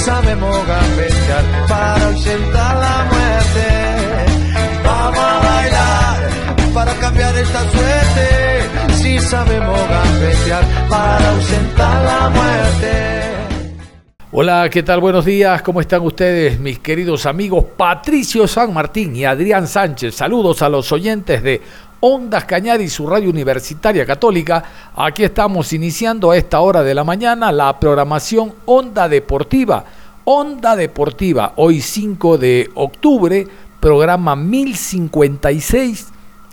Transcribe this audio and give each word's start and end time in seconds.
Sabemos 0.00 0.56
gambetear 0.66 1.44
para 1.68 2.06
ausentar 2.06 2.76
la 2.76 3.04
muerte. 3.12 3.66
Vamos 4.84 5.18
a 5.18 5.38
bailar 5.48 6.74
para 6.74 6.94
cambiar 6.94 7.36
esta 7.36 7.60
suerte. 7.70 8.94
Si 8.94 9.18
sabemos 9.18 9.78
gambetear 9.88 10.64
para 10.88 11.30
ausentar 11.30 12.04
la 12.04 12.28
muerte. 12.30 13.30
Hola, 14.32 14.68
¿qué 14.70 14.82
tal? 14.84 15.00
Buenos 15.00 15.24
días, 15.24 15.60
¿cómo 15.62 15.80
están 15.80 16.02
ustedes, 16.02 16.60
mis 16.60 16.78
queridos 16.78 17.26
amigos 17.26 17.64
Patricio 17.76 18.46
San 18.46 18.72
Martín 18.72 19.16
y 19.16 19.24
Adrián 19.24 19.66
Sánchez? 19.66 20.14
Saludos 20.14 20.62
a 20.62 20.68
los 20.68 20.92
oyentes 20.92 21.42
de 21.42 21.60
Ondas 22.00 22.44
Cañar 22.46 22.80
y 22.80 22.88
su 22.88 23.06
radio 23.06 23.30
universitaria 23.30 24.06
católica. 24.06 24.64
Aquí 24.96 25.22
estamos 25.22 25.72
iniciando 25.72 26.30
a 26.30 26.36
esta 26.36 26.60
hora 26.60 26.82
de 26.82 26.94
la 26.94 27.04
mañana 27.04 27.52
la 27.52 27.78
programación 27.78 28.54
Onda 28.64 29.08
Deportiva. 29.08 29.84
Onda 30.24 30.76
Deportiva, 30.76 31.52
hoy 31.56 31.80
5 31.80 32.38
de 32.38 32.70
octubre, 32.74 33.46
programa 33.80 34.34
1056 34.36 36.08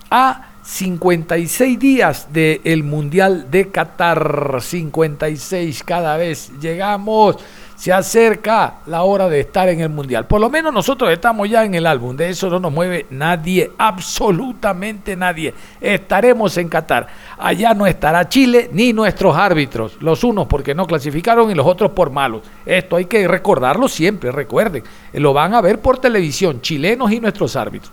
a 0.09 0.49
56 0.63 1.79
días 1.79 2.27
del 2.33 2.83
Mundial 2.83 3.49
de 3.49 3.69
Qatar. 3.69 4.59
56 4.61 5.83
cada 5.83 6.17
vez 6.17 6.51
llegamos 6.59 7.37
se 7.77 7.93
acerca 7.93 8.79
la 8.87 9.03
hora 9.03 9.29
de 9.29 9.39
estar 9.39 9.69
en 9.69 9.81
el 9.81 9.89
Mundial. 9.89 10.25
Por 10.25 10.41
lo 10.41 10.49
menos 10.49 10.73
nosotros 10.73 11.11
estamos 11.11 11.47
ya 11.47 11.63
en 11.63 11.75
el 11.75 11.85
álbum, 11.85 12.17
de 12.17 12.29
eso 12.29 12.49
no 12.49 12.59
nos 12.59 12.73
mueve 12.73 13.05
nadie, 13.11 13.71
absolutamente 13.77 15.15
nadie. 15.15 15.53
Estaremos 15.79 16.57
en 16.57 16.69
Qatar. 16.69 17.07
Allá 17.37 17.75
no 17.75 17.85
estará 17.85 18.27
Chile 18.27 18.71
ni 18.73 18.93
nuestros 18.93 19.37
árbitros, 19.37 20.01
los 20.01 20.23
unos 20.23 20.47
porque 20.47 20.73
no 20.73 20.87
clasificaron 20.87 21.51
y 21.51 21.53
los 21.53 21.67
otros 21.67 21.91
por 21.91 22.09
malos. 22.09 22.41
Esto 22.65 22.95
hay 22.95 23.05
que 23.05 23.27
recordarlo 23.27 23.87
siempre, 23.87 24.31
recuerden, 24.31 24.83
lo 25.13 25.33
van 25.33 25.53
a 25.53 25.61
ver 25.61 25.79
por 25.79 25.99
televisión, 25.99 26.61
chilenos 26.61 27.11
y 27.11 27.19
nuestros 27.19 27.55
árbitros. 27.55 27.91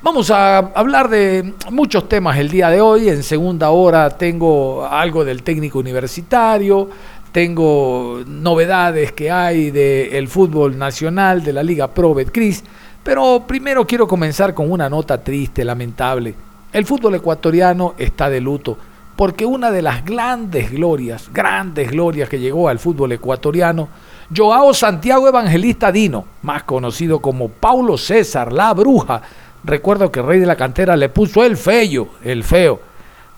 Vamos 0.00 0.30
a 0.30 0.58
hablar 0.58 1.08
de 1.08 1.54
muchos 1.72 2.08
temas 2.08 2.38
el 2.38 2.48
día 2.48 2.70
de 2.70 2.80
hoy. 2.80 3.08
En 3.08 3.24
segunda 3.24 3.70
hora 3.70 4.08
tengo 4.10 4.86
algo 4.86 5.24
del 5.24 5.42
técnico 5.42 5.80
universitario, 5.80 6.88
tengo 7.38 8.20
novedades 8.26 9.12
que 9.12 9.30
hay 9.30 9.70
del 9.70 10.26
fútbol 10.26 10.76
nacional, 10.76 11.44
de 11.44 11.52
la 11.52 11.62
Liga 11.62 11.86
Pro 11.86 12.12
Betcris, 12.12 12.64
pero 13.04 13.44
primero 13.46 13.86
quiero 13.86 14.08
comenzar 14.08 14.52
con 14.54 14.68
una 14.68 14.90
nota 14.90 15.22
triste, 15.22 15.64
lamentable. 15.64 16.34
El 16.72 16.84
fútbol 16.84 17.14
ecuatoriano 17.14 17.94
está 17.96 18.28
de 18.28 18.40
luto, 18.40 18.76
porque 19.14 19.46
una 19.46 19.70
de 19.70 19.82
las 19.82 20.04
grandes 20.04 20.72
glorias, 20.72 21.30
grandes 21.32 21.92
glorias 21.92 22.28
que 22.28 22.40
llegó 22.40 22.68
al 22.68 22.80
fútbol 22.80 23.12
ecuatoriano, 23.12 23.88
Joao 24.36 24.74
Santiago 24.74 25.28
Evangelista 25.28 25.92
Dino, 25.92 26.24
más 26.42 26.64
conocido 26.64 27.20
como 27.20 27.50
Paulo 27.50 27.96
César, 27.96 28.52
la 28.52 28.74
bruja, 28.74 29.22
recuerdo 29.62 30.10
que 30.10 30.18
el 30.18 30.26
rey 30.26 30.40
de 30.40 30.46
la 30.46 30.56
cantera 30.56 30.96
le 30.96 31.08
puso 31.08 31.44
el 31.44 31.56
feo, 31.56 32.08
el 32.24 32.42
feo, 32.42 32.80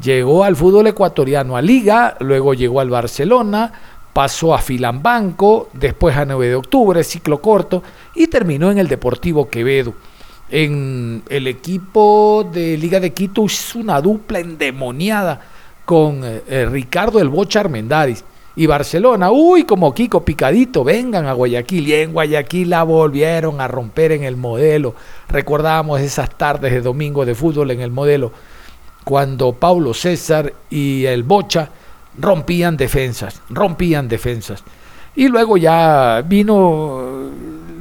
Llegó 0.02 0.44
al 0.44 0.56
fútbol 0.56 0.86
ecuatoriano 0.86 1.56
a 1.56 1.62
Liga, 1.62 2.16
luego 2.20 2.54
llegó 2.54 2.80
al 2.80 2.88
Barcelona, 2.88 3.70
pasó 4.14 4.54
a 4.54 4.58
Filambanco, 4.58 5.68
después 5.74 6.16
a 6.16 6.24
9 6.24 6.48
de 6.48 6.54
octubre, 6.54 7.04
ciclo 7.04 7.40
corto, 7.42 7.82
y 8.14 8.26
terminó 8.26 8.70
en 8.70 8.78
el 8.78 8.88
Deportivo 8.88 9.48
Quevedo. 9.48 9.92
En 10.50 11.22
el 11.28 11.46
equipo 11.46 12.48
de 12.50 12.78
Liga 12.78 12.98
de 12.98 13.12
Quito 13.12 13.44
hizo 13.44 13.78
una 13.78 14.00
dupla 14.00 14.40
endemoniada 14.40 15.40
con 15.84 16.24
eh, 16.24 16.42
eh, 16.48 16.66
Ricardo 16.66 17.20
El 17.20 17.28
Bocha 17.28 17.60
Armendáriz. 17.60 18.24
Y 18.56 18.66
Barcelona, 18.66 19.30
uy, 19.30 19.64
como 19.64 19.94
Kiko 19.94 20.24
picadito, 20.24 20.82
vengan 20.82 21.26
a 21.26 21.34
Guayaquil. 21.34 21.86
Y 21.86 21.94
en 21.94 22.12
Guayaquil 22.12 22.70
la 22.70 22.82
volvieron 22.82 23.60
a 23.60 23.68
romper 23.68 24.12
en 24.12 24.24
el 24.24 24.36
modelo. 24.36 24.94
Recordamos 25.28 26.00
esas 26.00 26.30
tardes 26.36 26.72
de 26.72 26.80
domingo 26.80 27.24
de 27.24 27.34
fútbol 27.34 27.70
en 27.70 27.80
el 27.80 27.90
modelo 27.90 28.32
cuando 29.10 29.54
Paulo 29.54 29.92
César 29.92 30.52
y 30.70 31.04
el 31.04 31.24
Bocha 31.24 31.68
rompían 32.16 32.76
defensas, 32.76 33.42
rompían 33.50 34.06
defensas. 34.06 34.62
Y 35.16 35.26
luego 35.26 35.56
ya 35.56 36.22
vino 36.24 37.28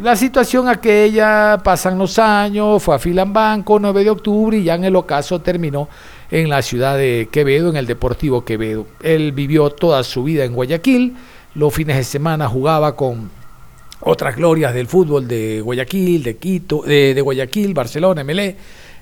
la 0.02 0.16
situación 0.16 0.68
aquella, 0.68 1.62
pasan 1.64 2.00
los 2.00 2.18
años, 2.18 2.82
fue 2.82 2.96
a 2.96 2.98
Filambanco, 3.00 3.78
9 3.80 4.06
de 4.06 4.10
octubre, 4.10 4.58
y 4.58 4.64
ya 4.64 4.74
en 4.74 4.86
el 4.86 4.96
ocaso 4.96 5.40
terminó 5.40 5.88
en 6.32 6.50
la 6.50 6.64
ciudad 6.64 6.98
de 6.98 7.30
Quevedo, 7.32 7.70
en 7.70 7.76
el 7.76 7.86
Deportivo 7.86 8.44
Quevedo. 8.44 8.88
Él 9.04 9.32
vivió 9.32 9.70
toda 9.70 10.04
su 10.04 10.24
vida 10.24 10.46
en 10.46 10.54
Guayaquil, 10.54 11.16
los 11.54 11.72
fines 11.72 11.98
de 11.98 12.06
semana 12.06 12.48
jugaba 12.48 12.96
con 12.96 13.30
otras 14.00 14.36
glorias 14.36 14.74
del 14.74 14.88
fútbol 14.88 15.28
de 15.28 15.62
Guayaquil, 15.62 16.24
de 16.24 16.38
Quito, 16.38 16.82
de, 16.82 17.14
de 17.14 17.22
Guayaquil, 17.22 17.76
Barcelona, 17.76 18.24
MLE 18.24 18.56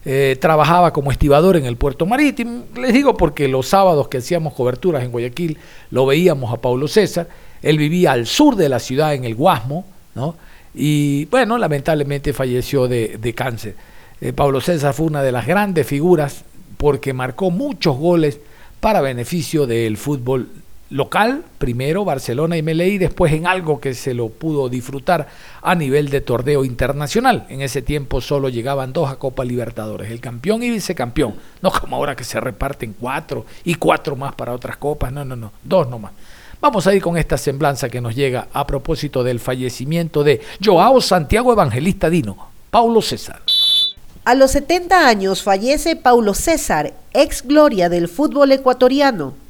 eh, 0.10 0.38
trabajaba 0.40 0.94
como 0.94 1.12
estibador 1.12 1.58
en 1.58 1.66
el 1.66 1.76
puerto 1.76 2.06
marítimo. 2.06 2.64
Les 2.78 2.94
digo 2.94 3.18
porque 3.18 3.50
los 3.50 3.68
sábados 3.68 4.08
que 4.08 4.20
hacíamos 4.20 4.54
coberturas 4.54 5.04
en 5.04 5.12
Guayaquil 5.12 5.58
lo 5.92 6.06
veíamos 6.06 6.54
a 6.54 6.62
Paulo 6.62 6.88
César. 6.88 7.28
Él 7.62 7.78
vivía 7.78 8.14
al 8.14 8.26
sur 8.26 8.56
de 8.56 8.70
la 8.70 8.80
ciudad, 8.80 9.14
en 9.16 9.26
el 9.26 9.36
Guasmo, 9.36 9.86
¿no? 10.16 10.36
Y 10.74 11.26
bueno, 11.26 11.58
lamentablemente 11.58 12.32
falleció 12.32 12.88
de, 12.88 13.34
cáncer. 13.36 13.76
Eh, 14.22 14.32
Pablo 14.32 14.62
César 14.62 14.94
fue 14.94 15.08
una 15.08 15.22
de 15.22 15.34
las 15.34 15.46
grandes 15.46 15.86
figuras 15.86 16.46
porque 16.78 17.12
marcó 17.12 17.52
muchos 17.52 17.98
goles 17.98 18.40
para 18.80 19.02
beneficio 19.02 19.68
del 19.68 19.98
fútbol 19.98 20.48
local, 20.90 21.44
primero 21.58 22.06
Barcelona 22.06 22.58
y 22.58 22.62
Meley, 22.62 22.98
después 22.98 23.34
en 23.34 23.48
algo 23.48 23.80
que 23.80 23.94
se 23.94 24.14
lo 24.14 24.30
pudo 24.30 24.70
disfrutar 24.70 25.28
a 25.62 25.76
nivel 25.76 26.10
de 26.10 26.22
torneo 26.22 26.64
internacional. 26.64 27.46
En 27.50 27.62
ese 27.62 27.82
tiempo 27.82 28.22
solo 28.22 28.50
llegaban 28.50 28.94
dos 28.94 29.10
a 29.10 29.18
Copa 29.18 29.44
Libertadores, 29.44 30.12
el 30.12 30.20
campeón 30.20 30.64
y 30.64 30.70
vicecampeón, 30.70 31.36
no 31.62 31.72
como 31.72 31.98
ahora 31.98 32.16
que 32.16 32.24
se 32.24 32.40
reparten 32.40 32.96
cuatro 33.00 33.46
y 33.64 33.76
cuatro 33.76 34.16
más 34.16 34.34
para 34.36 34.54
otras 34.54 34.78
copas, 34.78 35.12
no, 35.12 35.26
no, 35.26 35.36
no, 35.36 35.52
dos 35.64 35.90
nomás. 35.90 36.14
Vamos 36.60 36.88
a 36.88 36.96
ir 36.96 37.02
con 37.02 37.18
esta 37.18 37.38
semblanza 37.38 37.88
que 37.88 38.02
nos 38.02 38.16
llega 38.16 38.48
a 38.52 38.66
propósito 38.66 39.24
del 39.24 39.40
fallecimiento 39.40 40.24
de 40.24 40.42
Joao 40.64 41.02
Santiago 41.02 41.54
Evangelista 41.54 42.10
Dino, 42.10 42.50
Paulo 42.72 43.02
César. 43.02 43.42
A 44.26 44.34
los 44.36 44.52
70 44.52 45.08
años 45.08 45.44
fallece 45.44 45.96
Paulo 45.96 46.34
César, 46.34 46.94
ex 47.14 47.44
gloria 47.44 47.90
del 47.90 48.08
fútbol 48.08 48.52
ecuatoriano. 48.52 49.47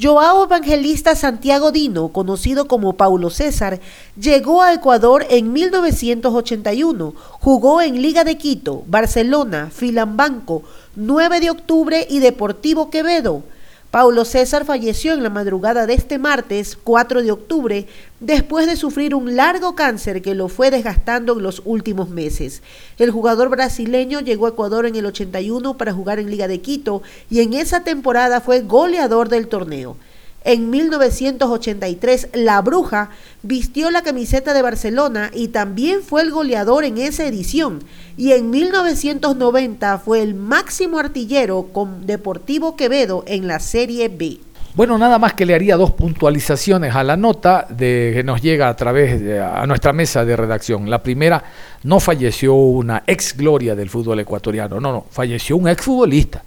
Joao 0.00 0.44
Evangelista 0.44 1.14
Santiago 1.14 1.70
Dino, 1.70 2.08
conocido 2.08 2.66
como 2.66 2.94
Paulo 2.94 3.28
César, 3.28 3.78
llegó 4.18 4.62
a 4.62 4.72
Ecuador 4.72 5.26
en 5.28 5.52
1981. 5.52 7.14
Jugó 7.16 7.82
en 7.82 8.00
Liga 8.00 8.24
de 8.24 8.38
Quito, 8.38 8.84
Barcelona, 8.86 9.70
Filambanco, 9.70 10.62
9 10.96 11.40
de 11.40 11.50
octubre 11.50 12.06
y 12.08 12.20
Deportivo 12.20 12.88
Quevedo. 12.88 13.42
Paulo 13.92 14.24
César 14.24 14.64
falleció 14.64 15.12
en 15.12 15.22
la 15.22 15.28
madrugada 15.28 15.86
de 15.86 15.92
este 15.92 16.16
martes 16.18 16.78
4 16.82 17.22
de 17.22 17.30
octubre 17.30 17.86
después 18.20 18.66
de 18.66 18.76
sufrir 18.76 19.14
un 19.14 19.36
largo 19.36 19.74
cáncer 19.74 20.22
que 20.22 20.34
lo 20.34 20.48
fue 20.48 20.70
desgastando 20.70 21.34
en 21.34 21.42
los 21.42 21.60
últimos 21.66 22.08
meses. 22.08 22.62
El 22.96 23.10
jugador 23.10 23.50
brasileño 23.50 24.20
llegó 24.20 24.46
a 24.46 24.48
Ecuador 24.48 24.86
en 24.86 24.96
el 24.96 25.04
81 25.04 25.76
para 25.76 25.92
jugar 25.92 26.18
en 26.18 26.30
Liga 26.30 26.48
de 26.48 26.62
Quito 26.62 27.02
y 27.28 27.40
en 27.40 27.52
esa 27.52 27.84
temporada 27.84 28.40
fue 28.40 28.60
goleador 28.60 29.28
del 29.28 29.48
torneo. 29.48 29.98
En 30.44 30.70
1983, 30.70 32.28
La 32.32 32.60
Bruja 32.62 33.10
vistió 33.42 33.90
la 33.90 34.02
camiseta 34.02 34.54
de 34.54 34.62
Barcelona 34.62 35.30
y 35.32 35.48
también 35.48 36.02
fue 36.02 36.22
el 36.22 36.30
goleador 36.30 36.84
en 36.84 36.98
esa 36.98 37.24
edición. 37.26 37.80
Y 38.16 38.32
en 38.32 38.50
1990 38.50 39.98
fue 39.98 40.22
el 40.22 40.34
máximo 40.34 40.98
artillero 40.98 41.68
con 41.72 42.06
Deportivo 42.06 42.76
Quevedo 42.76 43.24
en 43.26 43.46
la 43.46 43.60
Serie 43.60 44.08
B. 44.08 44.38
Bueno, 44.74 44.96
nada 44.96 45.18
más 45.18 45.34
que 45.34 45.44
le 45.44 45.54
haría 45.54 45.76
dos 45.76 45.90
puntualizaciones 45.90 46.94
a 46.94 47.04
la 47.04 47.14
nota 47.14 47.66
de, 47.68 48.12
que 48.14 48.24
nos 48.24 48.40
llega 48.40 48.70
a 48.70 48.74
través 48.74 49.20
de 49.20 49.38
a 49.38 49.66
nuestra 49.66 49.92
mesa 49.92 50.24
de 50.24 50.34
redacción. 50.34 50.88
La 50.88 51.02
primera, 51.02 51.44
no 51.82 52.00
falleció 52.00 52.54
una 52.54 53.02
ex 53.06 53.36
gloria 53.36 53.74
del 53.74 53.90
fútbol 53.90 54.20
ecuatoriano, 54.20 54.80
no, 54.80 54.90
no, 54.90 55.06
falleció 55.10 55.58
un 55.58 55.68
ex 55.68 55.82
futbolista, 55.82 56.42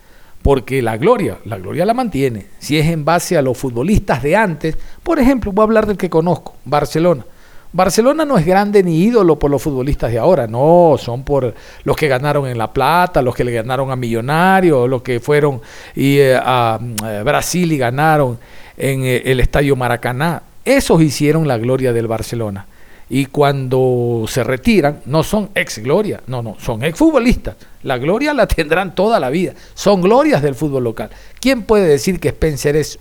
porque 0.46 0.80
la 0.80 0.96
gloria, 0.96 1.40
la 1.46 1.58
gloria 1.58 1.88
la 1.88 1.96
mantiene. 1.96 2.46
Si 2.60 2.78
es 2.78 2.86
en 2.86 3.04
base 3.04 3.36
a 3.36 3.42
los 3.42 3.58
futbolistas 3.58 4.22
de 4.22 4.36
antes, 4.36 4.78
por 5.02 5.18
ejemplo, 5.18 5.52
voy 5.52 5.64
a 5.64 5.66
hablar 5.66 5.88
del 5.88 5.98
que 5.98 6.08
conozco, 6.08 6.54
Barcelona. 6.66 7.26
Barcelona 7.74 8.26
no 8.26 8.38
es 8.38 8.46
grande 8.46 8.84
ni 8.84 9.00
ídolo 9.06 9.40
por 9.40 9.50
los 9.50 9.60
futbolistas 9.60 10.12
de 10.12 10.20
ahora, 10.20 10.46
no, 10.46 10.98
son 11.00 11.24
por 11.24 11.56
los 11.84 11.98
que 11.98 12.08
ganaron 12.08 12.46
en 12.46 12.60
La 12.60 12.72
Plata, 12.72 13.24
los 13.24 13.34
que 13.34 13.44
le 13.44 13.54
ganaron 13.54 13.90
a 13.90 13.96
Millonarios, 13.96 14.88
los 14.88 15.02
que 15.02 15.20
fueron 15.20 15.62
y, 15.96 16.20
eh, 16.20 16.36
a 16.40 16.80
eh, 17.04 17.24
Brasil 17.26 17.72
y 17.72 17.80
ganaron 17.80 18.38
en 18.78 19.04
eh, 19.04 19.24
el 19.26 19.40
Estadio 19.40 19.76
Maracaná. 19.76 20.44
Esos 20.64 21.02
hicieron 21.02 21.48
la 21.48 21.58
gloria 21.58 21.92
del 21.92 22.06
Barcelona. 22.06 22.68
Y 23.10 23.28
cuando 23.28 24.26
se 24.28 24.44
retiran, 24.44 25.02
no 25.06 25.24
son 25.24 25.50
ex 25.54 25.78
gloria, 25.80 26.22
no, 26.28 26.42
no, 26.42 26.58
son 26.60 26.84
ex 26.84 26.98
futbolistas. 26.98 27.56
La 27.84 27.98
gloria 28.00 28.34
la 28.34 28.48
tendrán 28.48 28.96
toda 28.96 29.20
la 29.20 29.30
vida. 29.30 29.54
Son 29.76 30.02
glorias 30.02 30.42
del 30.42 30.56
fútbol 30.56 30.84
local. 30.84 31.10
¿Quién 31.40 31.64
puede 31.64 31.88
decir 31.88 32.20
que 32.20 32.30
Spencer 32.30 32.76
es 32.76 33.00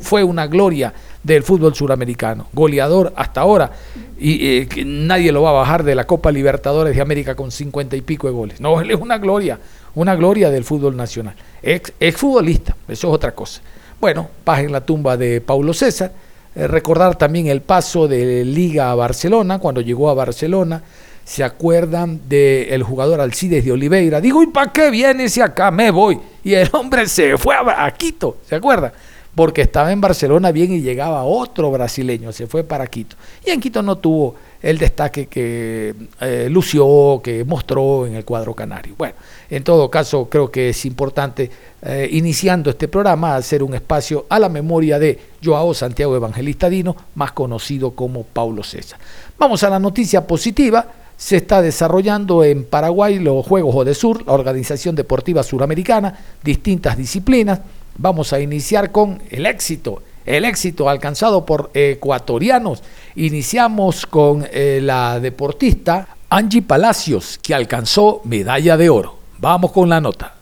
fue 0.00 0.24
una 0.24 0.46
gloria 0.46 0.92
del 1.22 1.42
fútbol 1.42 1.74
suramericano, 1.74 2.46
goleador 2.52 3.12
hasta 3.16 3.40
ahora, 3.40 3.70
y 4.18 4.58
eh, 4.58 4.68
nadie 4.84 5.32
lo 5.32 5.42
va 5.42 5.50
a 5.50 5.54
bajar 5.54 5.82
de 5.82 5.94
la 5.94 6.06
Copa 6.06 6.30
Libertadores 6.30 6.94
de 6.94 7.02
América 7.02 7.34
con 7.34 7.50
cincuenta 7.50 7.96
y 7.96 8.00
pico 8.00 8.26
de 8.26 8.32
goles. 8.32 8.60
No, 8.60 8.80
él 8.80 8.90
es 8.90 9.00
una 9.00 9.18
gloria, 9.18 9.58
una 9.94 10.14
gloria 10.14 10.50
del 10.50 10.64
fútbol 10.64 10.96
nacional. 10.96 11.34
Ex, 11.62 11.92
futbolista, 12.16 12.76
eso 12.88 13.08
es 13.08 13.14
otra 13.14 13.32
cosa. 13.32 13.60
Bueno, 14.00 14.28
paz 14.44 14.60
en 14.60 14.72
la 14.72 14.84
tumba 14.84 15.16
de 15.16 15.40
Paulo 15.40 15.72
César. 15.72 16.12
Eh, 16.56 16.66
recordar 16.66 17.16
también 17.16 17.46
el 17.48 17.60
paso 17.60 18.08
de 18.08 18.44
Liga 18.44 18.90
a 18.90 18.94
Barcelona, 18.94 19.58
cuando 19.58 19.82
llegó 19.82 20.08
a 20.08 20.14
Barcelona. 20.14 20.82
¿Se 21.22 21.44
acuerdan 21.44 22.20
del 22.28 22.82
jugador 22.82 23.20
Alcides 23.20 23.64
de 23.64 23.72
Oliveira? 23.72 24.20
Digo, 24.20 24.42
¿y 24.42 24.46
para 24.46 24.72
qué 24.72 24.90
viene 24.90 25.28
si 25.28 25.40
acá 25.40 25.70
me 25.70 25.90
voy? 25.90 26.18
Y 26.42 26.54
el 26.54 26.70
hombre 26.72 27.06
se 27.08 27.36
fue 27.36 27.54
a, 27.54 27.84
a 27.84 27.90
Quito, 27.90 28.38
¿se 28.48 28.54
acuerdan? 28.54 28.92
porque 29.36 29.60
estaba 29.60 29.92
en 29.92 30.00
Barcelona 30.00 30.50
bien 30.50 30.72
y 30.72 30.80
llegaba 30.80 31.22
otro 31.24 31.70
brasileño, 31.70 32.32
se 32.32 32.46
fue 32.46 32.64
para 32.64 32.86
Quito. 32.86 33.16
Y 33.44 33.50
en 33.50 33.60
Quito 33.60 33.82
no 33.82 33.98
tuvo 33.98 34.34
el 34.66 34.78
destaque 34.78 35.26
que 35.26 35.94
eh, 36.20 36.48
lució, 36.50 37.20
que 37.22 37.44
mostró 37.44 38.04
en 38.04 38.16
el 38.16 38.24
cuadro 38.24 38.52
canario. 38.52 38.94
Bueno, 38.98 39.14
en 39.48 39.62
todo 39.62 39.88
caso 39.88 40.28
creo 40.28 40.50
que 40.50 40.70
es 40.70 40.84
importante, 40.84 41.48
eh, 41.82 42.08
iniciando 42.10 42.70
este 42.70 42.88
programa, 42.88 43.36
hacer 43.36 43.62
un 43.62 43.74
espacio 43.74 44.26
a 44.28 44.40
la 44.40 44.48
memoria 44.48 44.98
de 44.98 45.18
Joao 45.44 45.72
Santiago 45.72 46.16
Evangelista 46.16 46.68
Dino, 46.68 46.96
más 47.14 47.30
conocido 47.30 47.92
como 47.92 48.24
Paulo 48.24 48.64
César. 48.64 48.98
Vamos 49.38 49.62
a 49.62 49.70
la 49.70 49.78
noticia 49.78 50.26
positiva. 50.26 50.86
Se 51.16 51.36
está 51.36 51.62
desarrollando 51.62 52.42
en 52.42 52.64
Paraguay 52.64 53.20
los 53.20 53.46
Juegos 53.46 53.96
Sur, 53.96 54.26
la 54.26 54.32
organización 54.32 54.96
deportiva 54.96 55.44
suramericana, 55.44 56.18
distintas 56.42 56.96
disciplinas 56.96 57.60
Vamos 57.98 58.32
a 58.32 58.40
iniciar 58.40 58.92
con 58.92 59.22
el 59.30 59.46
éxito, 59.46 60.02
el 60.26 60.44
éxito 60.44 60.88
alcanzado 60.88 61.46
por 61.46 61.70
ecuatorianos. 61.72 62.82
Iniciamos 63.14 64.04
con 64.06 64.46
eh, 64.50 64.80
la 64.82 65.20
deportista 65.20 66.08
Angie 66.28 66.62
Palacios, 66.62 67.38
que 67.40 67.54
alcanzó 67.54 68.20
medalla 68.24 68.76
de 68.76 68.90
oro. 68.90 69.16
Vamos 69.38 69.72
con 69.72 69.88
la 69.88 70.00
nota. 70.00 70.34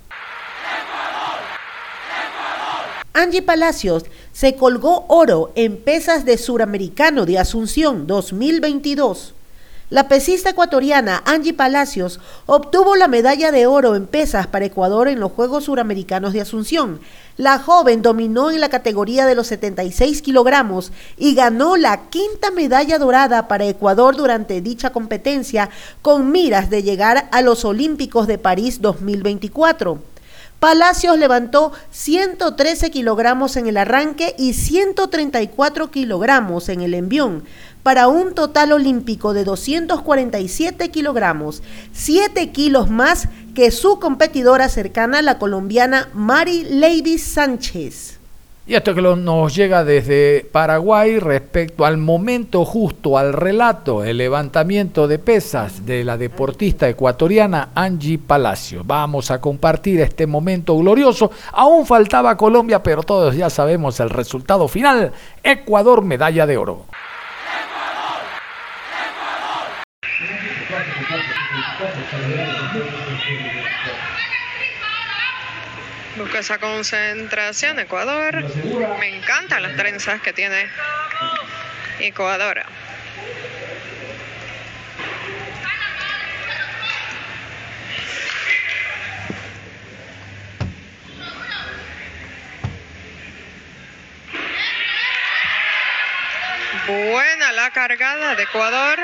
Angie 3.12 3.42
Palacios 3.42 4.04
se 4.32 4.56
colgó 4.56 5.04
oro 5.08 5.52
en 5.54 5.76
pesas 5.76 6.24
de 6.24 6.36
Suramericano 6.36 7.26
de 7.26 7.38
Asunción 7.38 8.08
2022. 8.08 9.34
La 9.90 10.08
pesista 10.08 10.48
ecuatoriana 10.48 11.22
Angie 11.26 11.52
Palacios 11.52 12.18
obtuvo 12.46 12.96
la 12.96 13.06
medalla 13.06 13.52
de 13.52 13.66
oro 13.66 13.96
en 13.96 14.06
pesas 14.06 14.46
para 14.46 14.64
Ecuador 14.64 15.08
en 15.08 15.20
los 15.20 15.32
Juegos 15.32 15.64
Suramericanos 15.64 16.32
de 16.32 16.40
Asunción. 16.40 17.00
La 17.36 17.58
joven 17.58 18.00
dominó 18.00 18.50
en 18.50 18.60
la 18.60 18.70
categoría 18.70 19.26
de 19.26 19.34
los 19.34 19.48
76 19.48 20.22
kilogramos 20.22 20.90
y 21.18 21.34
ganó 21.34 21.76
la 21.76 22.08
quinta 22.08 22.50
medalla 22.50 22.98
dorada 22.98 23.46
para 23.46 23.66
Ecuador 23.66 24.16
durante 24.16 24.62
dicha 24.62 24.88
competencia 24.88 25.68
con 26.00 26.32
miras 26.32 26.70
de 26.70 26.82
llegar 26.82 27.28
a 27.30 27.42
los 27.42 27.66
Olímpicos 27.66 28.26
de 28.26 28.38
París 28.38 28.80
2024. 28.80 30.00
Palacios 30.64 31.18
levantó 31.18 31.72
113 31.90 32.90
kilogramos 32.90 33.58
en 33.58 33.66
el 33.66 33.76
arranque 33.76 34.34
y 34.38 34.54
134 34.54 35.90
kilogramos 35.90 36.70
en 36.70 36.80
el 36.80 36.94
envión, 36.94 37.44
para 37.84 38.08
un 38.08 38.34
total 38.34 38.72
olímpico 38.72 39.34
de 39.34 39.44
247 39.44 40.90
kilogramos, 40.90 41.62
7 41.92 42.50
kilos 42.50 42.90
más 42.90 43.28
que 43.54 43.70
su 43.70 44.00
competidora 44.00 44.68
cercana, 44.68 45.22
la 45.22 45.38
colombiana 45.38 46.08
Mari 46.14 46.64
Lady 46.64 47.18
Sánchez. 47.18 48.18
Y 48.66 48.74
esto 48.74 48.94
que 48.94 49.02
nos 49.02 49.54
llega 49.54 49.84
desde 49.84 50.48
Paraguay 50.50 51.18
respecto 51.18 51.84
al 51.84 51.98
momento 51.98 52.64
justo, 52.64 53.18
al 53.18 53.34
relato, 53.34 54.02
el 54.02 54.16
levantamiento 54.16 55.06
de 55.06 55.18
pesas 55.18 55.84
de 55.84 56.02
la 56.02 56.16
deportista 56.16 56.88
ecuatoriana 56.88 57.68
Angie 57.74 58.16
Palacio. 58.16 58.80
Vamos 58.82 59.30
a 59.30 59.42
compartir 59.42 60.00
este 60.00 60.26
momento 60.26 60.74
glorioso. 60.78 61.30
Aún 61.52 61.84
faltaba 61.84 62.38
Colombia, 62.38 62.82
pero 62.82 63.02
todos 63.02 63.36
ya 63.36 63.50
sabemos 63.50 64.00
el 64.00 64.08
resultado 64.08 64.66
final. 64.68 65.12
Ecuador, 65.42 66.02
medalla 66.02 66.46
de 66.46 66.56
oro. 66.56 66.86
Busca 76.16 76.38
esa 76.38 76.58
concentración, 76.58 77.78
Ecuador. 77.80 78.44
Me 79.00 79.16
encantan 79.16 79.62
las 79.62 79.76
trenzas 79.76 80.20
que 80.20 80.32
tiene 80.32 80.68
Ecuador. 81.98 82.64
Buena 96.86 97.52
la 97.52 97.70
cargada 97.70 98.34
de 98.34 98.42
Ecuador. 98.42 98.98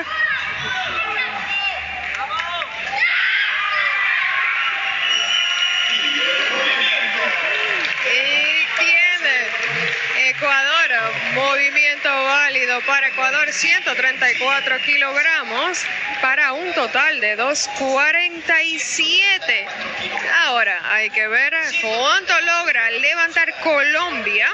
Para 12.79 13.09
Ecuador, 13.09 13.51
134 13.51 14.77
kilogramos 14.79 15.83
para 16.21 16.53
un 16.53 16.73
total 16.73 17.19
de 17.19 17.35
247. 17.35 19.67
Ahora 20.45 20.79
hay 20.93 21.09
que 21.09 21.27
ver 21.27 21.53
cuánto 21.81 22.39
logra 22.41 22.89
levantar 22.91 23.53
Colombia. 23.61 24.47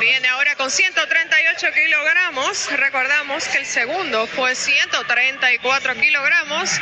Viene 0.00 0.26
ahora 0.28 0.56
con 0.56 0.68
138 0.70 1.72
kilogramos. 1.72 2.72
Recordamos 2.72 3.46
que 3.48 3.58
el 3.58 3.66
segundo 3.66 4.26
fue 4.26 4.56
134 4.56 5.94
kilogramos 5.94 6.80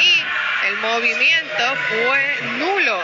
y 0.00 0.24
el 0.68 0.76
movimiento 0.76 1.76
fue 1.88 2.36
nulo 2.58 3.02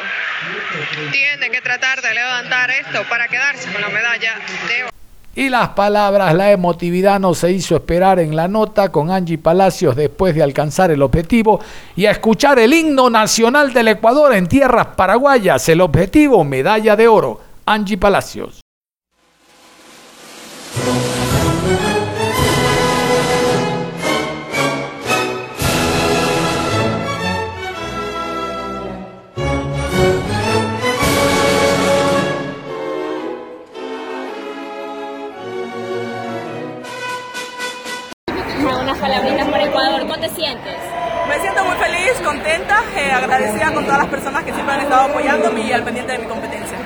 tiene 1.10 1.50
que 1.50 1.60
tratar 1.60 2.00
de 2.00 2.14
levantar 2.14 2.70
esto 2.70 3.04
para 3.08 3.28
quedarse 3.28 3.70
con 3.72 3.82
la 3.82 3.88
medalla 3.88 4.36
de 4.68 4.84
oro. 4.84 4.99
Y 5.34 5.48
las 5.48 5.70
palabras, 5.70 6.34
la 6.34 6.50
emotividad 6.50 7.20
no 7.20 7.34
se 7.34 7.52
hizo 7.52 7.76
esperar 7.76 8.18
en 8.18 8.34
la 8.34 8.48
nota 8.48 8.90
con 8.90 9.10
Angie 9.10 9.38
Palacios 9.38 9.94
después 9.94 10.34
de 10.34 10.42
alcanzar 10.42 10.90
el 10.90 11.02
objetivo 11.02 11.60
y 11.94 12.06
a 12.06 12.10
escuchar 12.10 12.58
el 12.58 12.74
himno 12.74 13.08
nacional 13.10 13.72
del 13.72 13.88
Ecuador 13.88 14.34
en 14.34 14.48
tierras 14.48 14.88
paraguayas. 14.96 15.68
El 15.68 15.82
objetivo, 15.82 16.42
medalla 16.42 16.96
de 16.96 17.06
oro. 17.06 17.40
Angie 17.64 17.96
Palacios. 17.96 18.60
sientes? 40.40 40.76
Me 41.28 41.38
siento 41.38 41.64
muy 41.64 41.76
feliz, 41.76 42.12
contenta, 42.24 42.82
eh, 42.96 43.12
agradecida 43.12 43.72
con 43.72 43.84
todas 43.84 43.98
las 43.98 44.08
personas 44.08 44.42
que 44.42 44.52
siempre 44.52 44.74
han 44.74 44.80
estado 44.80 45.02
apoyándome 45.10 45.60
y 45.60 45.72
al 45.72 45.82
pendiente 45.82 46.12
de 46.12 46.18
mi 46.18 46.26
competencia. 46.26 46.76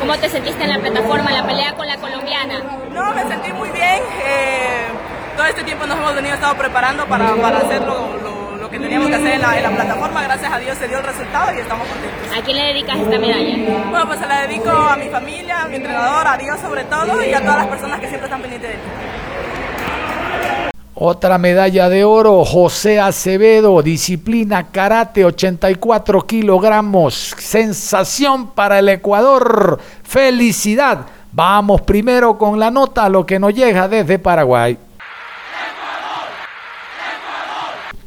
¿Cómo 0.00 0.16
te 0.18 0.28
sentiste 0.28 0.64
en 0.64 0.70
la 0.70 0.78
plataforma, 0.78 1.30
en 1.30 1.36
la 1.36 1.46
pelea 1.46 1.72
con 1.74 1.86
la 1.86 1.96
colombiana? 1.96 2.62
No, 2.92 3.14
me 3.14 3.22
sentí 3.28 3.52
muy 3.52 3.70
bien. 3.70 4.02
Eh, 4.26 4.88
todo 5.36 5.46
este 5.46 5.62
tiempo 5.62 5.86
nos 5.86 5.98
hemos 5.98 6.14
venido 6.14 6.34
estado 6.34 6.54
preparando 6.56 7.06
para, 7.06 7.34
para 7.36 7.60
lo, 7.60 8.56
lo, 8.58 8.70
que 8.70 8.80
teníamos 8.80 9.08
que 9.08 9.14
hacer 9.14 9.32
en 9.34 9.42
la, 9.42 9.56
en 9.56 9.62
la, 9.62 9.70
plataforma. 9.70 10.22
Gracias 10.24 10.52
a 10.52 10.58
Dios 10.58 10.76
se 10.76 10.88
dio 10.88 10.98
el 10.98 11.04
resultado 11.04 11.54
y 11.54 11.60
estamos 11.60 11.86
contentos. 11.86 12.36
¿A 12.36 12.42
quién 12.42 12.56
le 12.56 12.64
dedicas 12.64 12.98
esta 12.98 13.18
medalla? 13.18 13.56
Bueno, 13.90 14.06
pues 14.08 14.18
se 14.18 14.26
la 14.26 14.40
dedico 14.40 14.70
a 14.70 14.96
mi 14.96 15.08
familia, 15.08 15.62
a 15.62 15.68
mi 15.68 15.76
entrenador, 15.76 16.26
a 16.26 16.36
Dios 16.36 16.58
sobre 16.60 16.84
todo 16.84 17.22
y 17.22 17.32
a 17.32 17.40
todas 17.40 17.58
las 17.58 17.66
personas 17.68 18.00
que 18.00 18.08
siempre 18.08 18.26
están 18.26 18.42
pendientes 18.42 18.70
de 18.70 18.76
mí. 18.76 19.25
Otra 20.98 21.36
medalla 21.36 21.90
de 21.90 22.04
oro, 22.04 22.42
José 22.42 22.98
Acevedo, 22.98 23.82
disciplina 23.82 24.70
karate, 24.70 25.26
84 25.26 26.26
kilogramos. 26.26 27.34
Sensación 27.36 28.52
para 28.52 28.78
el 28.78 28.88
Ecuador. 28.88 29.78
Felicidad. 30.02 31.04
Vamos 31.32 31.82
primero 31.82 32.38
con 32.38 32.58
la 32.58 32.70
nota, 32.70 33.10
lo 33.10 33.26
que 33.26 33.38
nos 33.38 33.52
llega 33.52 33.88
desde 33.88 34.18
Paraguay. 34.18 34.78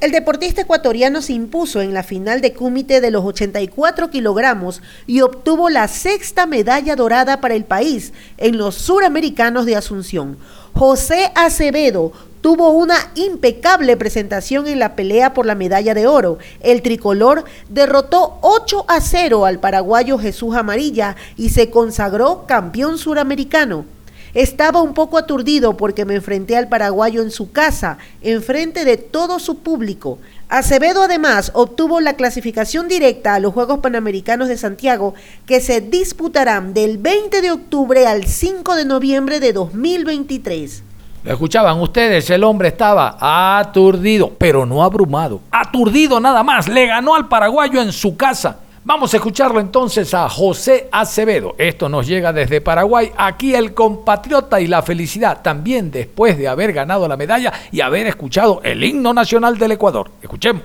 El 0.01 0.11
deportista 0.11 0.61
ecuatoriano 0.61 1.21
se 1.21 1.33
impuso 1.33 1.81
en 1.81 1.93
la 1.93 2.03
final 2.03 2.41
de 2.41 2.53
cúmite 2.53 3.01
de 3.01 3.11
los 3.11 3.23
84 3.23 4.09
kilogramos 4.09 4.81
y 5.05 5.21
obtuvo 5.21 5.69
la 5.69 5.87
sexta 5.89 6.47
medalla 6.47 6.95
dorada 6.95 7.39
para 7.39 7.53
el 7.53 7.65
país 7.65 8.13
en 8.37 8.57
los 8.57 8.75
suramericanos 8.75 9.67
de 9.67 9.75
Asunción. 9.75 10.37
José 10.73 11.31
Acevedo 11.35 12.13
tuvo 12.41 12.71
una 12.71 12.95
impecable 13.15 13.97
presentación 13.97 14.67
en 14.67 14.79
la 14.79 14.95
pelea 14.95 15.33
por 15.33 15.45
la 15.45 15.55
medalla 15.55 15.93
de 15.93 16.07
oro. 16.07 16.37
El 16.61 16.81
tricolor 16.81 17.43
derrotó 17.69 18.37
8 18.41 18.85
a 18.87 19.01
0 19.01 19.45
al 19.45 19.59
paraguayo 19.59 20.17
Jesús 20.17 20.55
Amarilla 20.55 21.15
y 21.37 21.49
se 21.49 21.69
consagró 21.69 22.45
campeón 22.47 22.97
suramericano. 22.97 23.85
Estaba 24.33 24.81
un 24.81 24.93
poco 24.93 25.17
aturdido 25.17 25.75
porque 25.75 26.05
me 26.05 26.15
enfrenté 26.15 26.55
al 26.55 26.69
paraguayo 26.69 27.23
en 27.23 27.31
su 27.31 27.51
casa, 27.51 27.97
enfrente 28.21 28.85
de 28.85 28.97
todo 28.97 29.39
su 29.39 29.59
público. 29.59 30.19
Acevedo 30.49 31.03
además 31.03 31.51
obtuvo 31.55 31.99
la 31.99 32.15
clasificación 32.15 32.87
directa 32.87 33.33
a 33.33 33.39
los 33.39 33.53
Juegos 33.53 33.79
Panamericanos 33.79 34.47
de 34.47 34.57
Santiago 34.57 35.15
que 35.45 35.61
se 35.61 35.81
disputarán 35.81 36.73
del 36.73 36.99
20 36.99 37.41
de 37.41 37.51
octubre 37.51 38.05
al 38.05 38.25
5 38.25 38.75
de 38.75 38.85
noviembre 38.85 39.39
de 39.39 39.53
2023. 39.53 40.83
Lo 41.23 41.33
escuchaban 41.33 41.79
ustedes, 41.81 42.29
el 42.29 42.43
hombre 42.45 42.69
estaba 42.69 43.17
aturdido, 43.59 44.31
pero 44.37 44.65
no 44.65 44.83
abrumado. 44.83 45.41
Aturdido 45.51 46.19
nada 46.19 46.43
más, 46.43 46.69
le 46.69 46.87
ganó 46.87 47.13
al 47.15 47.27
paraguayo 47.27 47.81
en 47.81 47.91
su 47.91 48.15
casa. 48.15 48.59
Vamos 48.85 49.13
a 49.13 49.17
escucharlo 49.17 49.59
entonces 49.59 50.13
a 50.13 50.29
José 50.29 50.87
Acevedo. 50.91 51.55
Esto 51.57 51.89
nos 51.89 52.07
llega 52.07 52.31
desde 52.31 52.61
Paraguay. 52.61 53.11
Aquí 53.17 53.53
el 53.53 53.73
compatriota 53.73 54.61
y 54.61 54.67
la 54.67 54.81
felicidad, 54.81 55.41
también 55.41 55.91
después 55.91 56.37
de 56.37 56.47
haber 56.47 56.71
ganado 56.71 57.07
la 57.07 57.17
medalla 57.17 57.51
y 57.71 57.81
haber 57.81 58.07
escuchado 58.07 58.61
el 58.63 58.81
himno 58.83 59.13
nacional 59.13 59.57
del 59.57 59.73
Ecuador. 59.73 60.09
Escuchemos. 60.21 60.63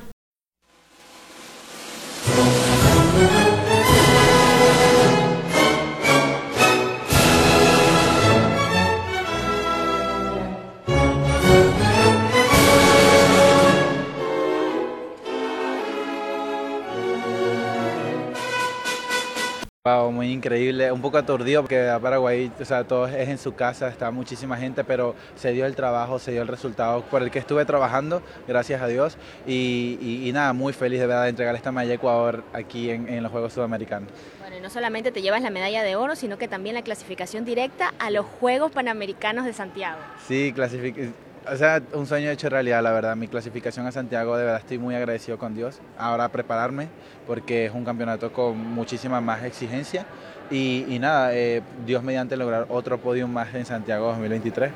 Wow, 19.86 20.10
muy 20.12 20.32
increíble, 20.32 20.90
un 20.90 21.02
poco 21.02 21.18
aturdido 21.18 21.60
porque 21.60 21.90
a 21.90 22.00
Paraguay, 22.00 22.50
o 22.58 22.64
sea, 22.64 22.84
todo 22.84 23.06
es 23.06 23.28
en 23.28 23.36
su 23.36 23.54
casa, 23.54 23.86
está 23.88 24.10
muchísima 24.10 24.56
gente, 24.56 24.82
pero 24.82 25.14
se 25.36 25.52
dio 25.52 25.66
el 25.66 25.76
trabajo, 25.76 26.18
se 26.18 26.32
dio 26.32 26.40
el 26.40 26.48
resultado 26.48 27.02
por 27.02 27.22
el 27.22 27.30
que 27.30 27.38
estuve 27.38 27.66
trabajando, 27.66 28.22
gracias 28.48 28.80
a 28.80 28.86
Dios, 28.86 29.18
y, 29.46 30.30
nada, 30.32 30.54
muy 30.54 30.72
feliz 30.72 31.00
de 31.00 31.06
verdad 31.06 31.24
de 31.24 31.28
entregar 31.28 31.54
esta 31.54 31.70
medalla 31.70 31.92
a 31.92 31.94
Ecuador 31.96 32.44
aquí 32.54 32.88
en, 32.88 33.10
en 33.10 33.22
los 33.22 33.30
Juegos 33.30 33.52
Sudamericanos. 33.52 34.08
Bueno, 34.40 34.56
y 34.56 34.60
no 34.62 34.70
solamente 34.70 35.12
te 35.12 35.20
llevas 35.20 35.42
la 35.42 35.50
medalla 35.50 35.82
de 35.82 35.96
oro, 35.96 36.16
sino 36.16 36.38
que 36.38 36.48
también 36.48 36.74
la 36.74 36.80
clasificación 36.80 37.44
directa 37.44 37.92
a 37.98 38.08
los 38.08 38.24
Juegos 38.24 38.72
Panamericanos 38.72 39.44
de 39.44 39.52
Santiago. 39.52 39.98
Sí, 40.26 40.54
clasific 40.54 41.12
o 41.50 41.56
sea, 41.56 41.82
un 41.92 42.06
sueño 42.06 42.30
hecho 42.30 42.48
realidad, 42.48 42.82
la 42.82 42.92
verdad. 42.92 43.16
Mi 43.16 43.28
clasificación 43.28 43.86
a 43.86 43.92
Santiago, 43.92 44.36
de 44.36 44.44
verdad 44.44 44.60
estoy 44.60 44.78
muy 44.78 44.94
agradecido 44.94 45.38
con 45.38 45.54
Dios. 45.54 45.80
Ahora 45.98 46.28
prepararme, 46.28 46.88
porque 47.26 47.66
es 47.66 47.72
un 47.72 47.84
campeonato 47.84 48.32
con 48.32 48.56
muchísima 48.58 49.20
más 49.20 49.44
exigencia. 49.44 50.06
Y, 50.50 50.98
nada, 51.00 51.34
eh, 51.34 51.62
Dios 51.86 52.02
mediante 52.02 52.36
lograr 52.36 52.66
otro 52.68 52.98
podium 52.98 53.30
más 53.30 53.54
en 53.54 53.64
Santiago 53.64 54.06
2023. 54.08 54.70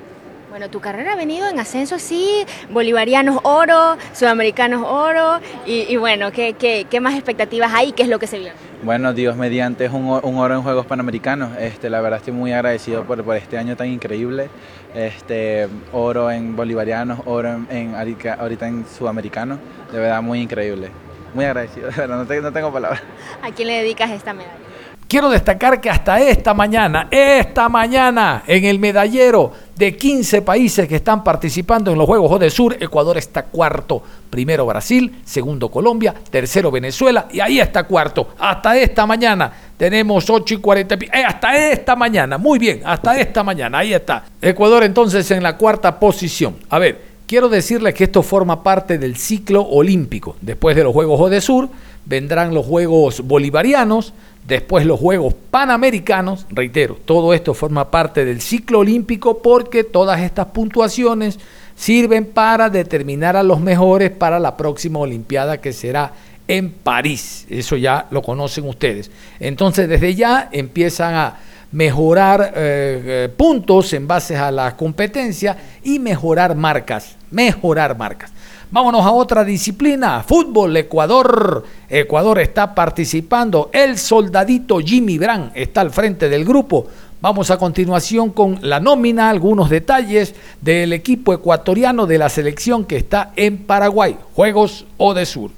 Bueno, 0.50 0.70
tu 0.70 0.80
carrera 0.80 1.12
ha 1.12 1.16
venido 1.16 1.46
en 1.46 1.60
ascenso 1.60 1.96
así, 1.96 2.46
bolivarianos 2.70 3.40
oro, 3.42 3.98
sudamericanos 4.14 4.82
oro, 4.82 5.40
y, 5.66 5.94
bueno, 5.98 6.32
¿qué, 6.32 6.54
¿qué, 6.54 7.00
más 7.00 7.14
expectativas 7.14 7.70
hay? 7.74 7.92
¿Qué 7.92 8.04
es 8.04 8.08
lo 8.08 8.18
que 8.18 8.26
se 8.26 8.38
viene? 8.38 8.54
Bueno, 8.82 9.12
Dios 9.12 9.36
mediante 9.36 9.84
es 9.84 9.92
un, 9.92 10.08
oro 10.08 10.54
en 10.54 10.62
Juegos 10.62 10.86
Panamericanos. 10.86 11.50
Este, 11.58 11.90
la 11.90 12.00
verdad 12.00 12.20
estoy 12.20 12.32
muy 12.32 12.52
agradecido 12.52 13.04
por, 13.04 13.22
por 13.22 13.36
este 13.36 13.58
año 13.58 13.76
tan 13.76 13.88
increíble. 13.88 14.48
Este, 14.94 15.68
oro 15.92 16.30
en 16.30 16.56
bolivarianos, 16.56 17.20
oro 17.26 17.60
en, 17.68 17.94
ahorita 17.94 18.68
en 18.68 18.86
sudamericano. 18.86 19.58
De 19.92 19.98
verdad 19.98 20.22
muy 20.22 20.40
increíble. 20.40 20.88
Muy 21.34 21.44
agradecido, 21.44 21.88
de 21.90 21.96
verdad, 21.96 22.24
no, 22.26 22.40
no 22.40 22.52
tengo 22.52 22.72
palabras. 22.72 23.02
¿A 23.42 23.50
quién 23.50 23.68
le 23.68 23.82
dedicas 23.82 24.10
esta 24.12 24.32
medalla? 24.32 24.67
Quiero 25.08 25.30
destacar 25.30 25.80
que 25.80 25.88
hasta 25.88 26.20
esta 26.20 26.52
mañana, 26.52 27.08
esta 27.10 27.70
mañana, 27.70 28.42
en 28.46 28.66
el 28.66 28.78
medallero 28.78 29.50
de 29.74 29.96
15 29.96 30.42
países 30.42 30.86
que 30.86 30.96
están 30.96 31.24
participando 31.24 31.90
en 31.90 31.96
los 31.96 32.06
Juegos 32.06 32.38
de 32.38 32.50
Sur, 32.50 32.76
Ecuador 32.78 33.16
está 33.16 33.44
cuarto. 33.44 34.02
Primero 34.28 34.66
Brasil, 34.66 35.20
segundo 35.24 35.70
Colombia, 35.70 36.14
tercero 36.30 36.70
Venezuela 36.70 37.26
y 37.32 37.40
ahí 37.40 37.58
está 37.58 37.84
cuarto. 37.84 38.34
Hasta 38.38 38.76
esta 38.76 39.06
mañana 39.06 39.50
tenemos 39.78 40.28
8 40.28 40.56
y 40.56 40.58
40. 40.58 40.94
Eh, 40.96 41.24
hasta 41.26 41.56
esta 41.56 41.96
mañana, 41.96 42.36
muy 42.36 42.58
bien, 42.58 42.82
hasta 42.84 43.18
esta 43.18 43.42
mañana, 43.42 43.78
ahí 43.78 43.94
está. 43.94 44.24
Ecuador 44.42 44.84
entonces 44.84 45.30
en 45.30 45.42
la 45.42 45.56
cuarta 45.56 45.98
posición. 45.98 46.56
A 46.68 46.78
ver, 46.78 47.00
quiero 47.26 47.48
decirles 47.48 47.94
que 47.94 48.04
esto 48.04 48.22
forma 48.22 48.62
parte 48.62 48.98
del 48.98 49.16
ciclo 49.16 49.62
olímpico. 49.62 50.36
Después 50.42 50.76
de 50.76 50.84
los 50.84 50.92
Juegos 50.92 51.30
de 51.30 51.40
Sur 51.40 51.70
vendrán 52.04 52.52
los 52.52 52.66
Juegos 52.66 53.22
Bolivarianos 53.22 54.12
Después 54.48 54.86
los 54.86 54.98
Juegos 54.98 55.34
Panamericanos, 55.50 56.46
reitero, 56.48 56.96
todo 57.04 57.34
esto 57.34 57.52
forma 57.52 57.90
parte 57.90 58.24
del 58.24 58.40
ciclo 58.40 58.78
olímpico 58.78 59.42
porque 59.42 59.84
todas 59.84 60.22
estas 60.22 60.46
puntuaciones 60.46 61.38
sirven 61.76 62.24
para 62.24 62.70
determinar 62.70 63.36
a 63.36 63.42
los 63.42 63.60
mejores 63.60 64.10
para 64.10 64.38
la 64.38 64.56
próxima 64.56 65.00
Olimpiada 65.00 65.58
que 65.58 65.74
será 65.74 66.12
en 66.48 66.70
París. 66.70 67.46
Eso 67.50 67.76
ya 67.76 68.06
lo 68.10 68.22
conocen 68.22 68.66
ustedes. 68.66 69.10
Entonces 69.38 69.86
desde 69.86 70.14
ya 70.14 70.48
empiezan 70.50 71.14
a 71.14 71.36
mejorar 71.70 72.54
eh, 72.56 73.02
eh, 73.04 73.28
puntos 73.36 73.92
en 73.92 74.08
base 74.08 74.34
a 74.34 74.50
la 74.50 74.74
competencia 74.74 75.58
y 75.82 75.98
mejorar 75.98 76.56
marcas, 76.56 77.16
mejorar 77.30 77.98
marcas. 77.98 78.32
Vámonos 78.70 79.06
a 79.06 79.12
otra 79.12 79.44
disciplina, 79.44 80.22
fútbol, 80.22 80.76
Ecuador. 80.76 81.64
Ecuador 81.88 82.38
está 82.38 82.74
participando, 82.74 83.70
el 83.72 83.96
soldadito 83.96 84.78
Jimmy 84.80 85.16
Brand 85.16 85.52
está 85.54 85.80
al 85.80 85.90
frente 85.90 86.28
del 86.28 86.44
grupo. 86.44 86.86
Vamos 87.22 87.50
a 87.50 87.56
continuación 87.56 88.28
con 88.28 88.58
la 88.60 88.78
nómina, 88.78 89.30
algunos 89.30 89.70
detalles 89.70 90.34
del 90.60 90.92
equipo 90.92 91.32
ecuatoriano 91.32 92.04
de 92.06 92.18
la 92.18 92.28
selección 92.28 92.84
que 92.84 92.98
está 92.98 93.32
en 93.36 93.56
Paraguay, 93.56 94.18
Juegos 94.34 94.84
O 94.98 95.14
de 95.14 95.24
Sur. 95.24 95.50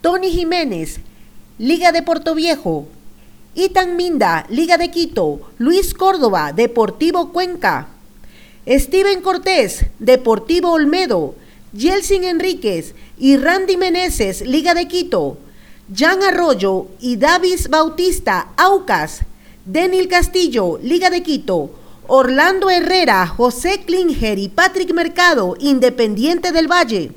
Tony 0.00 0.30
Jiménez, 0.30 1.00
Liga 1.58 1.92
de 1.92 2.02
Puerto 2.02 2.34
Viejo. 2.34 2.86
Itan 3.54 3.96
Minda, 3.96 4.46
Liga 4.48 4.78
de 4.78 4.90
Quito. 4.90 5.50
Luis 5.58 5.92
Córdoba, 5.92 6.54
Deportivo 6.54 7.30
Cuenca. 7.30 7.88
Steven 8.68 9.22
Cortés, 9.22 9.86
Deportivo 9.98 10.72
Olmedo, 10.72 11.34
Yelsin 11.72 12.22
Enríquez 12.22 12.94
y 13.18 13.36
Randy 13.36 13.76
Meneses, 13.76 14.42
Liga 14.42 14.74
de 14.74 14.86
Quito, 14.86 15.38
Jan 15.94 16.22
Arroyo 16.22 16.86
y 17.00 17.16
Davis 17.16 17.68
Bautista, 17.68 18.50
Aucas, 18.56 19.22
Denil 19.64 20.06
Castillo, 20.06 20.78
Liga 20.80 21.10
de 21.10 21.22
Quito, 21.22 21.70
Orlando 22.06 22.70
Herrera, 22.70 23.26
José 23.26 23.82
Klinger 23.84 24.38
y 24.38 24.48
Patrick 24.48 24.92
Mercado, 24.94 25.56
Independiente 25.58 26.52
del 26.52 26.70
Valle, 26.70 27.10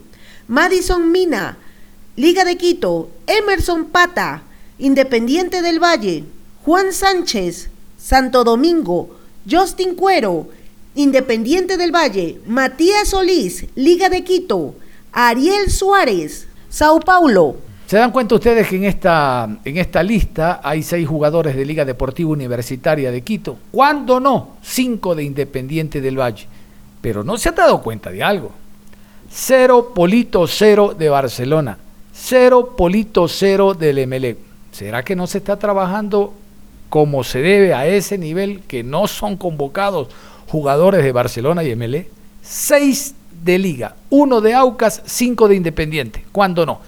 Madison 0.48 1.12
Mina, 1.12 1.60
Liga 2.16 2.44
de 2.44 2.58
Quito, 2.58 3.10
Emerson 3.28 3.86
Pata, 3.86 4.44
Independiente 4.80 5.62
del 5.62 5.80
Valle, 5.80 6.24
Juan 6.64 6.92
Sánchez, 6.92 7.70
Santo 7.98 8.44
Domingo, 8.44 9.16
Justin 9.50 9.96
Cuero, 9.96 10.48
Independiente 10.96 11.76
del 11.76 11.94
Valle, 11.94 12.40
Matías 12.48 13.10
Solís, 13.10 13.66
Liga 13.76 14.08
de 14.08 14.24
Quito, 14.24 14.76
Ariel 15.12 15.70
Suárez, 15.70 16.48
Sao 16.70 17.02
Paulo. 17.02 17.58
¿Se 17.86 17.98
dan 17.98 18.12
cuenta 18.12 18.36
ustedes 18.36 18.68
que 18.68 18.78
en 18.78 18.86
esta, 18.86 19.60
en 19.64 19.78
esta 19.78 20.02
lista 20.02 20.62
hay 20.64 20.82
seis 20.82 21.06
jugadores 21.08 21.56
de 21.56 21.66
Liga 21.66 21.84
Deportiva 21.84 22.30
Universitaria 22.30 23.12
de 23.12 23.22
Quito? 23.22 23.58
¿Cuándo 23.72 24.22
no? 24.22 24.56
Cinco 24.64 25.14
de 25.16 25.24
Independiente 25.24 26.00
del 26.00 26.18
Valle. 26.18 26.48
Pero 27.02 27.26
no 27.26 27.38
se 27.38 27.50
han 27.50 27.56
dado 27.56 27.82
cuenta 27.82 28.10
de 28.10 28.24
algo. 28.24 28.52
Cero 29.30 29.92
Polito 29.94 30.48
Cero 30.48 30.96
de 30.98 31.10
Barcelona. 31.10 31.78
Cero 32.14 32.74
Polito 32.78 33.28
Cero 33.28 33.74
del 33.74 33.98
Emelec. 33.98 34.38
¿Será 34.72 35.04
que 35.04 35.16
no 35.16 35.28
se 35.28 35.40
está 35.40 35.60
trabajando 35.60 36.34
como 36.90 37.24
se 37.26 37.42
debe 37.42 37.74
a 37.74 37.86
ese 37.86 38.18
nivel 38.18 38.62
que 38.62 38.84
no 38.84 39.08
son 39.08 39.36
convocados 39.36 40.08
jugadores 40.48 41.04
de 41.04 41.12
Barcelona 41.12 41.64
y 41.64 41.72
Emelec? 41.72 42.10
Seis 42.42 43.16
de 43.44 43.58
Liga, 43.58 43.96
uno 44.10 44.42
de 44.42 44.54
Aucas, 44.54 45.02
cinco 45.06 45.48
de 45.48 45.56
Independiente. 45.56 46.26
¿Cuándo 46.32 46.66
no? 46.66 46.80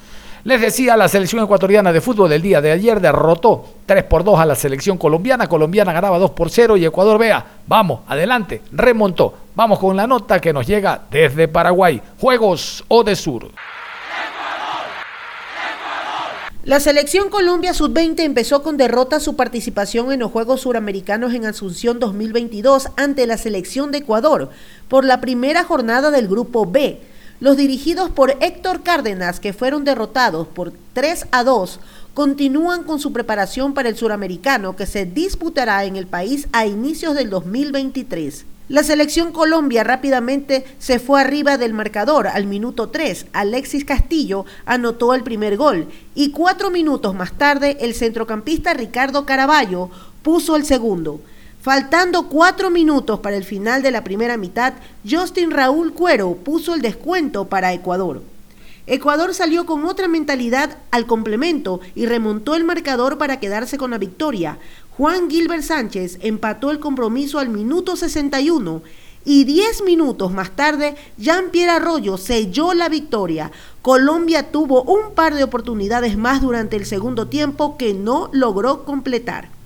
Les 0.47 0.61
decía, 0.61 0.95
la 0.95 1.09
selección 1.09 1.43
ecuatoriana 1.43 1.91
de 1.91 1.99
fútbol 1.99 2.29
del 2.29 2.41
día 2.41 2.61
de 2.61 2.71
ayer 2.71 3.01
derrotó 3.01 3.65
3 3.85 4.05
por 4.05 4.23
2 4.23 4.39
a 4.39 4.45
la 4.45 4.55
selección 4.55 4.97
colombiana. 4.97 5.47
Colombiana 5.47 5.91
ganaba 5.91 6.19
2 6.19 6.31
por 6.31 6.49
0 6.49 6.77
y 6.77 6.85
Ecuador, 6.85 7.17
vea, 7.17 7.45
vamos, 7.67 7.99
adelante, 8.07 8.61
remontó. 8.71 9.33
Vamos 9.55 9.77
con 9.77 9.97
la 9.97 10.07
nota 10.07 10.39
que 10.39 10.53
nos 10.53 10.65
llega 10.65 11.01
desde 11.11 11.49
Paraguay. 11.49 12.01
Juegos 12.21 12.85
o 12.87 13.03
de 13.03 13.17
Sur. 13.17 13.49
La 16.67 16.81
selección 16.81 17.29
Colombia 17.29 17.73
Sub-20 17.73 18.19
empezó 18.19 18.61
con 18.61 18.75
derrota 18.75 19.21
su 19.21 19.37
participación 19.37 20.11
en 20.11 20.19
los 20.19 20.33
Juegos 20.33 20.59
Suramericanos 20.63 21.33
en 21.33 21.45
Asunción 21.45 21.97
2022 21.97 22.89
ante 22.97 23.25
la 23.25 23.37
selección 23.37 23.89
de 23.89 23.99
Ecuador 23.99 24.49
por 24.89 25.05
la 25.05 25.21
primera 25.21 25.63
jornada 25.63 26.11
del 26.11 26.27
Grupo 26.27 26.69
B. 26.69 26.99
Los 27.39 27.55
dirigidos 27.55 28.09
por 28.09 28.31
Héctor 28.41 28.83
Cárdenas, 28.83 29.39
que 29.39 29.53
fueron 29.53 29.85
derrotados 29.85 30.45
por 30.45 30.73
3 30.91 31.27
a 31.31 31.45
2, 31.45 31.79
continúan 32.13 32.83
con 32.83 32.99
su 32.99 33.13
preparación 33.13 33.73
para 33.73 33.87
el 33.87 33.95
suramericano 33.95 34.75
que 34.75 34.87
se 34.87 35.05
disputará 35.05 35.85
en 35.85 35.95
el 35.95 36.05
país 36.05 36.49
a 36.51 36.65
inicios 36.65 37.15
del 37.15 37.29
2023. 37.29 38.45
La 38.69 38.83
selección 38.83 39.31
Colombia 39.31 39.85
rápidamente 39.85 40.65
se 40.77 40.99
fue 40.99 41.21
arriba 41.21 41.57
del 41.57 41.73
marcador. 41.73 42.27
Al 42.27 42.47
minuto 42.47 42.89
3, 42.89 43.27
Alexis 43.31 43.85
Castillo 43.85 44.45
anotó 44.65 45.13
el 45.13 45.23
primer 45.23 45.55
gol 45.55 45.87
y 46.15 46.31
cuatro 46.31 46.69
minutos 46.69 47.15
más 47.15 47.31
tarde 47.31 47.77
el 47.79 47.93
centrocampista 47.93 48.73
Ricardo 48.73 49.25
Caraballo 49.25 49.89
puso 50.21 50.57
el 50.57 50.65
segundo. 50.65 51.21
Faltando 51.61 52.27
cuatro 52.27 52.69
minutos 52.69 53.21
para 53.21 53.37
el 53.37 53.45
final 53.45 53.81
de 53.81 53.91
la 53.91 54.03
primera 54.03 54.35
mitad, 54.35 54.73
Justin 55.09 55.51
Raúl 55.51 55.93
Cuero 55.93 56.35
puso 56.35 56.75
el 56.75 56.81
descuento 56.81 57.45
para 57.45 57.71
Ecuador. 57.71 58.21
Ecuador 58.89 59.33
salió 59.33 59.65
con 59.65 59.83
otra 59.83 60.07
mentalidad 60.07 60.77
al 60.91 61.05
complemento 61.07 61.81
y 61.93 62.05
remontó 62.05 62.55
el 62.55 62.63
marcador 62.63 63.17
para 63.17 63.37
quedarse 63.37 63.77
con 63.77 63.91
la 63.91 63.97
victoria. 63.97 64.59
Juan 64.97 65.29
Gilbert 65.29 65.61
Sánchez 65.61 66.17
empató 66.21 66.71
el 66.71 66.79
compromiso 66.79 67.37
al 67.37 67.49
minuto 67.49 67.95
61 67.95 68.81
y 69.25 69.43
10 69.43 69.83
minutos 69.83 70.31
más 70.31 70.55
tarde 70.55 70.95
Jean-Pierre 71.19 71.73
Arroyo 71.73 72.17
selló 72.17 72.73
la 72.73 72.89
victoria. 72.89 73.51
Colombia 73.83 74.51
tuvo 74.51 74.81
un 74.81 75.13
par 75.13 75.35
de 75.35 75.43
oportunidades 75.43 76.17
más 76.17 76.41
durante 76.41 76.77
el 76.77 76.87
segundo 76.87 77.27
tiempo 77.27 77.77
que 77.77 77.93
no 77.93 78.31
logró 78.33 78.85
completar. 78.85 79.56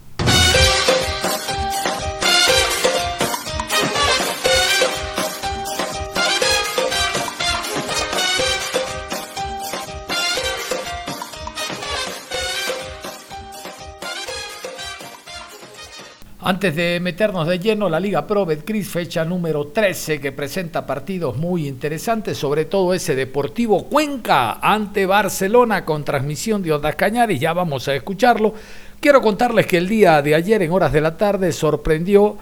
Antes 16.44 16.76
de 16.76 17.00
meternos 17.00 17.48
de 17.48 17.60
lleno, 17.60 17.88
la 17.88 18.00
Liga 18.00 18.26
Pro 18.26 18.48
Betcris, 18.48 18.90
fecha 18.90 19.24
número 19.24 19.68
13, 19.68 20.20
que 20.20 20.32
presenta 20.32 20.88
partidos 20.88 21.38
muy 21.38 21.68
interesantes, 21.68 22.36
sobre 22.36 22.66
todo 22.66 22.96
ese 22.96 23.14
Deportivo 23.14 23.84
Cuenca 23.84 24.54
ante 24.54 25.06
Barcelona 25.06 25.86
con 25.86 26.04
transmisión 26.04 26.64
de 26.64 26.74
Ondas 26.74 26.96
Cañares, 26.96 27.40
ya 27.40 27.54
vamos 27.54 27.88
a 27.88 27.94
escucharlo. 27.94 28.56
Quiero 29.00 29.22
contarles 29.22 29.68
que 29.68 29.78
el 29.78 29.88
día 29.88 30.20
de 30.24 30.34
ayer, 30.34 30.64
en 30.64 30.72
horas 30.72 30.92
de 30.92 31.02
la 31.02 31.16
tarde, 31.16 31.52
sorprendió 31.52 32.38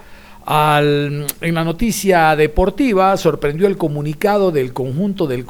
al, 0.45 1.27
en 1.41 1.53
la 1.53 1.65
noticia 1.65 2.37
deportiva, 2.37 3.17
sorprendió 3.17 3.67
el 3.67 3.75
comunicado 3.75 4.51
del 4.51 4.71
conjunto 4.71 5.27
del, 5.27 5.45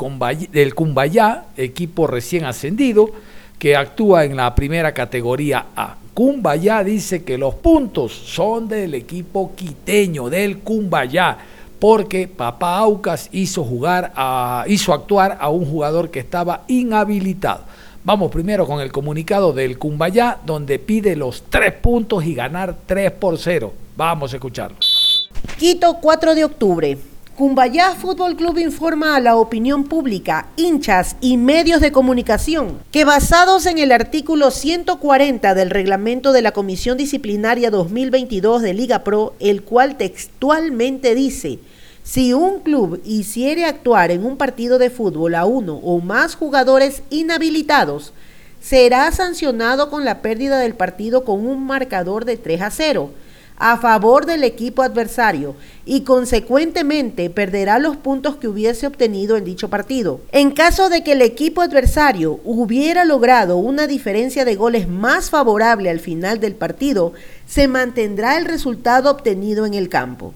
del 0.52 0.74
Cumbayá, 0.74 1.46
equipo 1.56 2.08
recién 2.08 2.46
ascendido, 2.46 3.12
que 3.60 3.76
actúa 3.76 4.26
en 4.26 4.38
la 4.38 4.56
primera 4.56 4.92
categoría 4.92 5.68
A. 5.76 5.99
Cumbayá 6.14 6.84
dice 6.84 7.24
que 7.24 7.38
los 7.38 7.56
puntos 7.56 8.12
son 8.12 8.68
del 8.68 8.94
equipo 8.94 9.52
quiteño, 9.56 10.30
del 10.30 10.60
Cumbayá, 10.60 11.38
porque 11.80 12.28
Papá 12.28 12.78
Aucas 12.78 13.30
hizo, 13.32 13.64
jugar 13.64 14.12
a, 14.16 14.66
hizo 14.68 14.94
actuar 14.94 15.38
a 15.40 15.50
un 15.50 15.66
jugador 15.66 16.12
que 16.12 16.20
estaba 16.20 16.64
inhabilitado. 16.68 17.64
Vamos 18.04 18.32
primero 18.32 18.66
con 18.66 18.82
el 18.82 18.92
comunicado 18.92 19.54
del 19.54 19.78
Cumbayá, 19.78 20.40
donde 20.46 20.80
pide 20.80 21.16
los 21.16 21.44
tres 21.50 21.74
puntos 21.74 22.26
y 22.26 22.34
ganar 22.34 22.76
3 22.86 23.12
por 23.12 23.38
0. 23.38 23.74
Vamos 23.96 24.34
a 24.34 24.38
escucharlo. 24.38 24.78
Quito, 25.58 25.98
4 26.02 26.36
de 26.36 26.46
octubre. 26.46 26.98
Cumbayá 27.40 27.96
Fútbol 27.96 28.36
Club 28.36 28.58
informa 28.58 29.16
a 29.16 29.22
la 29.22 29.38
opinión 29.38 29.86
pública, 29.86 30.50
hinchas 30.58 31.16
y 31.22 31.38
medios 31.38 31.80
de 31.80 31.94
comunicación 31.94 32.80
que 32.92 33.06
basados 33.06 33.66
en 33.66 33.78
el 33.78 33.94
artículo 33.94 34.52
140 34.52 35.54
del 35.56 35.70
reglamento 35.70 36.34
de 36.34 36.42
la 36.42 36.52
Comisión 36.52 36.98
Disciplinaria 36.98 37.72
2022 37.72 38.62
de 38.62 38.74
Liga 38.74 39.06
Pro, 39.06 39.36
el 39.40 39.64
cual 39.64 39.96
textualmente 39.96 41.16
dice, 41.16 41.60
si 42.04 42.34
un 42.34 42.60
club 42.60 43.02
hiciere 43.06 43.64
actuar 43.64 44.12
en 44.12 44.26
un 44.26 44.36
partido 44.36 44.78
de 44.78 44.90
fútbol 44.90 45.34
a 45.36 45.46
uno 45.46 45.76
o 45.76 46.02
más 46.02 46.36
jugadores 46.36 47.04
inhabilitados, 47.10 48.12
será 48.60 49.10
sancionado 49.14 49.90
con 49.90 50.04
la 50.04 50.22
pérdida 50.22 50.60
del 50.60 50.74
partido 50.74 51.24
con 51.24 51.48
un 51.48 51.66
marcador 51.66 52.26
de 52.26 52.36
3 52.36 52.62
a 52.64 52.70
0 52.70 53.12
a 53.60 53.78
favor 53.78 54.26
del 54.26 54.46
equipo 54.46 54.82
adversario 54.82 55.56
y 55.86 56.02
consecuentemente 56.02 57.30
perderá 57.30 57.78
los 57.78 57.98
puntos 57.98 58.38
que 58.38 58.48
hubiese 58.48 58.88
obtenido 58.88 59.36
en 59.36 59.44
dicho 59.44 59.70
partido. 59.70 60.22
En 60.32 60.52
caso 60.52 60.90
de 60.90 61.04
que 61.04 61.12
el 61.12 61.22
equipo 61.22 61.62
adversario 61.62 62.40
hubiera 62.46 63.04
logrado 63.04 63.58
una 63.58 63.86
diferencia 63.86 64.46
de 64.46 64.56
goles 64.56 64.88
más 64.88 65.30
favorable 65.30 65.90
al 65.90 66.00
final 66.00 66.40
del 66.40 66.56
partido, 66.56 67.14
se 67.46 67.68
mantendrá 67.68 68.38
el 68.38 68.46
resultado 68.46 69.12
obtenido 69.12 69.66
en 69.66 69.74
el 69.74 69.90
campo. 69.90 70.34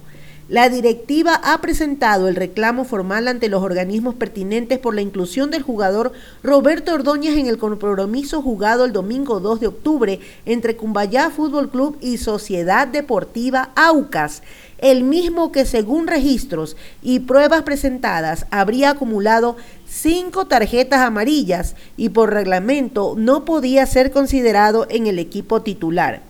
La 0.54 0.68
directiva 0.68 1.34
ha 1.42 1.60
presentado 1.60 2.28
el 2.28 2.36
reclamo 2.36 2.84
formal 2.84 3.26
ante 3.26 3.48
los 3.48 3.60
organismos 3.60 4.14
pertinentes 4.14 4.78
por 4.78 4.94
la 4.94 5.00
inclusión 5.00 5.50
del 5.50 5.64
jugador 5.64 6.12
Roberto 6.44 6.94
Ordóñez 6.94 7.36
en 7.36 7.48
el 7.48 7.58
compromiso 7.58 8.40
jugado 8.40 8.84
el 8.84 8.92
domingo 8.92 9.40
2 9.40 9.58
de 9.58 9.66
octubre 9.66 10.20
entre 10.46 10.76
Cumbayá 10.76 11.30
Fútbol 11.30 11.70
Club 11.70 11.98
y 12.00 12.18
Sociedad 12.18 12.86
Deportiva 12.86 13.70
Aucas, 13.74 14.44
el 14.78 15.02
mismo 15.02 15.50
que 15.50 15.66
según 15.66 16.06
registros 16.06 16.76
y 17.02 17.18
pruebas 17.18 17.64
presentadas 17.64 18.46
habría 18.52 18.90
acumulado 18.90 19.56
cinco 19.88 20.46
tarjetas 20.46 21.00
amarillas 21.00 21.74
y 21.96 22.10
por 22.10 22.32
reglamento 22.32 23.16
no 23.18 23.44
podía 23.44 23.86
ser 23.86 24.12
considerado 24.12 24.86
en 24.88 25.08
el 25.08 25.18
equipo 25.18 25.62
titular. 25.62 26.22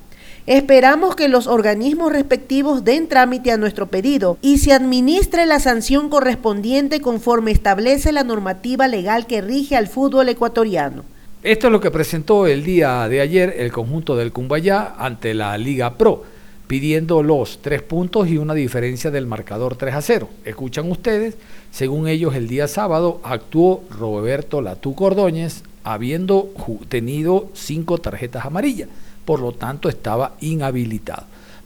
Esperamos 0.46 1.16
que 1.16 1.30
los 1.30 1.46
organismos 1.46 2.12
respectivos 2.12 2.84
den 2.84 3.08
trámite 3.08 3.50
a 3.50 3.56
nuestro 3.56 3.86
pedido 3.86 4.36
y 4.42 4.58
se 4.58 4.74
administre 4.74 5.46
la 5.46 5.58
sanción 5.58 6.10
correspondiente 6.10 7.00
conforme 7.00 7.50
establece 7.50 8.12
la 8.12 8.24
normativa 8.24 8.86
legal 8.86 9.26
que 9.26 9.40
rige 9.40 9.74
al 9.74 9.88
fútbol 9.88 10.28
ecuatoriano. 10.28 11.02
Esto 11.42 11.68
es 11.68 11.72
lo 11.72 11.80
que 11.80 11.90
presentó 11.90 12.46
el 12.46 12.62
día 12.62 13.08
de 13.08 13.22
ayer 13.22 13.54
el 13.56 13.72
conjunto 13.72 14.16
del 14.16 14.32
Cumbayá 14.32 14.94
ante 14.98 15.32
la 15.32 15.56
Liga 15.56 15.96
Pro, 15.96 16.24
pidiendo 16.66 17.22
los 17.22 17.62
tres 17.62 17.80
puntos 17.80 18.28
y 18.28 18.36
una 18.36 18.52
diferencia 18.52 19.10
del 19.10 19.26
marcador 19.26 19.76
3 19.76 19.94
a 19.94 20.02
0. 20.02 20.28
Escuchan 20.44 20.90
ustedes, 20.90 21.38
según 21.70 22.06
ellos 22.06 22.34
el 22.34 22.48
día 22.48 22.68
sábado 22.68 23.18
actuó 23.24 23.82
Roberto 23.88 24.60
Latú 24.60 24.94
Cordóñez 24.94 25.62
habiendo 25.84 26.50
tenido 26.90 27.48
cinco 27.54 27.96
tarjetas 27.96 28.44
amarillas 28.44 28.90
por 29.24 29.40
lo 29.40 29.52
tanto 29.52 29.88
estaba 29.88 30.32
inhabilitado. 30.40 31.24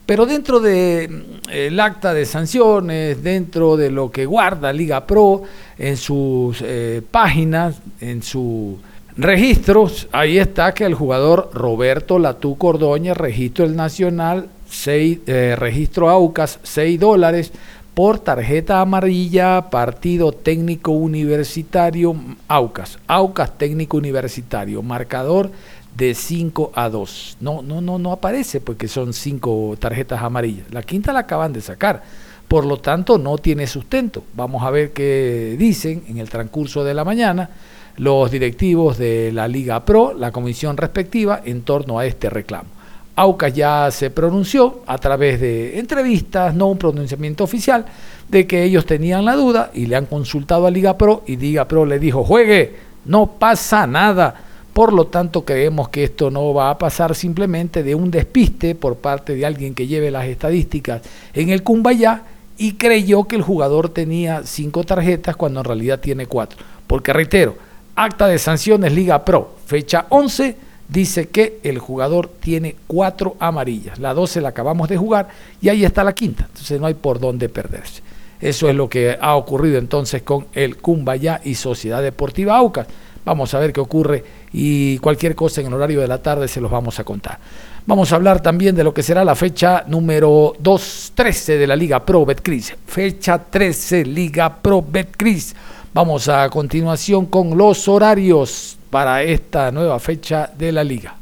Pero 0.09 0.25
dentro 0.25 0.59
del 0.59 1.11
de, 1.47 1.75
mm, 1.75 1.81
acta 1.81 2.14
de 2.14 2.25
sanciones, 2.25 3.23
dentro 3.23 3.77
de 3.77 3.90
lo 3.90 4.11
que 4.11 4.25
guarda 4.25 4.73
Liga 4.73 5.07
Pro, 5.07 5.42
en 5.79 5.99
sus 5.99 6.62
eh, 6.62 7.03
páginas, 7.11 7.83
en 8.01 8.23
sus 8.23 8.77
registros, 9.18 10.09
ahí 10.11 10.38
está 10.38 10.73
que 10.73 10.85
el 10.85 10.94
jugador 10.94 11.51
Roberto 11.53 12.18
Latú 12.18 12.57
Cordóñez, 12.57 13.18
registro 13.18 13.66
el 13.66 13.77
Nacional, 13.77 14.49
seis, 14.71 15.18
eh, 15.27 15.55
registro 15.59 16.09
AUCAS, 16.09 16.59
6 16.62 16.99
dólares, 16.99 17.53
por 17.92 18.21
tarjeta 18.21 18.81
amarilla, 18.81 19.71
partido 19.71 20.31
técnico 20.31 20.92
universitario, 20.92 22.14
Aucas, 22.47 22.99
Aucas 23.09 23.59
técnico 23.59 23.97
universitario, 23.97 24.83
marcador 24.83 25.51
de 25.99 26.15
5 26.15 26.71
a 26.75 26.89
2. 26.89 27.39
No, 27.41 27.61
no, 27.61 27.81
no, 27.81 27.99
no 27.99 28.13
aparece 28.13 28.61
porque 28.61 28.87
son 28.87 29.13
cinco 29.13 29.75
tarjetas 29.81 30.23
amarillas. 30.23 30.67
La 30.71 30.83
quinta 30.83 31.13
la 31.13 31.21
acaban 31.21 31.53
de 31.53 31.61
sacar. 31.61 32.05
Por 32.47 32.65
lo 32.65 32.79
tanto, 32.79 33.19
no 33.19 33.37
tiene 33.37 33.67
sustento. 33.67 34.23
Vamos 34.35 34.63
a 34.63 34.71
ver 34.71 34.93
qué 34.93 35.57
dicen 35.59 36.05
en 36.09 36.19
el 36.19 36.31
transcurso 36.31 36.85
de 36.85 36.95
la 36.95 37.05
mañana 37.05 37.51
los 37.97 38.31
directivos 38.31 38.97
de 38.97 39.33
la 39.33 39.49
Liga 39.49 39.85
Pro, 39.85 40.15
la 40.15 40.31
comisión 40.31 40.77
respectiva, 40.77 41.43
en 41.45 41.63
torno 41.63 41.99
a 41.99 42.07
este 42.07 42.31
reclamo. 42.31 42.69
Aucas 43.17 43.53
ya 43.53 43.91
se 43.91 44.11
pronunció 44.11 44.83
a 44.87 44.99
través 44.99 45.41
de 45.41 45.81
entrevistas, 45.81 46.55
no 46.55 46.69
un 46.69 46.79
pronunciamiento 46.79 47.43
oficial, 47.43 47.85
de 48.29 48.47
que 48.47 48.63
ellos 48.63 48.87
tenían 48.87 49.25
la 49.25 49.35
duda 49.35 49.73
y 49.75 49.87
le 49.87 49.97
han 49.97 50.07
consultado 50.07 50.69
a 50.69 50.71
Liga 50.71 50.97
Pro 50.97 51.25
y 51.27 51.37
Liga 51.37 51.67
Pro 51.67 51.85
le 51.85 51.99
dijo, 51.99 52.23
juegue, 52.23 52.77
no 53.05 53.27
pasa 53.27 53.89
nada. 53.89 54.45
Por 54.79 54.93
lo 54.93 55.09
tanto, 55.09 55.45
creemos 55.45 55.88
que 55.88 56.05
esto 56.05 56.31
no 56.31 56.55
va 56.55 56.71
a 56.71 56.79
pasar 56.79 57.17
simplemente 57.17 57.83
de 57.83 57.97
un 57.97 58.12
despiste 58.12 58.77
por 58.77 58.99
parte 58.99 59.35
de 59.35 59.45
alguien 59.45 59.75
que 59.75 59.88
lleve 59.88 60.12
las 60.12 60.27
estadísticas 60.27 61.03
en 61.35 61.49
el 61.49 61.64
Cumbayá 61.64 62.23
y 62.57 62.75
creyó 62.75 63.25
que 63.25 63.35
el 63.35 63.43
jugador 63.43 63.88
tenía 63.88 64.43
cinco 64.45 64.85
tarjetas 64.85 65.35
cuando 65.35 65.59
en 65.59 65.64
realidad 65.64 65.99
tiene 65.99 66.27
cuatro. 66.27 66.61
Porque 66.87 67.12
reitero, 67.12 67.57
acta 67.97 68.29
de 68.29 68.38
sanciones 68.38 68.93
Liga 68.93 69.25
Pro, 69.25 69.57
fecha 69.67 70.07
11, 70.11 70.55
dice 70.88 71.29
que 71.29 71.59
el 71.64 71.81
jugador 71.81 72.31
tiene 72.38 72.77
cuatro 72.87 73.35
amarillas. 73.41 73.99
La 73.99 74.14
12 74.14 74.41
la 74.41 74.51
acabamos 74.51 74.88
de 74.88 74.97
jugar 74.97 75.27
y 75.61 75.71
ahí 75.71 75.85
está 75.85 76.05
la 76.05 76.12
quinta. 76.12 76.45
Entonces 76.47 76.81
no 76.81 76.87
hay 76.87 76.95
por 76.95 77.19
dónde 77.19 77.49
perderse. 77.49 78.01
Eso 78.41 78.69
es 78.69 78.77
lo 78.77 78.88
que 78.88 79.19
ha 79.21 79.35
ocurrido 79.35 79.79
entonces 79.79 80.23
con 80.23 80.47
el 80.53 80.77
Cumbayá 80.77 81.41
y 81.43 81.57
Sociedad 81.57 82.01
Deportiva 82.01 82.57
Aucas. 82.57 82.87
Vamos 83.25 83.53
a 83.53 83.59
ver 83.59 83.75
qué 83.75 83.81
ocurre 83.81 84.38
y 84.53 84.99
cualquier 84.99 85.35
cosa 85.35 85.61
en 85.61 85.69
el 85.69 85.75
horario 85.75 86.01
de 86.01 86.09
la 86.09 86.23
tarde 86.23 86.49
se 86.49 86.61
los 86.61 86.71
vamos 86.71 86.99
a 86.99 87.05
contar. 87.05 87.39
Vamos 87.87 88.13
a 88.13 88.17
hablar 88.17 88.43
también 88.43 88.77
de 88.77 88.85
lo 88.85 88.93
que 88.93 89.03
será 89.03 89.25
la 89.25 89.35
fecha 89.35 89.85
número 89.87 90.55
2-13 90.63 91.59
de 91.59 91.67
la 91.67 91.75
Liga 91.75 92.05
Pro 92.05 92.27
Betcris. 92.27 92.75
Fecha 92.87 93.39
13, 93.39 94.05
Liga 94.05 94.55
Pro 94.61 94.83
Betcris. 94.83 95.55
Vamos 95.95 96.29
a 96.29 96.49
continuación 96.51 97.27
con 97.27 97.57
los 97.57 97.89
horarios 97.89 98.77
para 98.91 99.23
esta 99.23 99.71
nueva 99.71 99.99
fecha 99.99 100.51
de 100.57 100.71
la 100.71 100.85
liga. 100.85 101.17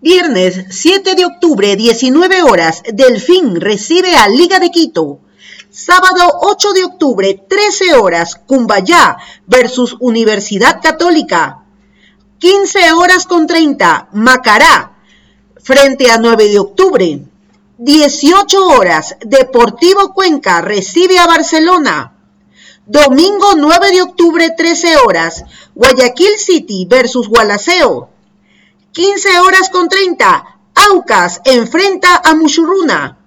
Viernes 0.00 0.64
7 0.70 1.14
de 1.14 1.26
octubre, 1.26 1.76
19 1.76 2.42
horas, 2.42 2.82
Delfín 2.92 3.60
recibe 3.60 4.16
a 4.16 4.28
Liga 4.28 4.58
de 4.58 4.70
Quito. 4.70 5.18
Sábado 5.70 6.38
8 6.40 6.72
de 6.72 6.84
octubre, 6.84 7.44
13 7.48 7.94
horas, 7.96 8.34
Cumbayá 8.46 9.18
versus 9.46 9.96
Universidad 10.00 10.80
Católica. 10.80 11.59
15 12.40 12.92
horas 12.94 13.26
con 13.26 13.46
30, 13.46 14.08
Macará 14.12 14.96
frente 15.62 16.10
a 16.10 16.16
9 16.16 16.48
de 16.48 16.58
octubre. 16.58 17.20
18 17.76 18.66
horas, 18.66 19.16
Deportivo 19.20 20.14
Cuenca 20.14 20.62
recibe 20.62 21.18
a 21.18 21.26
Barcelona. 21.26 22.16
Domingo 22.86 23.56
9 23.56 23.90
de 23.90 24.00
octubre, 24.00 24.54
13 24.56 24.96
horas, 24.96 25.44
Guayaquil 25.74 26.38
City 26.38 26.86
versus 26.88 27.28
Gualaceo. 27.28 28.08
15 28.92 29.38
horas 29.40 29.68
con 29.68 29.90
30, 29.90 30.60
Aucas 30.92 31.42
enfrenta 31.44 32.22
a 32.24 32.34
Muchurruna. 32.34 33.18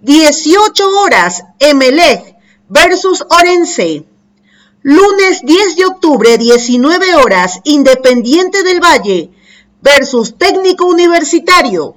18 0.00 0.88
horas, 1.00 1.44
Emelec 1.58 2.34
versus 2.66 3.26
Orense. 3.28 4.09
Lunes 4.82 5.42
10 5.44 5.76
de 5.76 5.84
octubre, 5.84 6.38
19 6.38 7.14
horas, 7.16 7.60
Independiente 7.64 8.62
del 8.62 8.80
Valle 8.80 9.28
versus 9.82 10.38
Técnico 10.38 10.86
Universitario. 10.86 11.96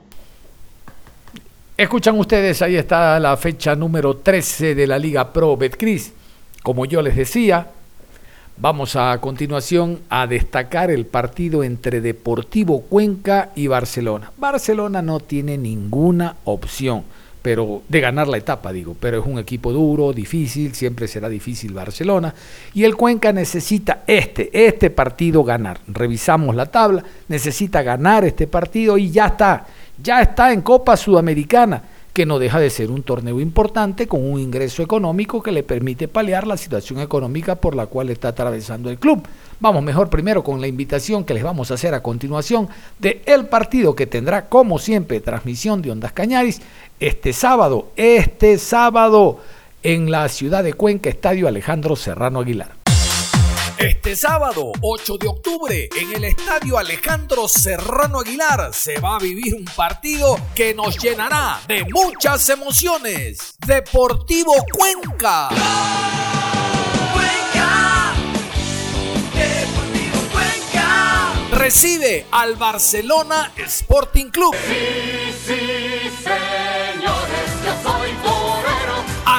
Escuchan 1.77 2.19
ustedes, 2.19 2.61
ahí 2.61 2.75
está 2.75 3.17
la 3.21 3.37
fecha 3.37 3.73
número 3.73 4.17
13 4.17 4.75
de 4.75 4.85
la 4.85 4.99
Liga 4.99 5.31
Pro 5.31 5.55
Betcris. 5.55 6.11
Como 6.61 6.85
yo 6.85 7.01
les 7.01 7.15
decía, 7.15 7.67
vamos 8.57 8.97
a 8.97 9.17
continuación 9.21 10.01
a 10.09 10.27
destacar 10.27 10.91
el 10.91 11.05
partido 11.05 11.63
entre 11.63 12.01
Deportivo 12.01 12.81
Cuenca 12.81 13.51
y 13.55 13.67
Barcelona. 13.67 14.33
Barcelona 14.35 15.01
no 15.01 15.21
tiene 15.21 15.57
ninguna 15.57 16.35
opción 16.43 17.05
pero 17.43 17.83
de 17.89 17.99
ganar 17.99 18.29
la 18.29 18.37
etapa, 18.37 18.71
digo, 18.71 18.95
pero 18.97 19.19
es 19.19 19.25
un 19.27 19.37
equipo 19.37 19.73
duro, 19.73 20.13
difícil, 20.13 20.73
siempre 20.73 21.09
será 21.09 21.27
difícil 21.27 21.73
Barcelona, 21.73 22.33
y 22.73 22.85
el 22.85 22.95
Cuenca 22.95 23.33
necesita 23.33 24.03
este, 24.07 24.49
este 24.65 24.89
partido 24.89 25.43
ganar. 25.43 25.81
Revisamos 25.87 26.55
la 26.55 26.67
tabla, 26.67 27.03
necesita 27.27 27.83
ganar 27.83 28.23
este 28.23 28.47
partido 28.47 28.97
y 28.97 29.11
ya 29.11 29.27
está, 29.27 29.67
ya 30.01 30.21
está 30.21 30.53
en 30.53 30.61
Copa 30.61 30.95
Sudamericana 30.95 31.83
que 32.13 32.25
no 32.25 32.39
deja 32.39 32.59
de 32.59 32.69
ser 32.69 32.91
un 32.91 33.03
torneo 33.03 33.41
importante 33.41 34.07
con 34.07 34.23
un 34.23 34.39
ingreso 34.39 34.83
económico 34.83 35.41
que 35.41 35.51
le 35.51 35.63
permite 35.63 36.07
paliar 36.07 36.45
la 36.45 36.57
situación 36.57 36.99
económica 36.99 37.55
por 37.55 37.75
la 37.75 37.87
cual 37.87 38.09
está 38.09 38.29
atravesando 38.29 38.89
el 38.89 38.99
club. 38.99 39.23
Vamos 39.63 39.81
mejor 39.81 40.09
primero 40.09 40.43
con 40.43 40.59
la 40.59 40.67
invitación 40.67 41.23
que 41.23 41.33
les 41.33 41.41
vamos 41.41 41.71
a 41.71 41.75
hacer 41.75 41.93
a 41.93 42.03
continuación 42.03 42.67
de 42.99 43.21
el 43.25 43.45
partido 43.45 43.95
que 43.95 44.05
tendrá 44.05 44.49
como 44.49 44.77
siempre 44.77 45.21
transmisión 45.21 45.81
de 45.81 45.89
Ondas 45.89 46.11
Cañaris 46.11 46.61
este 46.99 47.31
sábado, 47.31 47.93
este 47.95 48.57
sábado 48.57 49.39
en 49.81 50.11
la 50.11 50.27
ciudad 50.27 50.65
de 50.65 50.73
Cuenca, 50.73 51.09
Estadio 51.09 51.47
Alejandro 51.47 51.95
Serrano 51.95 52.41
Aguilar. 52.41 52.73
Este 53.77 54.17
sábado, 54.17 54.73
8 54.81 55.17
de 55.17 55.27
octubre, 55.29 55.89
en 55.97 56.11
el 56.11 56.25
estadio 56.25 56.77
Alejandro 56.77 57.47
Serrano 57.47 58.19
Aguilar, 58.19 58.73
se 58.73 58.99
va 58.99 59.15
a 59.15 59.19
vivir 59.19 59.55
un 59.55 59.63
partido 59.63 60.37
que 60.53 60.73
nos 60.73 60.97
llenará 60.97 61.61
de 61.69 61.85
muchas 61.85 62.49
emociones. 62.49 63.55
Deportivo 63.65 64.55
Cuenca. 64.77 65.47
Cuenca. 65.47 66.32
Recibe 71.63 72.25
al 72.29 72.57
Barcelona 72.57 73.53
Sporting 73.55 74.31
Club. 74.31 74.53
Sí, 74.53 75.33
sí, 75.45 76.11
señores, 76.21 77.49
yo 77.63 77.89
soy 77.89 78.09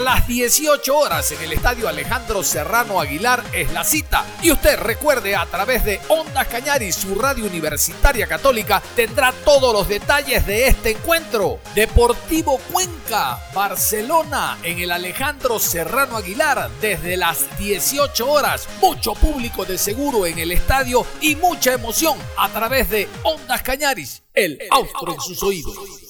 las 0.04 0.28
18 0.28 0.98
horas 0.98 1.32
en 1.32 1.40
el 1.40 1.54
estadio 1.54 1.88
Alejandro 1.88 2.42
Serrano 2.42 3.00
Aguilar 3.00 3.42
es 3.54 3.72
la 3.72 3.84
cita. 3.84 4.26
Y 4.42 4.52
usted 4.52 4.78
recuerde 4.78 5.34
a 5.34 5.46
través 5.46 5.82
de 5.82 5.98
Ondas 6.08 6.46
Cañari, 6.46 6.92
su 6.92 7.14
radio 7.14 7.46
universitaria 7.46 8.26
católica, 8.26 8.82
tendrá 8.94 9.32
todos 9.46 9.72
los 9.72 9.88
detalles 9.88 10.46
de 10.46 10.68
este 10.68 10.90
encuentro. 10.90 11.58
Deportivo 11.74 12.58
Cuenca, 12.70 13.38
Barcelona, 13.54 14.58
en 14.62 14.78
el 14.78 14.90
Alejandro 14.90 15.58
Serrano 15.58 16.18
Aguilar, 16.18 16.70
desde 16.82 17.16
las 17.16 17.56
18 17.56 18.30
horas. 18.30 18.68
Mucho 18.82 19.14
público 19.14 19.64
de 19.64 19.78
seguro 19.78 20.26
en 20.26 20.38
el 20.38 20.52
estadio 20.52 21.06
y 21.22 21.34
mucha 21.36 21.72
emoción 21.72 22.18
a 22.36 22.50
través 22.50 22.90
de 22.90 23.08
Ondas 23.22 23.62
Cañaris, 23.62 24.22
el 24.34 24.58
austro 24.70 25.14
en 25.14 25.20
sus 25.20 25.42
oídos. 25.42 26.03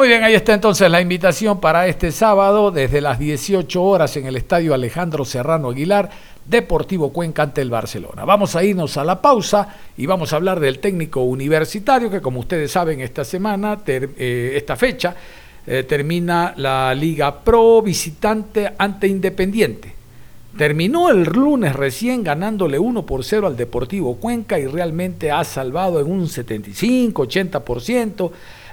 Muy 0.00 0.08
bien, 0.08 0.24
ahí 0.24 0.32
está 0.32 0.54
entonces 0.54 0.90
la 0.90 1.02
invitación 1.02 1.60
para 1.60 1.86
este 1.86 2.10
sábado 2.10 2.70
desde 2.70 3.02
las 3.02 3.18
18 3.18 3.82
horas 3.82 4.16
en 4.16 4.24
el 4.24 4.36
Estadio 4.36 4.72
Alejandro 4.72 5.26
Serrano 5.26 5.68
Aguilar, 5.68 6.08
Deportivo 6.46 7.12
Cuenca 7.12 7.42
ante 7.42 7.60
el 7.60 7.68
Barcelona. 7.68 8.24
Vamos 8.24 8.56
a 8.56 8.64
irnos 8.64 8.96
a 8.96 9.04
la 9.04 9.20
pausa 9.20 9.76
y 9.98 10.06
vamos 10.06 10.32
a 10.32 10.36
hablar 10.36 10.58
del 10.58 10.78
técnico 10.78 11.24
universitario 11.24 12.10
que 12.10 12.22
como 12.22 12.40
ustedes 12.40 12.72
saben 12.72 13.02
esta 13.02 13.26
semana, 13.26 13.78
eh, 13.86 14.54
esta 14.56 14.74
fecha, 14.74 15.14
eh, 15.66 15.84
termina 15.86 16.54
la 16.56 16.94
Liga 16.94 17.38
Pro 17.38 17.82
visitante 17.82 18.72
ante 18.78 19.06
Independiente. 19.06 19.92
Terminó 20.56 21.10
el 21.10 21.24
lunes 21.24 21.76
recién 21.76 22.24
ganándole 22.24 22.78
1 22.78 23.04
por 23.04 23.22
0 23.22 23.48
al 23.48 23.56
Deportivo 23.58 24.16
Cuenca 24.16 24.58
y 24.58 24.66
realmente 24.66 25.30
ha 25.30 25.44
salvado 25.44 26.00
en 26.00 26.10
un 26.10 26.26
75-80% 26.26 28.30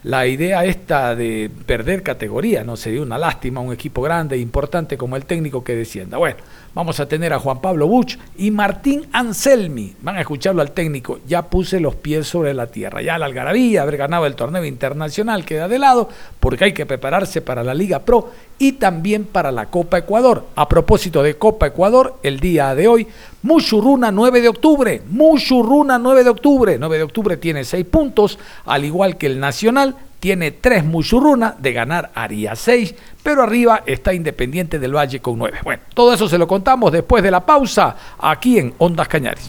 la 0.07 0.25
idea 0.25 0.63
esta 0.63 1.15
de 1.17 1.51
perder 1.65 2.01
categoría, 2.01 2.63
no 2.63 2.77
sería 2.77 3.01
una 3.01 3.17
lástima 3.17 3.59
un 3.59 3.73
equipo 3.73 4.01
grande 4.01 4.37
e 4.37 4.39
importante 4.39 4.97
como 4.97 5.17
el 5.17 5.25
técnico 5.25 5.65
que 5.65 5.75
descienda. 5.75 6.17
Bueno, 6.17 6.37
vamos 6.73 7.01
a 7.01 7.09
tener 7.09 7.33
a 7.33 7.39
Juan 7.39 7.59
Pablo 7.59 7.87
Buch 7.87 8.17
y 8.37 8.49
Martín 8.49 9.05
Anselmi. 9.11 9.95
Van 10.01 10.15
a 10.15 10.21
escucharlo 10.21 10.61
al 10.61 10.71
técnico. 10.71 11.19
Ya 11.27 11.41
puse 11.49 11.81
los 11.81 11.95
pies 11.95 12.25
sobre 12.25 12.53
la 12.53 12.67
tierra. 12.67 13.01
Ya 13.01 13.17
la 13.17 13.25
algarabía, 13.25 13.81
haber 13.81 13.97
ganado 13.97 14.25
el 14.25 14.35
torneo 14.35 14.63
internacional 14.63 15.43
queda 15.43 15.67
de 15.67 15.77
lado 15.77 16.07
porque 16.39 16.63
hay 16.63 16.73
que 16.73 16.85
prepararse 16.85 17.41
para 17.41 17.61
la 17.61 17.73
Liga 17.73 17.99
Pro 17.99 18.31
y 18.59 18.73
también 18.73 19.25
para 19.25 19.51
la 19.51 19.65
Copa 19.65 19.97
Ecuador. 19.97 20.45
A 20.55 20.69
propósito 20.69 21.21
de 21.21 21.35
Copa 21.35 21.67
Ecuador, 21.67 22.15
el 22.23 22.39
día 22.39 22.73
de 22.75 22.87
hoy, 22.87 23.07
Muchurruna 23.47 24.11
9 24.11 24.41
de 24.41 24.49
octubre. 24.49 25.01
Muchurruna 25.09 25.97
9 25.97 26.23
de 26.25 26.29
octubre. 26.29 26.77
9 26.77 26.97
de 26.97 27.03
octubre 27.03 27.37
tiene 27.37 27.63
6 27.63 27.85
puntos, 27.85 28.37
al 28.65 28.83
igual 28.83 29.17
que 29.17 29.27
el 29.27 29.39
Nacional 29.39 29.95
tiene 30.19 30.51
tres 30.51 30.83
Muchurruna, 30.83 31.55
de 31.57 31.73
ganar 31.73 32.11
haría 32.15 32.55
seis, 32.55 32.93
pero 33.21 33.43
arriba 33.43 33.83
está 33.85 34.13
Independiente 34.13 34.79
del 34.79 34.95
Valle 34.95 35.21
con 35.21 35.37
nueve. 35.37 35.59
Bueno, 35.63 35.83
todo 35.93 36.11
eso 36.11 36.27
se 36.27 36.37
lo 36.37 36.47
contamos 36.47 36.91
después 36.91 37.23
de 37.23 37.31
la 37.31 37.45
pausa 37.45 37.95
aquí 38.19 38.57
en 38.57 38.73
Ondas 38.79 39.07
Cañares. 39.07 39.47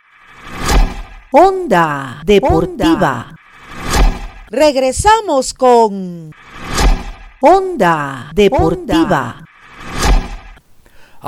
Onda 1.33 2.21
Deportiva. 2.25 3.35
Regresamos 4.51 5.55
con 5.55 6.31
Onda 7.41 8.31
Deportiva. 8.35 9.48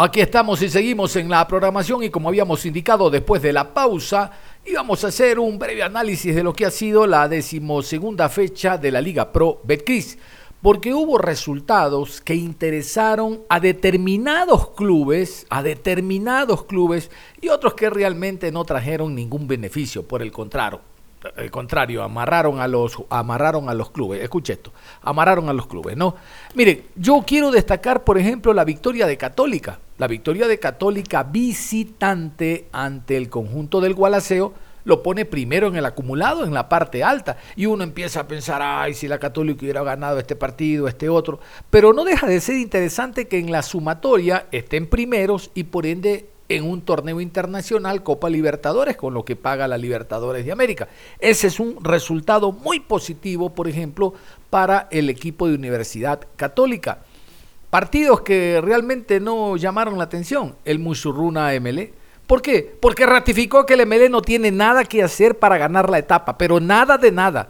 Aquí 0.02 0.22
estamos 0.22 0.62
y 0.62 0.70
seguimos 0.70 1.14
en 1.16 1.28
la 1.28 1.46
programación 1.46 2.02
y 2.02 2.08
como 2.08 2.30
habíamos 2.30 2.64
indicado 2.64 3.10
después 3.10 3.42
de 3.42 3.52
la 3.52 3.74
pausa, 3.74 4.30
íbamos 4.64 5.04
a 5.04 5.08
hacer 5.08 5.38
un 5.38 5.58
breve 5.58 5.82
análisis 5.82 6.34
de 6.34 6.42
lo 6.42 6.54
que 6.54 6.64
ha 6.64 6.70
sido 6.70 7.06
la 7.06 7.28
decimosegunda 7.28 8.30
fecha 8.30 8.78
de 8.78 8.92
la 8.92 9.02
Liga 9.02 9.30
Pro 9.30 9.60
Betcris, 9.62 10.16
porque 10.62 10.94
hubo 10.94 11.18
resultados 11.18 12.22
que 12.22 12.34
interesaron 12.34 13.42
a 13.50 13.60
determinados 13.60 14.70
clubes, 14.70 15.46
a 15.50 15.62
determinados 15.62 16.64
clubes 16.64 17.10
y 17.38 17.48
otros 17.48 17.74
que 17.74 17.90
realmente 17.90 18.50
no 18.50 18.64
trajeron 18.64 19.14
ningún 19.14 19.46
beneficio, 19.46 20.08
por 20.08 20.22
el 20.22 20.32
contrario, 20.32 20.80
el 21.36 21.50
contrario, 21.50 22.02
amarraron 22.02 22.60
a 22.60 22.68
los 22.68 22.96
amarraron 23.10 23.68
a 23.68 23.74
los 23.74 23.90
clubes. 23.90 24.22
Escuche 24.22 24.54
esto, 24.54 24.72
amarraron 25.02 25.48
a 25.48 25.52
los 25.52 25.66
clubes, 25.66 25.96
¿no? 25.96 26.16
Miren, 26.54 26.84
yo 26.96 27.22
quiero 27.26 27.50
destacar, 27.50 28.04
por 28.04 28.18
ejemplo, 28.18 28.52
la 28.52 28.64
victoria 28.64 29.06
de 29.06 29.16
Católica. 29.16 29.78
La 29.98 30.06
victoria 30.06 30.48
de 30.48 30.58
Católica 30.58 31.22
visitante 31.24 32.68
ante 32.72 33.16
el 33.16 33.28
conjunto 33.28 33.80
del 33.80 33.94
Gualaceo 33.94 34.54
lo 34.84 35.02
pone 35.02 35.26
primero 35.26 35.68
en 35.68 35.76
el 35.76 35.84
acumulado, 35.84 36.44
en 36.44 36.54
la 36.54 36.68
parte 36.68 37.04
alta, 37.04 37.36
y 37.54 37.66
uno 37.66 37.84
empieza 37.84 38.20
a 38.20 38.26
pensar, 38.28 38.62
ay, 38.62 38.94
si 38.94 39.08
la 39.08 39.18
Católica 39.18 39.60
hubiera 39.62 39.82
ganado 39.82 40.18
este 40.18 40.36
partido, 40.36 40.88
este 40.88 41.08
otro, 41.08 41.38
pero 41.68 41.92
no 41.92 42.04
deja 42.04 42.26
de 42.26 42.40
ser 42.40 42.56
interesante 42.56 43.28
que 43.28 43.38
en 43.38 43.52
la 43.52 43.62
sumatoria 43.62 44.46
estén 44.52 44.88
primeros 44.88 45.50
y 45.54 45.64
por 45.64 45.84
ende 45.84 46.29
en 46.50 46.68
un 46.68 46.82
torneo 46.82 47.20
internacional 47.20 48.02
Copa 48.02 48.28
Libertadores 48.28 48.96
con 48.96 49.14
lo 49.14 49.24
que 49.24 49.36
paga 49.36 49.68
la 49.68 49.78
Libertadores 49.78 50.44
de 50.44 50.50
América. 50.50 50.88
Ese 51.20 51.46
es 51.46 51.60
un 51.60 51.82
resultado 51.82 52.50
muy 52.50 52.80
positivo, 52.80 53.50
por 53.50 53.68
ejemplo, 53.68 54.14
para 54.50 54.88
el 54.90 55.08
equipo 55.08 55.46
de 55.46 55.54
Universidad 55.54 56.20
Católica. 56.34 56.98
Partidos 57.70 58.22
que 58.22 58.60
realmente 58.60 59.20
no 59.20 59.56
llamaron 59.56 59.96
la 59.96 60.04
atención, 60.04 60.56
el 60.64 60.80
Musurruna 60.80 61.52
MLE. 61.60 61.94
¿Por 62.26 62.42
qué? 62.42 62.76
Porque 62.80 63.06
ratificó 63.06 63.64
que 63.64 63.74
el 63.74 63.86
MLE 63.86 64.08
no 64.08 64.20
tiene 64.20 64.50
nada 64.50 64.84
que 64.84 65.04
hacer 65.04 65.38
para 65.38 65.56
ganar 65.56 65.88
la 65.88 65.98
etapa, 65.98 66.36
pero 66.36 66.58
nada 66.58 66.98
de 66.98 67.12
nada. 67.12 67.48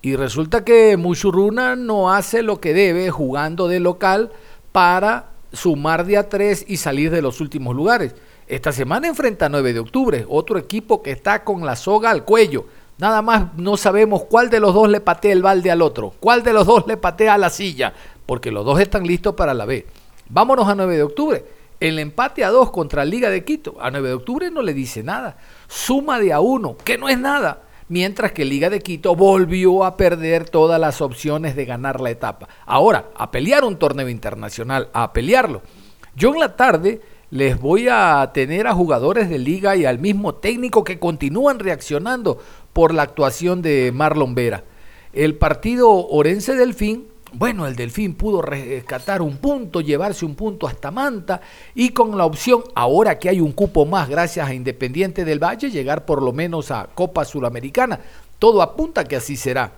Y 0.00 0.16
resulta 0.16 0.64
que 0.64 0.96
Musurruna 0.96 1.76
no 1.76 2.10
hace 2.10 2.42
lo 2.42 2.60
que 2.62 2.72
debe 2.72 3.10
jugando 3.10 3.68
de 3.68 3.80
local 3.80 4.32
para 4.72 5.35
sumar 5.52 6.04
de 6.04 6.16
a 6.16 6.28
tres 6.28 6.64
y 6.66 6.76
salir 6.76 7.10
de 7.10 7.22
los 7.22 7.40
últimos 7.40 7.74
lugares. 7.74 8.14
Esta 8.46 8.72
semana 8.72 9.08
enfrenta 9.08 9.46
a 9.46 9.48
9 9.48 9.72
de 9.72 9.80
octubre, 9.80 10.24
otro 10.28 10.58
equipo 10.58 11.02
que 11.02 11.10
está 11.10 11.44
con 11.44 11.66
la 11.66 11.76
soga 11.76 12.10
al 12.10 12.24
cuello. 12.24 12.66
Nada 12.98 13.20
más 13.20 13.54
no 13.56 13.76
sabemos 13.76 14.24
cuál 14.24 14.50
de 14.50 14.60
los 14.60 14.72
dos 14.72 14.88
le 14.88 15.00
patea 15.00 15.32
el 15.32 15.42
balde 15.42 15.70
al 15.70 15.82
otro, 15.82 16.14
cuál 16.20 16.42
de 16.42 16.52
los 16.52 16.66
dos 16.66 16.86
le 16.86 16.96
patea 16.96 17.36
la 17.38 17.50
silla, 17.50 17.92
porque 18.24 18.50
los 18.50 18.64
dos 18.64 18.80
están 18.80 19.04
listos 19.04 19.34
para 19.34 19.52
la 19.52 19.64
B. 19.64 19.86
Vámonos 20.28 20.68
a 20.68 20.74
9 20.74 20.96
de 20.96 21.02
octubre. 21.02 21.44
El 21.78 21.98
empate 21.98 22.42
a 22.42 22.50
2 22.50 22.70
contra 22.70 23.04
Liga 23.04 23.28
de 23.28 23.44
Quito. 23.44 23.76
A 23.80 23.90
9 23.90 24.08
de 24.08 24.14
octubre 24.14 24.50
no 24.50 24.62
le 24.62 24.72
dice 24.72 25.02
nada. 25.02 25.36
Suma 25.68 26.18
de 26.18 26.32
a 26.32 26.40
1, 26.40 26.78
que 26.78 26.96
no 26.96 27.08
es 27.08 27.18
nada 27.18 27.65
mientras 27.88 28.32
que 28.32 28.44
Liga 28.44 28.70
de 28.70 28.80
Quito 28.80 29.14
volvió 29.14 29.84
a 29.84 29.96
perder 29.96 30.48
todas 30.48 30.80
las 30.80 31.00
opciones 31.00 31.56
de 31.56 31.64
ganar 31.64 32.00
la 32.00 32.10
etapa. 32.10 32.48
Ahora, 32.64 33.10
a 33.16 33.30
pelear 33.30 33.64
un 33.64 33.76
torneo 33.76 34.08
internacional, 34.08 34.88
a 34.92 35.12
pelearlo. 35.12 35.62
Yo 36.14 36.32
en 36.32 36.40
la 36.40 36.56
tarde 36.56 37.00
les 37.30 37.60
voy 37.60 37.88
a 37.90 38.30
tener 38.32 38.66
a 38.66 38.74
jugadores 38.74 39.28
de 39.28 39.38
liga 39.38 39.76
y 39.76 39.84
al 39.84 39.98
mismo 39.98 40.36
técnico 40.36 40.84
que 40.84 40.98
continúan 40.98 41.58
reaccionando 41.58 42.38
por 42.72 42.94
la 42.94 43.02
actuación 43.02 43.62
de 43.62 43.92
Marlon 43.92 44.34
Vera. 44.34 44.64
El 45.12 45.36
partido 45.36 45.90
Orense 45.90 46.54
Delfín 46.54 47.08
bueno, 47.38 47.66
el 47.66 47.76
Delfín 47.76 48.14
pudo 48.14 48.40
rescatar 48.40 49.20
un 49.20 49.36
punto, 49.36 49.82
llevarse 49.82 50.24
un 50.24 50.34
punto 50.34 50.66
hasta 50.66 50.90
Manta 50.90 51.42
y 51.74 51.90
con 51.90 52.16
la 52.16 52.24
opción, 52.24 52.64
ahora 52.74 53.18
que 53.18 53.28
hay 53.28 53.40
un 53.40 53.52
cupo 53.52 53.84
más 53.84 54.08
gracias 54.08 54.48
a 54.48 54.54
Independiente 54.54 55.26
del 55.26 55.42
Valle, 55.42 55.70
llegar 55.70 56.06
por 56.06 56.22
lo 56.22 56.32
menos 56.32 56.70
a 56.70 56.88
Copa 56.94 57.26
Suramericana. 57.26 58.00
Todo 58.38 58.62
apunta 58.62 59.04
que 59.04 59.16
así 59.16 59.36
será. 59.36 59.72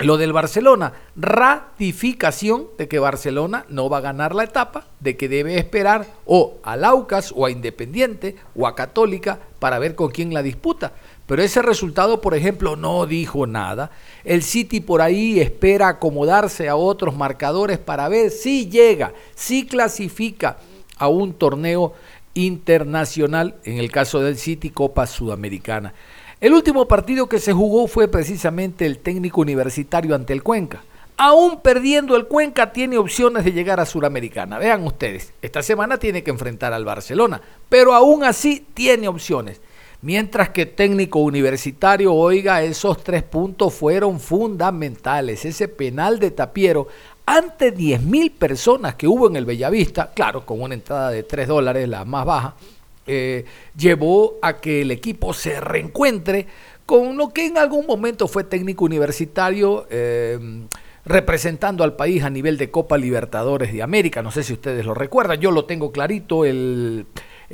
Lo 0.00 0.16
del 0.16 0.32
Barcelona, 0.32 0.92
ratificación 1.14 2.66
de 2.76 2.88
que 2.88 2.98
Barcelona 2.98 3.64
no 3.68 3.88
va 3.88 3.98
a 3.98 4.00
ganar 4.00 4.34
la 4.34 4.42
etapa, 4.42 4.86
de 4.98 5.16
que 5.16 5.28
debe 5.28 5.56
esperar 5.56 6.08
o 6.26 6.54
a 6.64 6.76
Laucas 6.76 7.32
o 7.36 7.46
a 7.46 7.52
Independiente 7.52 8.34
o 8.56 8.66
a 8.66 8.74
Católica 8.74 9.38
para 9.60 9.78
ver 9.78 9.94
con 9.94 10.10
quién 10.10 10.34
la 10.34 10.42
disputa. 10.42 10.94
Pero 11.26 11.42
ese 11.42 11.62
resultado, 11.62 12.20
por 12.20 12.34
ejemplo, 12.34 12.76
no 12.76 13.06
dijo 13.06 13.46
nada. 13.46 13.90
El 14.24 14.42
City 14.42 14.80
por 14.80 15.00
ahí 15.00 15.40
espera 15.40 15.88
acomodarse 15.88 16.68
a 16.68 16.76
otros 16.76 17.16
marcadores 17.16 17.78
para 17.78 18.08
ver 18.08 18.30
si 18.30 18.68
llega, 18.68 19.14
si 19.34 19.66
clasifica 19.66 20.58
a 20.98 21.08
un 21.08 21.32
torneo 21.32 21.94
internacional, 22.34 23.56
en 23.64 23.78
el 23.78 23.90
caso 23.90 24.20
del 24.20 24.36
City 24.36 24.70
Copa 24.70 25.06
Sudamericana. 25.06 25.94
El 26.40 26.52
último 26.52 26.86
partido 26.86 27.28
que 27.28 27.38
se 27.38 27.52
jugó 27.52 27.86
fue 27.86 28.08
precisamente 28.08 28.84
el 28.84 28.98
técnico 28.98 29.40
universitario 29.40 30.14
ante 30.14 30.34
el 30.34 30.42
Cuenca. 30.42 30.82
Aún 31.16 31.60
perdiendo 31.62 32.16
el 32.16 32.26
Cuenca 32.26 32.72
tiene 32.72 32.98
opciones 32.98 33.44
de 33.44 33.52
llegar 33.52 33.78
a 33.80 33.86
Sudamericana. 33.86 34.58
Vean 34.58 34.84
ustedes, 34.84 35.32
esta 35.40 35.62
semana 35.62 35.96
tiene 35.98 36.22
que 36.24 36.30
enfrentar 36.30 36.72
al 36.72 36.84
Barcelona, 36.84 37.40
pero 37.68 37.94
aún 37.94 38.24
así 38.24 38.66
tiene 38.74 39.08
opciones. 39.08 39.60
Mientras 40.04 40.50
que 40.50 40.66
técnico 40.66 41.20
universitario, 41.20 42.12
oiga, 42.12 42.62
esos 42.62 43.02
tres 43.02 43.22
puntos 43.22 43.72
fueron 43.72 44.20
fundamentales. 44.20 45.46
Ese 45.46 45.66
penal 45.66 46.18
de 46.18 46.30
Tapiero 46.30 46.88
ante 47.24 47.74
10.000 47.74 48.30
personas 48.32 48.96
que 48.96 49.08
hubo 49.08 49.28
en 49.28 49.36
el 49.36 49.46
Bellavista, 49.46 50.12
claro, 50.12 50.44
con 50.44 50.60
una 50.60 50.74
entrada 50.74 51.08
de 51.08 51.22
3 51.22 51.48
dólares, 51.48 51.88
la 51.88 52.04
más 52.04 52.26
baja, 52.26 52.54
eh, 53.06 53.46
llevó 53.78 54.34
a 54.42 54.58
que 54.58 54.82
el 54.82 54.90
equipo 54.90 55.32
se 55.32 55.58
reencuentre 55.58 56.48
con 56.84 57.16
lo 57.16 57.30
que 57.30 57.46
en 57.46 57.56
algún 57.56 57.86
momento 57.86 58.28
fue 58.28 58.44
técnico 58.44 58.84
universitario. 58.84 59.86
Eh, 59.88 60.66
representando 61.06 61.84
al 61.84 61.96
país 61.96 62.22
a 62.22 62.30
nivel 62.30 62.56
de 62.56 62.70
Copa 62.70 62.96
Libertadores 62.96 63.74
de 63.74 63.82
América. 63.82 64.22
No 64.22 64.30
sé 64.30 64.42
si 64.42 64.54
ustedes 64.54 64.86
lo 64.86 64.94
recuerdan, 64.94 65.38
yo 65.38 65.50
lo 65.50 65.66
tengo 65.66 65.92
clarito, 65.92 66.46
el, 66.46 67.04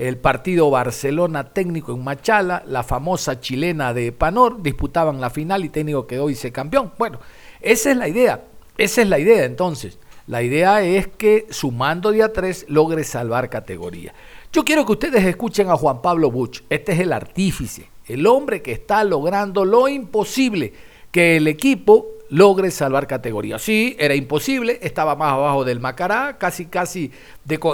el 0.09 0.17
partido 0.17 0.71
Barcelona 0.71 1.53
técnico 1.53 1.93
en 1.93 2.03
Machala, 2.03 2.63
la 2.67 2.83
famosa 2.83 3.39
chilena 3.39 3.93
de 3.93 4.13
Panor, 4.13 4.63
disputaban 4.63 5.21
la 5.21 5.29
final 5.29 5.63
y 5.63 5.69
técnico 5.69 6.07
quedó 6.07 6.31
se 6.31 6.53
campeón. 6.53 6.93
Bueno, 6.99 7.21
esa 7.61 7.91
es 7.91 7.99
la 7.99 8.09
idea, 8.09 8.45
esa 8.79 9.03
es 9.03 9.09
la 9.09 9.19
idea 9.19 9.45
entonces. 9.45 9.99
La 10.27 10.43
idea 10.43 10.81
es 10.81 11.07
que 11.07 11.47
sumando 11.51 12.13
de 12.13 12.23
a 12.23 12.33
tres 12.33 12.65
logre 12.69 13.05
salvar 13.05 13.51
categoría. 13.51 14.15
Yo 14.51 14.65
quiero 14.65 14.87
que 14.87 14.93
ustedes 14.93 15.23
escuchen 15.25 15.69
a 15.69 15.77
Juan 15.77 16.01
Pablo 16.01 16.31
Buch. 16.31 16.63
Este 16.71 16.93
es 16.93 17.01
el 17.01 17.13
artífice, 17.13 17.91
el 18.07 18.27
hombre 18.27 18.63
que 18.63 18.73
está 18.73 19.05
logrando 19.05 19.67
lo 19.67 19.87
imposible, 19.87 20.73
que 21.11 21.37
el 21.37 21.47
equipo 21.47 22.07
logre 22.31 22.71
salvar 22.71 23.07
categoría. 23.07 23.59
Sí, 23.59 23.97
era 23.99 24.15
imposible, 24.15 24.79
estaba 24.83 25.17
más 25.17 25.33
abajo 25.33 25.65
del 25.65 25.81
Macará, 25.81 26.39
casi 26.39 26.67
casi 26.67 27.11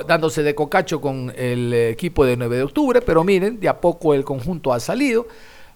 dándose 0.09 0.43
de 0.43 0.55
cocacho 0.55 1.01
con 1.01 1.33
el 1.37 1.73
equipo 1.73 2.25
de 2.25 2.37
9 2.37 2.57
de 2.57 2.63
octubre, 2.63 3.01
pero 3.03 3.23
miren, 3.23 3.61
de 3.61 3.69
a 3.69 3.81
poco 3.81 4.15
el 4.15 4.25
conjunto 4.25 4.73
ha 4.73 4.81
salido. 4.81 5.29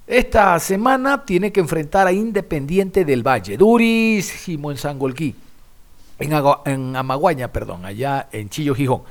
Esta 0.06 0.58
semana 0.58 1.24
tiene 1.24 1.52
que 1.52 1.60
enfrentar 1.60 2.06
a 2.06 2.12
Independiente 2.12 3.04
del 3.04 3.24
Valle, 3.24 3.56
durísimo 3.56 4.70
en 4.70 4.78
Sangolquí, 4.78 5.36
en, 6.18 6.32
en 6.64 6.96
Amaguaña, 6.96 7.52
perdón, 7.52 7.84
allá 7.84 8.28
en 8.32 8.48
Chillo 8.48 8.74
Gijón. 8.74 9.02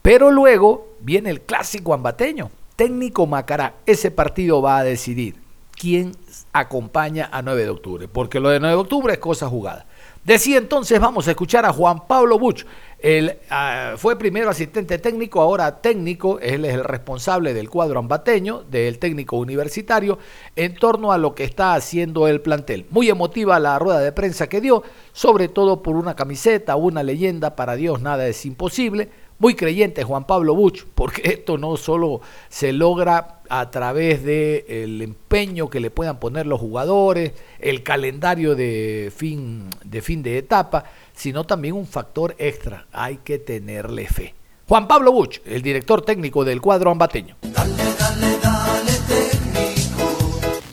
Pero 0.00 0.30
luego 0.30 0.94
viene 1.00 1.30
el 1.30 1.42
clásico 1.42 1.92
ambateño, 1.92 2.50
técnico 2.76 3.26
Macará. 3.26 3.74
Ese 3.84 4.10
partido 4.10 4.62
va 4.62 4.78
a 4.78 4.84
decidir 4.84 5.34
quién 5.78 6.16
acompaña 6.58 7.28
a 7.32 7.42
9 7.42 7.64
de 7.64 7.70
octubre, 7.70 8.08
porque 8.08 8.40
lo 8.40 8.50
de 8.50 8.60
9 8.60 8.74
de 8.74 8.80
octubre 8.80 9.12
es 9.12 9.18
cosa 9.18 9.48
jugada. 9.48 9.86
Decía 10.24 10.58
entonces, 10.58 11.00
vamos 11.00 11.26
a 11.26 11.30
escuchar 11.30 11.64
a 11.64 11.72
Juan 11.72 12.06
Pablo 12.06 12.38
Buch. 12.38 12.66
Él 12.98 13.38
ah, 13.48 13.94
fue 13.96 14.18
primero 14.18 14.50
asistente 14.50 14.98
técnico, 14.98 15.40
ahora 15.40 15.80
técnico, 15.80 16.38
él 16.40 16.64
es 16.64 16.74
el 16.74 16.84
responsable 16.84 17.54
del 17.54 17.70
cuadro 17.70 18.00
ambateño, 18.00 18.64
del 18.64 18.98
técnico 18.98 19.36
universitario, 19.36 20.18
en 20.56 20.74
torno 20.74 21.12
a 21.12 21.18
lo 21.18 21.34
que 21.34 21.44
está 21.44 21.74
haciendo 21.74 22.28
el 22.28 22.40
plantel. 22.40 22.86
Muy 22.90 23.08
emotiva 23.08 23.58
la 23.60 23.78
rueda 23.78 24.00
de 24.00 24.12
prensa 24.12 24.48
que 24.48 24.60
dio, 24.60 24.82
sobre 25.12 25.48
todo 25.48 25.82
por 25.82 25.96
una 25.96 26.16
camiseta, 26.16 26.76
una 26.76 27.02
leyenda, 27.02 27.56
para 27.56 27.76
Dios 27.76 28.02
nada 28.02 28.26
es 28.26 28.44
imposible. 28.44 29.08
Muy 29.38 29.54
creyente 29.54 30.02
Juan 30.02 30.26
Pablo 30.26 30.56
Buch, 30.56 30.84
porque 30.96 31.22
esto 31.24 31.56
no 31.56 31.76
solo 31.76 32.20
se 32.48 32.72
logra 32.72 33.37
a 33.48 33.70
través 33.70 34.22
del 34.24 34.64
el 34.68 35.02
empeño 35.02 35.70
que 35.70 35.80
le 35.80 35.90
puedan 35.90 36.20
poner 36.20 36.46
los 36.46 36.60
jugadores, 36.60 37.32
el 37.58 37.82
calendario 37.82 38.54
de 38.54 39.12
fin, 39.14 39.64
de 39.84 40.02
fin 40.02 40.22
de 40.22 40.38
etapa, 40.38 40.84
sino 41.14 41.44
también 41.44 41.74
un 41.74 41.86
factor 41.86 42.34
extra. 42.38 42.86
Hay 42.92 43.18
que 43.18 43.38
tenerle 43.38 44.06
fe. 44.06 44.34
Juan 44.66 44.86
Pablo 44.86 45.12
Buch, 45.12 45.40
el 45.46 45.62
director 45.62 46.02
técnico 46.02 46.44
del 46.44 46.60
cuadro 46.60 46.90
ambateño. 46.90 47.36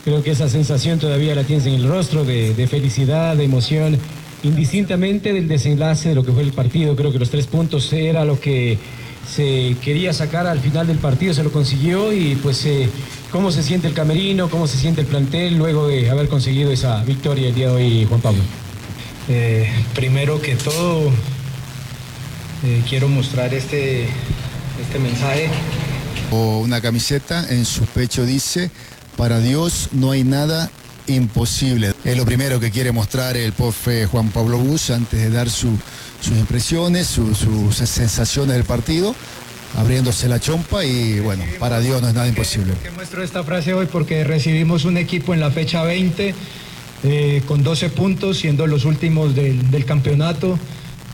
Creo 0.04 0.22
que 0.22 0.32
esa 0.32 0.50
sensación 0.50 1.00
todavía 1.00 1.34
la 1.34 1.44
tienes 1.44 1.66
en 1.66 1.74
el 1.74 1.88
rostro 1.88 2.24
de 2.24 2.68
felicidad, 2.70 3.36
de 3.36 3.46
emoción, 3.46 3.98
indistintamente 4.44 5.34
del 5.34 5.48
desenlace 5.48 6.10
de 6.10 6.16
lo 6.16 6.24
que 6.24 6.32
fue 6.32 6.44
el 6.44 6.54
partido. 6.54 6.96
Creo 6.96 7.12
que 7.12 7.18
los 7.18 7.32
tres 7.32 7.48
puntos 7.48 7.92
era 7.92 8.26
lo 8.26 8.40
que 8.40 8.78
se 9.34 9.76
quería 9.82 10.14
sacar 10.14 10.48
al 10.48 10.60
final 10.60 10.88
del 10.88 10.98
partido, 10.98 11.34
se 11.34 11.44
lo 11.44 11.52
consiguió 11.52 12.14
y 12.14 12.36
pues 12.36 12.66
eh, 12.66 12.90
cómo 13.32 13.52
se 13.52 13.64
siente 13.64 13.88
el 13.88 13.94
camerino, 13.94 14.50
cómo 14.50 14.68
se 14.68 14.78
siente 14.78 15.02
el 15.02 15.08
plantel 15.08 15.58
luego 15.58 15.88
de 15.88 16.10
haber 16.10 16.28
conseguido 16.28 16.72
esa 16.72 17.04
victoria 17.04 17.50
el 17.50 17.56
día 17.56 17.68
de 17.68 17.74
hoy, 17.74 18.06
Juan 18.06 18.22
Pablo. 18.22 18.42
Eh, 19.28 19.68
primero 19.96 20.42
que 20.42 20.56
todo, 20.56 21.10
eh, 22.64 22.84
quiero 22.88 23.08
mostrar 23.08 23.54
este, 23.54 24.04
este 24.04 25.00
mensaje. 25.00 25.50
O 26.32 26.60
una 26.60 26.82
camiseta, 26.82 27.46
en 27.50 27.66
su 27.66 27.86
pecho 27.86 28.26
dice, 28.26 28.70
para 29.18 29.40
Dios 29.40 29.90
no 29.92 30.12
hay 30.12 30.24
nada 30.24 30.70
imposible. 31.08 31.94
Es 32.04 32.18
lo 32.18 32.26
primero 32.26 32.60
que 32.60 32.72
quiere 32.72 32.92
mostrar 32.92 33.38
el 33.38 33.54
profe 33.54 34.06
Juan 34.06 34.30
Pablo 34.30 34.58
Bush 34.58 34.92
antes 34.92 35.20
de 35.20 35.30
dar 35.30 35.50
su, 35.50 35.78
sus 36.22 36.38
impresiones, 36.38 37.08
sus 37.08 37.76
sensaciones 37.76 38.56
del 38.56 38.64
partido, 38.64 39.16
abriéndose 39.78 40.28
la 40.28 40.40
chompa 40.40 40.86
y 40.86 41.20
bueno, 41.20 41.44
para 41.60 41.80
Dios 41.80 42.02
no 42.02 42.08
es 42.08 42.14
nada 42.14 42.28
imposible. 42.28 42.74
Que 42.84 42.92
muestro 42.92 43.24
esta 43.24 43.44
frase 43.44 43.74
hoy 43.74 43.88
porque 43.88 44.24
recibimos 44.24 44.86
un 44.86 44.98
equipo 44.98 45.34
en 45.34 45.40
la 45.40 45.52
fecha 45.52 45.84
20 45.84 46.34
eh, 47.04 47.42
con 47.48 47.64
12 47.64 47.90
puntos, 47.90 48.38
siendo 48.40 48.66
los 48.68 48.86
últimos 48.86 49.36
del, 49.36 49.70
del 49.70 49.86
campeonato. 49.86 50.58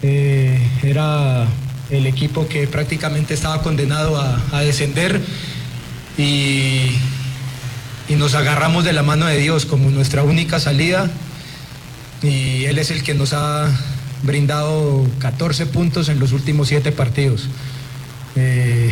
Eh, 0.03 0.59
era 0.83 1.47
el 1.89 2.07
equipo 2.07 2.47
que 2.47 2.67
prácticamente 2.67 3.33
estaba 3.33 3.61
condenado 3.61 4.17
a, 4.17 4.41
a 4.51 4.61
descender 4.61 5.21
y, 6.17 6.91
y 8.11 8.15
nos 8.17 8.35
agarramos 8.35 8.83
de 8.83 8.91
la 8.91 9.03
mano 9.03 9.25
de 9.25 9.37
Dios 9.37 9.65
como 9.65 9.89
nuestra 9.89 10.23
única 10.23 10.59
salida 10.59 11.09
y 12.21 12.65
Él 12.65 12.77
es 12.77 12.91
el 12.91 13.03
que 13.03 13.13
nos 13.13 13.31
ha 13.31 13.71
brindado 14.23 15.07
14 15.19 15.65
puntos 15.67 16.09
en 16.09 16.19
los 16.19 16.33
últimos 16.33 16.67
7 16.67 16.91
partidos. 16.91 17.47
Eh, 18.35 18.91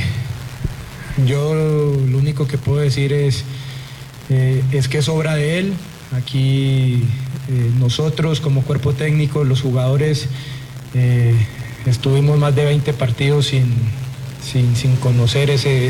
yo 1.28 1.54
lo 1.54 2.18
único 2.18 2.48
que 2.48 2.58
puedo 2.58 2.80
decir 2.80 3.12
es, 3.12 3.44
eh, 4.30 4.64
es 4.72 4.88
que 4.88 5.00
es 5.00 5.10
obra 5.10 5.36
de 5.36 5.60
Él. 5.60 5.74
Aquí 6.16 7.04
eh, 7.50 7.72
nosotros 7.78 8.40
como 8.40 8.62
cuerpo 8.62 8.94
técnico, 8.94 9.44
los 9.44 9.62
jugadores, 9.62 10.30
estuvimos 11.86 12.40
más 12.40 12.56
de 12.56 12.64
20 12.64 12.94
partidos 12.94 13.48
sin, 13.48 13.74
sin, 14.42 14.78
sin 14.78 14.96
conocer 14.96 15.50
ese, 15.50 15.88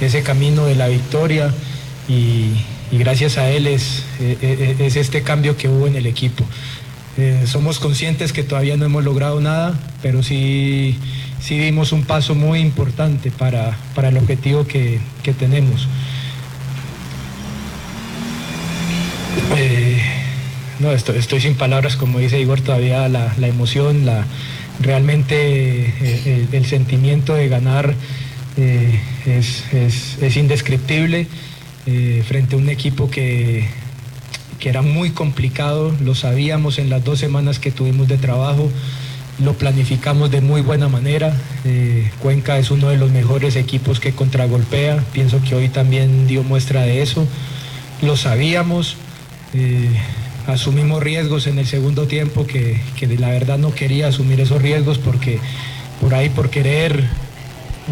ese 0.00 0.22
camino 0.22 0.66
de 0.66 0.74
la 0.74 0.88
victoria 0.88 1.52
y, 2.08 2.52
gracias 2.92 3.38
a 3.38 3.48
Él 3.50 3.66
es, 3.66 4.04
es, 4.20 4.80
es 4.80 4.96
este 4.96 5.22
cambio 5.22 5.56
que 5.56 5.68
hubo 5.68 5.86
en 5.86 5.96
el 5.96 6.06
equipo. 6.06 6.44
Eh, 7.18 7.44
somos 7.46 7.78
conscientes 7.78 8.32
que 8.32 8.42
todavía 8.42 8.76
no 8.76 8.86
hemos 8.86 9.04
logrado 9.04 9.40
nada, 9.40 9.78
pero 10.02 10.22
sí, 10.22 10.98
sí 11.40 11.58
dimos 11.58 11.92
un 11.92 12.04
paso 12.04 12.34
muy 12.34 12.60
importante 12.60 13.30
para, 13.30 13.76
para 13.94 14.08
el 14.08 14.16
objetivo 14.16 14.66
que, 14.66 14.98
que 15.22 15.32
tenemos. 15.32 15.88
Eh, 19.56 20.00
no, 20.80 20.92
estoy, 20.92 21.18
estoy, 21.18 21.40
sin 21.40 21.54
palabras, 21.54 21.96
como 21.96 22.18
dice 22.18 22.40
Igor, 22.40 22.60
todavía 22.60 23.08
la, 23.08 23.34
la 23.38 23.48
emoción, 23.48 24.06
la, 24.06 24.26
realmente 24.80 25.36
eh, 25.36 26.46
el, 26.50 26.66
sentimiento 26.66 27.34
de 27.34 27.48
ganar 27.48 27.94
eh, 28.56 29.00
es, 29.26 29.64
es, 29.72 30.36
indescriptible 30.36 31.26
eh, 31.86 32.22
frente 32.26 32.54
a 32.54 32.58
un 32.58 32.68
equipo 32.68 33.10
que, 33.10 33.66
que 34.58 34.68
era 34.68 34.82
muy 34.82 35.10
complicado, 35.10 35.92
lo 36.00 36.14
sabíamos 36.14 36.78
en 36.78 36.88
las 36.88 37.04
dos 37.04 37.18
semanas 37.18 37.58
que 37.58 37.72
tuvimos 37.72 38.06
de 38.06 38.16
trabajo, 38.16 38.70
lo 39.40 39.54
planificamos 39.54 40.30
de 40.30 40.40
muy 40.40 40.60
buena 40.60 40.88
manera. 40.88 41.36
Eh, 41.64 42.10
Cuenca 42.20 42.58
es 42.58 42.70
uno 42.70 42.88
de 42.88 42.96
los 42.96 43.10
mejores 43.10 43.56
equipos 43.56 43.98
que 43.98 44.12
contragolpea, 44.12 45.02
pienso 45.12 45.42
que 45.42 45.54
hoy 45.54 45.68
también 45.68 46.26
dio 46.26 46.44
muestra 46.44 46.82
de 46.82 47.02
eso, 47.02 47.26
lo 48.02 48.16
sabíamos. 48.16 48.96
Eh, 49.54 49.90
asumimos 50.46 51.02
riesgos 51.02 51.46
en 51.46 51.58
el 51.58 51.66
segundo 51.66 52.06
tiempo 52.06 52.46
que, 52.46 52.80
que, 52.96 53.06
la 53.18 53.30
verdad 53.30 53.58
no 53.58 53.74
quería 53.74 54.08
asumir 54.08 54.40
esos 54.40 54.62
riesgos 54.62 54.98
porque 54.98 55.38
por 56.00 56.14
ahí 56.14 56.28
por 56.28 56.50
querer 56.50 57.04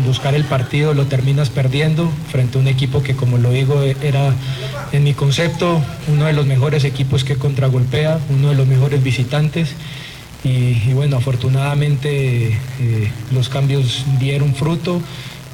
buscar 0.07 0.35
el 0.35 0.45
partido 0.45 0.95
lo 0.95 1.07
terminas 1.07 1.51
perdiendo 1.51 2.11
frente 2.31 2.59
a 2.59 2.61
un 2.61 2.69
equipo 2.69 3.03
que 3.03 3.17
como 3.17 3.39
lo 3.39 3.51
digo 3.51 3.83
era 3.83 4.35
en 4.93 5.05
mi 5.05 5.15
concepto 5.15 5.83
uno 6.09 6.27
de 6.27 6.33
los 6.33 6.47
mejores 6.47 6.85
equipos 6.85 7.25
que 7.25 7.37
contragolpea, 7.37 8.21
uno 8.29 8.51
de 8.51 8.55
los 8.55 8.67
mejores 8.67 9.03
visitantes 9.03 9.75
y, 10.45 10.93
bueno 10.93 11.17
afortunadamente 11.17 12.49
eh, 12.81 13.13
los 13.33 13.49
cambios 13.49 14.05
dieron 14.19 14.55
fruto, 14.55 15.03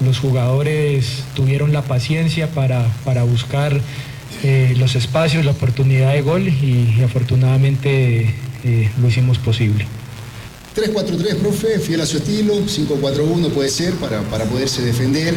los 0.04 0.18
jugadores 0.18 1.24
tuvieron 1.34 1.72
la 1.72 1.82
paciencia 1.82 2.48
para, 2.50 2.86
para 3.04 3.22
buscar 3.22 3.80
eh, 4.42 4.74
los 4.76 4.94
espacios, 4.96 5.44
la 5.44 5.52
oportunidad 5.52 6.12
de 6.12 6.22
gol 6.22 6.48
y, 6.48 6.94
y 6.98 7.02
afortunadamente 7.02 8.34
eh, 8.64 8.90
lo 9.00 9.08
hicimos 9.08 9.38
posible. 9.38 9.86
3-4-3, 10.76 11.36
profe, 11.36 11.78
fiel 11.78 12.02
a 12.02 12.06
su 12.06 12.18
estilo, 12.18 12.54
5-4-1 12.54 13.50
puede 13.50 13.70
ser 13.70 13.94
para, 13.94 14.20
para 14.22 14.44
poderse 14.44 14.82
defender. 14.82 15.34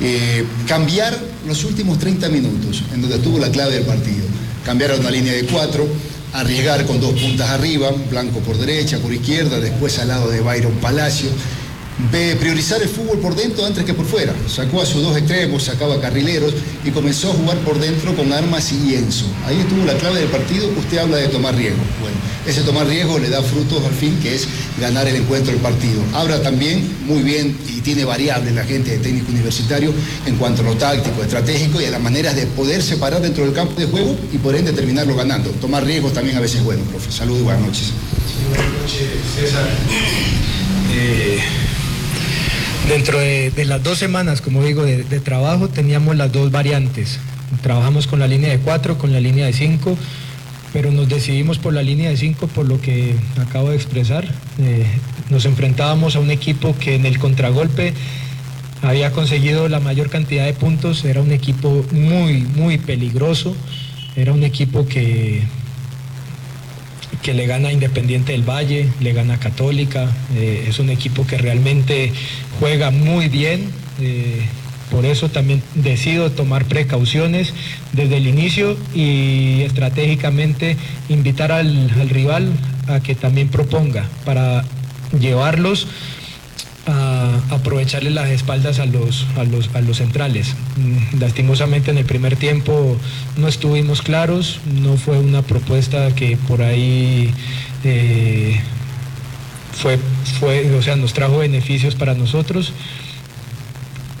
Eh, 0.00 0.44
cambiar 0.66 1.18
los 1.46 1.64
últimos 1.64 1.98
30 1.98 2.28
minutos, 2.28 2.82
en 2.92 3.00
donde 3.00 3.16
estuvo 3.16 3.38
la 3.38 3.50
clave 3.50 3.74
del 3.74 3.84
partido. 3.84 4.26
Cambiar 4.64 4.90
a 4.90 4.96
una 4.96 5.10
línea 5.10 5.32
de 5.32 5.46
4, 5.46 5.86
arriesgar 6.34 6.84
con 6.84 7.00
dos 7.00 7.12
puntas 7.18 7.48
arriba, 7.50 7.92
Blanco 8.10 8.40
por 8.40 8.58
derecha, 8.58 8.98
por 8.98 9.12
izquierda, 9.12 9.58
después 9.58 9.98
al 9.98 10.08
lado 10.08 10.28
de 10.30 10.40
Byron 10.40 10.74
Palacio 10.74 11.30
de 12.10 12.34
priorizar 12.36 12.82
el 12.82 12.88
fútbol 12.88 13.18
por 13.18 13.36
dentro 13.36 13.64
antes 13.64 13.84
que 13.84 13.94
por 13.94 14.06
fuera. 14.06 14.34
Sacó 14.48 14.82
a 14.82 14.86
sus 14.86 15.02
dos 15.02 15.16
extremos, 15.16 15.62
sacaba 15.62 16.00
carrileros 16.00 16.52
y 16.84 16.90
comenzó 16.90 17.30
a 17.30 17.34
jugar 17.34 17.56
por 17.58 17.78
dentro 17.78 18.14
con 18.16 18.32
armas 18.32 18.72
y 18.72 18.76
lienzo. 18.78 19.26
Ahí 19.46 19.60
estuvo 19.60 19.84
la 19.84 19.94
clave 19.94 20.20
del 20.20 20.28
partido. 20.28 20.68
Usted 20.76 20.98
habla 20.98 21.18
de 21.18 21.28
tomar 21.28 21.54
riesgo. 21.54 21.78
Bueno, 22.00 22.16
ese 22.46 22.62
tomar 22.62 22.86
riesgo 22.86 23.18
le 23.18 23.30
da 23.30 23.42
frutos 23.42 23.84
al 23.84 23.92
fin, 23.92 24.18
que 24.20 24.34
es 24.34 24.48
ganar 24.80 25.06
el 25.06 25.16
encuentro 25.16 25.52
del 25.52 25.60
partido. 25.60 26.02
Habla 26.14 26.42
también 26.42 26.96
muy 27.06 27.22
bien 27.22 27.56
y 27.68 27.80
tiene 27.80 28.04
variables 28.04 28.54
la 28.54 28.64
gente 28.64 28.90
de 28.90 28.98
técnico 28.98 29.30
universitario 29.30 29.92
en 30.26 30.36
cuanto 30.36 30.62
a 30.62 30.64
lo 30.64 30.76
táctico, 30.76 31.22
estratégico 31.22 31.80
y 31.80 31.84
a 31.84 31.90
las 31.90 32.00
maneras 32.00 32.34
de 32.34 32.46
poder 32.46 32.82
separar 32.82 33.22
dentro 33.22 33.44
del 33.44 33.54
campo 33.54 33.80
de 33.80 33.86
juego 33.86 34.16
y 34.32 34.38
por 34.38 34.56
ende 34.56 34.72
terminarlo 34.72 35.14
ganando. 35.14 35.50
Tomar 35.50 35.84
riesgos 35.84 36.12
también 36.12 36.36
a 36.36 36.40
veces 36.40 36.58
es 36.58 36.64
bueno, 36.64 36.82
profe. 36.84 37.12
Saludos 37.12 37.40
y 37.40 37.44
buenas 37.44 37.62
noches. 37.62 37.84
Sí, 37.84 38.48
buenas 38.48 38.72
noches, 38.72 39.08
César. 39.36 39.68
Eh... 40.92 41.63
Dentro 42.88 43.18
de, 43.18 43.64
las 43.64 43.82
dos 43.82 43.98
semanas, 43.98 44.42
como 44.42 44.62
digo, 44.62 44.84
de, 44.84 45.04
trabajo 45.20 45.68
teníamos 45.68 46.16
las 46.16 46.30
dos 46.30 46.50
variantes. 46.50 47.18
Trabajamos 47.62 48.06
con 48.06 48.20
la 48.20 48.26
línea 48.26 48.50
de 48.50 48.58
cuatro, 48.58 48.98
con 48.98 49.12
la 49.12 49.20
línea 49.20 49.46
de 49.46 49.54
cinco, 49.54 49.96
pero 50.72 50.92
nos 50.92 51.08
decidimos 51.08 51.58
por 51.58 51.72
la 51.72 51.82
línea 51.82 52.10
de 52.10 52.16
cinco 52.16 52.46
por 52.46 52.66
lo 52.66 52.80
que 52.80 53.14
acabo 53.40 53.70
de 53.70 53.76
expresar. 53.76 54.26
Eh, 54.58 54.84
nos 55.30 55.46
enfrentábamos 55.46 56.14
a 56.14 56.20
un 56.20 56.30
equipo 56.30 56.76
que 56.78 56.94
en 56.94 57.06
el 57.06 57.18
contragolpe 57.18 57.94
había 58.82 59.12
conseguido 59.12 59.68
la 59.68 59.80
mayor 59.80 60.10
cantidad 60.10 60.44
de 60.44 60.52
puntos, 60.52 61.04
era 61.04 61.22
un 61.22 61.32
equipo 61.32 61.84
muy, 61.90 62.42
muy 62.42 62.76
peligroso, 62.76 63.56
era 64.14 64.32
un 64.32 64.44
equipo 64.44 64.86
que 64.86 65.42
que 67.22 67.34
le 67.34 67.46
gana 67.46 67.72
Independiente 67.72 68.32
del 68.32 68.42
Valle, 68.42 68.88
le 69.00 69.12
gana 69.12 69.38
Católica, 69.38 70.10
eh, 70.36 70.66
es 70.68 70.78
un 70.78 70.90
equipo 70.90 71.26
que 71.26 71.38
realmente 71.38 72.12
juega 72.58 72.90
muy 72.90 73.28
bien, 73.28 73.70
eh, 74.00 74.42
por 74.90 75.06
eso 75.06 75.28
también 75.30 75.62
decido 75.74 76.30
tomar 76.30 76.66
precauciones 76.66 77.52
desde 77.92 78.18
el 78.18 78.26
inicio 78.26 78.76
y 78.94 79.62
estratégicamente 79.62 80.76
invitar 81.08 81.52
al, 81.52 81.90
al 81.98 82.08
rival 82.08 82.52
a 82.86 83.00
que 83.00 83.14
también 83.14 83.48
proponga 83.48 84.08
para 84.24 84.64
llevarlos 85.18 85.86
a 86.86 87.40
aprovecharle 87.50 88.10
las 88.10 88.28
espaldas 88.30 88.78
a 88.78 88.86
los, 88.86 89.26
a 89.36 89.44
los, 89.44 89.70
a 89.74 89.80
los 89.80 89.98
centrales. 89.98 90.54
Lastimosamente 91.18 91.90
en 91.90 91.98
el 91.98 92.04
primer 92.04 92.36
tiempo 92.36 92.96
no 93.36 93.48
estuvimos 93.48 94.02
claros, 94.02 94.60
no 94.82 94.96
fue 94.96 95.18
una 95.18 95.42
propuesta 95.42 96.14
que 96.14 96.36
por 96.36 96.62
ahí 96.62 97.30
eh, 97.84 98.60
fue, 99.72 99.98
fue, 100.40 100.74
o 100.76 100.82
sea, 100.82 100.96
nos 100.96 101.12
trajo 101.14 101.38
beneficios 101.38 101.94
para 101.94 102.14
nosotros, 102.14 102.72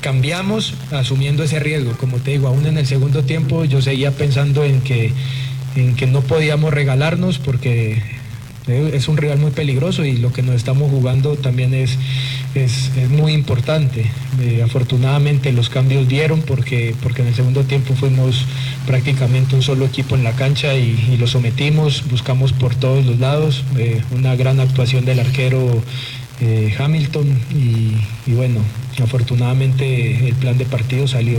cambiamos 0.00 0.74
asumiendo 0.90 1.42
ese 1.42 1.60
riesgo. 1.60 1.92
Como 1.92 2.18
te 2.18 2.32
digo, 2.32 2.48
aún 2.48 2.66
en 2.66 2.78
el 2.78 2.86
segundo 2.86 3.24
tiempo 3.24 3.64
yo 3.64 3.80
seguía 3.82 4.10
pensando 4.10 4.64
en 4.64 4.80
que, 4.80 5.12
en 5.76 5.96
que 5.96 6.06
no 6.06 6.22
podíamos 6.22 6.72
regalarnos 6.72 7.38
porque 7.38 8.02
eh, 8.66 8.90
es 8.94 9.08
un 9.08 9.16
rival 9.16 9.38
muy 9.38 9.50
peligroso 9.50 10.04
y 10.04 10.16
lo 10.16 10.32
que 10.32 10.42
nos 10.42 10.56
estamos 10.56 10.90
jugando 10.90 11.36
también 11.36 11.74
es, 11.74 11.98
es, 12.54 12.90
muy 13.10 13.32
importante. 13.32 14.10
Eh, 14.40 14.62
afortunadamente 14.62 15.52
los 15.52 15.68
cambios 15.68 16.08
dieron 16.08 16.42
porque, 16.42 16.94
porque 17.02 17.22
en 17.22 17.28
el 17.28 17.34
segundo 17.34 17.62
tiempo 17.64 17.94
fuimos 17.94 18.46
prácticamente 18.86 19.54
un 19.56 19.62
solo 19.62 19.84
equipo 19.84 20.14
en 20.14 20.24
la 20.24 20.32
cancha 20.32 20.74
y, 20.74 21.16
lo 21.18 21.26
sometimos, 21.26 22.04
buscamos 22.10 22.52
por 22.52 22.74
todos 22.74 23.04
los 23.04 23.18
lados, 23.18 23.64
eh, 23.78 24.02
una 24.12 24.36
gran 24.36 24.60
actuación 24.60 25.04
del 25.04 25.20
arquero 25.20 25.82
Hamilton 26.78 27.26
y, 27.54 28.30
y 28.30 28.34
bueno, 28.34 28.60
afortunadamente 29.02 30.28
el 30.28 30.34
plan 30.34 30.58
de 30.58 30.66
partido 30.66 31.08
salió. 31.08 31.38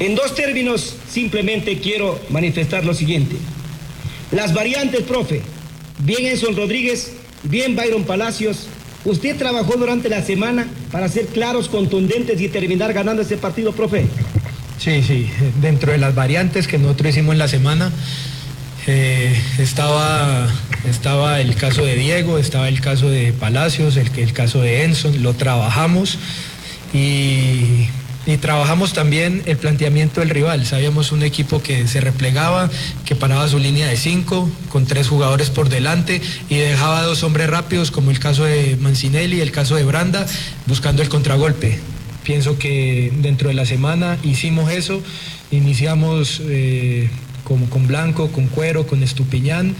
En 0.00 0.14
dos 0.14 0.34
términos, 0.34 0.96
simplemente 1.08 1.78
quiero 1.78 2.18
manifestar 2.30 2.84
lo 2.84 2.94
siguiente. 2.94 3.36
Las 4.32 4.52
variantes, 4.52 5.02
profe, 5.02 5.42
bien 5.98 6.26
Enson 6.26 6.56
Rodríguez, 6.56 7.12
bien 7.44 7.76
Byron 7.76 8.04
Palacios. 8.04 8.66
¿Usted 9.04 9.36
trabajó 9.36 9.76
durante 9.76 10.08
la 10.08 10.22
semana 10.22 10.66
para 10.90 11.08
ser 11.08 11.26
claros, 11.26 11.68
contundentes 11.68 12.40
y 12.40 12.48
terminar 12.48 12.92
ganando 12.92 13.22
ese 13.22 13.36
partido, 13.36 13.72
profe? 13.72 14.06
Sí, 14.78 15.02
sí. 15.02 15.28
Dentro 15.60 15.92
de 15.92 15.98
las 15.98 16.14
variantes 16.14 16.66
que 16.66 16.78
nosotros 16.78 17.10
hicimos 17.10 17.32
en 17.34 17.38
la 17.38 17.48
semana, 17.48 17.92
eh, 18.86 19.34
estaba, 19.58 20.48
estaba 20.88 21.40
el 21.40 21.54
caso 21.54 21.84
de 21.84 21.96
Diego, 21.96 22.38
estaba 22.38 22.68
el 22.68 22.80
caso 22.80 23.10
de 23.10 23.32
Palacios, 23.32 23.96
el, 23.96 24.10
el 24.16 24.32
caso 24.32 24.60
de 24.60 24.84
Enson, 24.84 25.22
lo 25.22 25.34
trabajamos 25.34 26.18
y 26.92 27.88
y 28.26 28.36
trabajamos 28.38 28.92
también 28.92 29.42
el 29.46 29.56
planteamiento 29.56 30.20
del 30.20 30.30
rival. 30.30 30.64
Sabíamos 30.66 31.12
un 31.12 31.22
equipo 31.22 31.62
que 31.62 31.86
se 31.86 32.00
replegaba, 32.00 32.70
que 33.04 33.14
paraba 33.14 33.48
su 33.48 33.58
línea 33.58 33.86
de 33.86 33.96
cinco, 33.96 34.50
con 34.70 34.86
tres 34.86 35.08
jugadores 35.08 35.50
por 35.50 35.68
delante 35.68 36.20
y 36.48 36.56
dejaba 36.56 37.02
dos 37.02 37.22
hombres 37.22 37.48
rápidos, 37.50 37.90
como 37.90 38.10
el 38.10 38.18
caso 38.18 38.44
de 38.44 38.76
Mancinelli, 38.80 39.40
el 39.40 39.50
caso 39.50 39.76
de 39.76 39.84
Branda, 39.84 40.26
buscando 40.66 41.02
el 41.02 41.08
contragolpe. 41.08 41.78
Pienso 42.22 42.58
que 42.58 43.12
dentro 43.16 43.48
de 43.48 43.54
la 43.54 43.66
semana 43.66 44.16
hicimos 44.22 44.70
eso, 44.70 45.02
iniciamos 45.50 46.40
eh, 46.46 47.10
con 47.44 47.86
Blanco, 47.86 48.32
con 48.32 48.46
Cuero, 48.46 48.86
con 48.86 49.02
Estupiñán. 49.02 49.74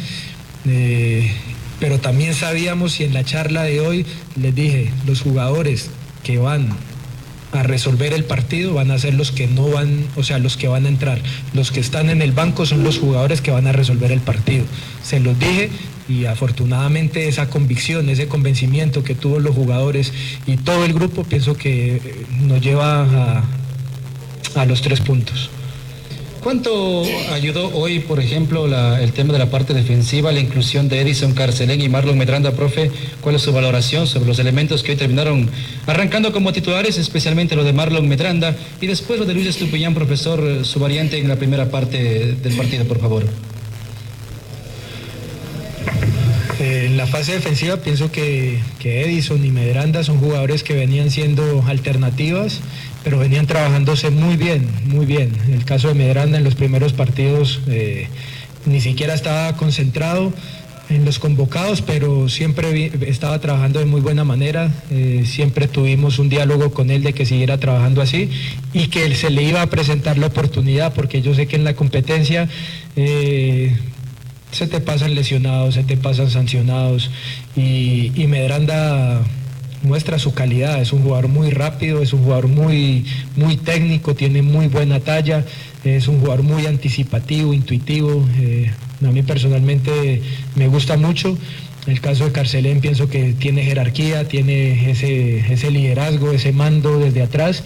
Eh, 0.67 1.33
pero 1.81 1.99
también 1.99 2.35
sabíamos 2.35 3.01
y 3.01 3.05
en 3.05 3.15
la 3.15 3.25
charla 3.25 3.65
de 3.65 3.81
hoy 3.81 4.07
les 4.41 4.55
dije, 4.55 4.91
los 5.07 5.21
jugadores 5.21 5.91
que 6.23 6.39
van 6.39 6.69
a 7.55 7.63
resolver 7.63 8.13
el 8.13 8.25
partido 8.25 8.75
van 8.75 8.91
a 8.91 8.99
ser 8.99 9.15
los 9.15 9.31
que 9.31 9.47
no 9.47 9.69
van, 9.69 10.07
o 10.17 10.23
sea, 10.23 10.39
los 10.39 10.57
que 10.57 10.69
van 10.69 10.87
a 10.87 10.89
entrar. 10.89 11.21
Los 11.53 11.71
que 11.71 11.81
están 11.81 12.11
en 12.11 12.21
el 12.21 12.33
banco 12.33 12.67
son 12.67 12.83
los 12.83 12.99
jugadores 12.99 13.41
que 13.41 13.51
van 13.51 13.67
a 13.67 13.73
resolver 13.73 14.11
el 14.13 14.21
partido. 14.21 14.65
Se 15.03 15.21
los 15.21 15.39
dije 15.39 15.71
y 16.09 16.27
afortunadamente 16.27 17.29
esa 17.29 17.49
convicción, 17.49 18.09
ese 18.09 18.29
convencimiento 18.29 19.05
que 19.05 19.15
tuvo 19.15 19.39
los 19.39 19.55
jugadores 19.55 20.13
y 20.47 20.57
todo 20.57 20.85
el 20.85 20.93
grupo, 20.93 21.25
pienso 21.25 21.57
que 21.57 21.97
eh, 21.97 22.27
nos 22.43 22.61
lleva 22.61 23.03
a, 23.03 23.45
a 24.57 24.67
los 24.67 24.83
tres 24.83 25.01
puntos. 25.01 25.51
¿Cuánto 26.45 27.03
ayudó 27.33 27.71
hoy, 27.75 28.01
por 28.01 28.21
ejemplo, 28.21 28.67
el 28.99 29.13
tema 29.13 29.33
de 29.33 29.39
la 29.39 29.49
parte 29.49 29.73
defensiva, 29.73 30.31
la 30.31 30.41
inclusión 30.41 30.91
de 30.91 31.01
Edison 31.01 31.33
Carcelén 31.33 31.81
y 31.81 31.89
Marlon 31.89 32.19
Medranda, 32.19 32.53
profe? 32.53 32.91
¿Cuál 33.23 33.37
es 33.37 33.41
su 33.41 33.51
valoración 33.51 34.07
sobre 34.07 34.27
los 34.27 34.39
elementos 34.39 34.83
que 34.83 34.93
hoy 34.93 34.99
terminaron 34.99 35.49
arrancando 35.87 36.33
como 36.33 36.53
titulares, 36.53 36.99
especialmente 36.99 37.57
lo 37.57 37.65
de 37.65 37.73
Marlon 37.73 38.07
Medranda 38.07 38.55
y 38.79 38.87
después 38.87 39.19
lo 39.19 39.25
de 39.25 39.33
Luis 39.33 39.47
Estupiñán, 39.47 39.95
profesor, 39.95 40.67
su 40.67 40.79
variante 40.79 41.19
en 41.19 41.29
la 41.29 41.37
primera 41.37 41.71
parte 41.71 42.35
del 42.35 42.55
partido, 42.55 42.85
por 42.85 43.01
favor? 43.01 43.25
Eh, 46.61 46.85
en 46.85 46.99
la 46.99 47.07
fase 47.07 47.33
defensiva 47.33 47.79
pienso 47.79 48.13
que, 48.13 48.61
que 48.79 49.01
Edison 49.01 49.43
y 49.43 49.49
Medranda 49.49 50.05
son 50.05 50.19
jugadores 50.19 50.63
que 50.63 50.75
venían 50.75 51.11
siendo 51.11 51.65
alternativas 51.67 52.61
pero 53.05 53.19
venían 53.19 53.47
trabajándose 53.47 54.11
muy 54.11 54.37
bien, 54.37 54.67
muy 54.87 55.05
bien. 55.05 55.31
En 55.47 55.53
el 55.53 55.65
caso 55.65 55.89
de 55.89 55.95
Medranda 55.95 56.39
en 56.39 56.45
los 56.45 56.55
primeros 56.55 56.95
partidos 56.95 57.61
eh, 57.69 58.09
ni 58.65 58.81
siquiera 58.81 59.13
estaba 59.13 59.55
concentrado 59.57 60.33
en 60.89 61.05
los 61.05 61.19
convocados, 61.19 61.83
pero 61.83 62.29
siempre 62.29 62.91
estaba 63.07 63.39
trabajando 63.41 63.79
de 63.79 63.85
muy 63.85 64.01
buena 64.01 64.25
manera. 64.25 64.73
Eh, 64.91 65.25
siempre 65.27 65.69
tuvimos 65.69 66.19
un 66.19 66.31
diálogo 66.31 66.73
con 66.73 66.91
él 66.91 67.03
de 67.03 67.13
que 67.13 67.27
siguiera 67.27 67.59
trabajando 67.59 68.01
así 68.01 68.31
y 68.73 68.89
que 68.89 69.15
se 69.15 69.31
le 69.31 69.43
iba 69.43 69.61
a 69.61 69.67
presentar 69.67 70.17
la 70.17 70.27
oportunidad, 70.27 70.95
porque 70.95 71.21
yo 71.21 71.35
sé 71.35 71.47
que 71.47 71.57
en 71.57 71.65
la 71.65 71.75
competencia 71.75 72.49
eh, 72.97 73.77
se 74.51 74.67
te 74.67 74.81
pasan 74.81 75.15
lesionados, 75.15 75.75
se 75.75 75.85
te 75.85 75.97
pasan 75.99 76.31
sancionados 76.31 77.11
y 77.57 78.27
Medranda 78.29 79.23
muestra 79.85 80.19
su 80.19 80.35
calidad, 80.35 80.81
es 80.81 80.93
un 80.93 81.03
jugador 81.03 81.29
muy 81.29 81.51
rápido, 81.51 82.03
es 82.03 82.13
un 82.13 82.25
jugador 82.25 82.49
muy, 82.49 83.05
muy 83.37 83.57
técnico, 83.57 84.15
tiene 84.15 84.43
muy 84.43 84.67
buena 84.67 85.01
talla, 85.01 85.45
es 85.85 86.09
un 86.09 86.19
jugador 86.21 86.43
muy 86.43 86.67
anticipativo, 86.67 87.55
intuitivo. 87.55 88.27
Eh, 88.41 88.71
a 89.07 89.11
mí 89.11 89.23
personalmente 89.23 90.23
me 90.57 90.69
gusta 90.69 90.97
mucho. 90.97 91.39
El 91.87 92.01
caso 92.01 92.25
de 92.25 92.33
Carcelén 92.33 92.81
pienso 92.81 93.09
que 93.09 93.35
tiene 93.35 93.63
jerarquía, 93.63 94.27
tiene 94.27 94.91
ese, 94.91 95.53
ese 95.53 95.71
liderazgo, 95.71 96.33
ese 96.33 96.53
mando 96.53 96.99
desde 96.99 97.23
atrás 97.23 97.63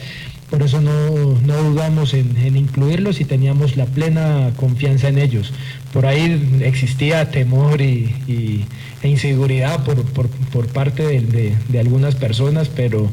por 0.50 0.62
eso 0.62 0.80
no, 0.80 1.10
dudamos 1.10 2.14
en, 2.14 2.56
incluirlos 2.56 3.20
y 3.20 3.26
teníamos 3.26 3.76
la 3.76 3.84
plena 3.84 4.52
confianza 4.56 5.08
en 5.08 5.18
ellos. 5.18 5.52
Por 5.92 6.04
ahí 6.04 6.60
existía 6.62 7.30
temor 7.30 7.80
y, 7.80 8.66
e 9.02 9.08
inseguridad 9.08 9.84
por, 9.84 10.66
parte 10.66 11.20
de, 11.20 11.78
algunas 11.78 12.14
personas, 12.14 12.68
pero, 12.68 13.10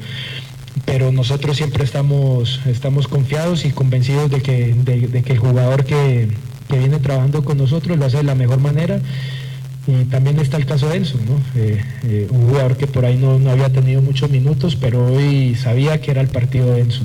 pero 0.83 1.11
nosotros 1.11 1.55
siempre 1.55 1.83
estamos, 1.83 2.59
estamos 2.65 3.07
confiados 3.07 3.65
y 3.65 3.71
convencidos 3.71 4.29
de 4.29 4.41
que, 4.41 4.73
de, 4.73 5.23
que 5.23 5.33
el 5.33 5.39
jugador 5.39 5.85
que, 5.85 6.27
viene 6.69 6.99
trabajando 6.99 7.45
con 7.45 7.57
nosotros 7.57 7.97
lo 7.97 8.05
hace 8.05 8.17
de 8.17 8.23
la 8.23 8.35
mejor 8.35 8.59
manera. 8.59 8.99
Y 9.87 10.05
también 10.05 10.39
está 10.39 10.57
el 10.57 10.65
caso 10.65 10.89
de 10.89 10.97
Enzo, 10.97 11.19
eh, 11.55 11.81
eh, 12.03 12.27
un 12.31 12.47
jugador 12.47 12.75
que 12.75 12.87
por 12.87 13.05
ahí 13.05 13.17
no, 13.17 13.39
había 13.49 13.69
tenido 13.69 14.01
muchos 14.01 14.31
minutos, 14.31 14.75
pero 14.75 15.05
hoy 15.05 15.55
sabía 15.55 16.01
que 16.01 16.09
era 16.11 16.21
el 16.21 16.27
partido 16.27 16.73
de 16.73 16.81
Enzo. 16.81 17.03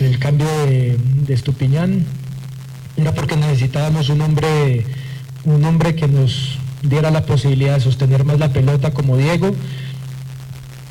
El 0.00 0.18
cambio 0.18 0.46
de, 0.66 0.96
Estupiñán 1.28 2.04
era 2.96 3.12
porque 3.12 3.36
necesitábamos 3.36 4.08
un 4.08 4.20
hombre, 4.20 4.84
un 5.44 5.64
hombre 5.64 5.94
que 5.94 6.06
nos 6.08 6.58
diera 6.82 7.10
la 7.10 7.22
posibilidad 7.22 7.74
de 7.74 7.80
sostener 7.80 8.24
más 8.24 8.38
la 8.38 8.52
pelota 8.52 8.92
como 8.92 9.16
Diego. 9.16 9.54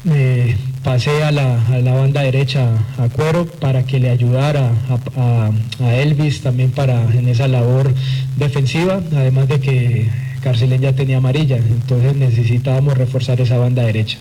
Eh, 0.06 0.58
pasé 0.84 1.24
a 1.24 1.32
la, 1.32 1.60
banda 1.94 2.22
derecha 2.22 2.70
a 2.98 3.08
Cuero 3.08 3.46
para 3.46 3.86
que 3.86 4.00
le 4.00 4.10
ayudara 4.10 4.72
a, 5.16 5.52
a, 5.82 5.96
Elvis 5.96 6.42
también 6.42 6.72
para 6.72 7.04
en 7.14 7.30
esa 7.30 7.48
labor 7.48 7.94
defensiva, 8.36 9.00
además 9.14 9.48
de 9.48 9.60
que 9.62 10.10
Carcelén 10.42 10.82
ya 10.82 10.94
tenía 10.94 11.18
amarilla, 11.18 11.56
entonces 11.56 12.16
necesitábamos 12.18 12.98
reforzar 12.98 13.40
esa 13.40 13.58
banda 13.58 13.84
derecha. 13.84 14.18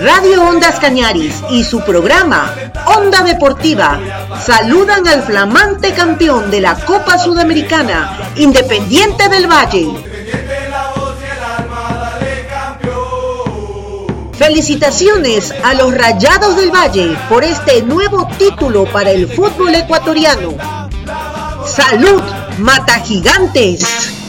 Radio 0.00 0.42
Ondas 0.42 0.78
Cañaris 0.80 1.42
y 1.50 1.64
su 1.64 1.80
programa 1.80 2.54
Onda 2.86 3.22
Deportiva 3.22 3.98
saludan 4.44 5.06
al 5.08 5.22
flamante 5.22 5.92
campeón 5.92 6.50
de 6.50 6.60
la 6.60 6.74
Copa 6.74 7.18
Sudamericana, 7.18 8.30
Independiente 8.36 9.28
del 9.28 9.46
Valle. 9.46 9.88
Felicitaciones 14.34 15.54
a 15.62 15.74
los 15.74 15.94
Rayados 15.94 16.56
del 16.56 16.70
Valle 16.70 17.16
por 17.28 17.44
este 17.44 17.82
nuevo 17.82 18.28
título 18.36 18.84
para 18.84 19.10
el 19.10 19.28
fútbol 19.28 19.74
ecuatoriano. 19.74 20.54
Salud, 21.66 22.22
Mata 22.58 23.00
Gigantes. 23.00 24.23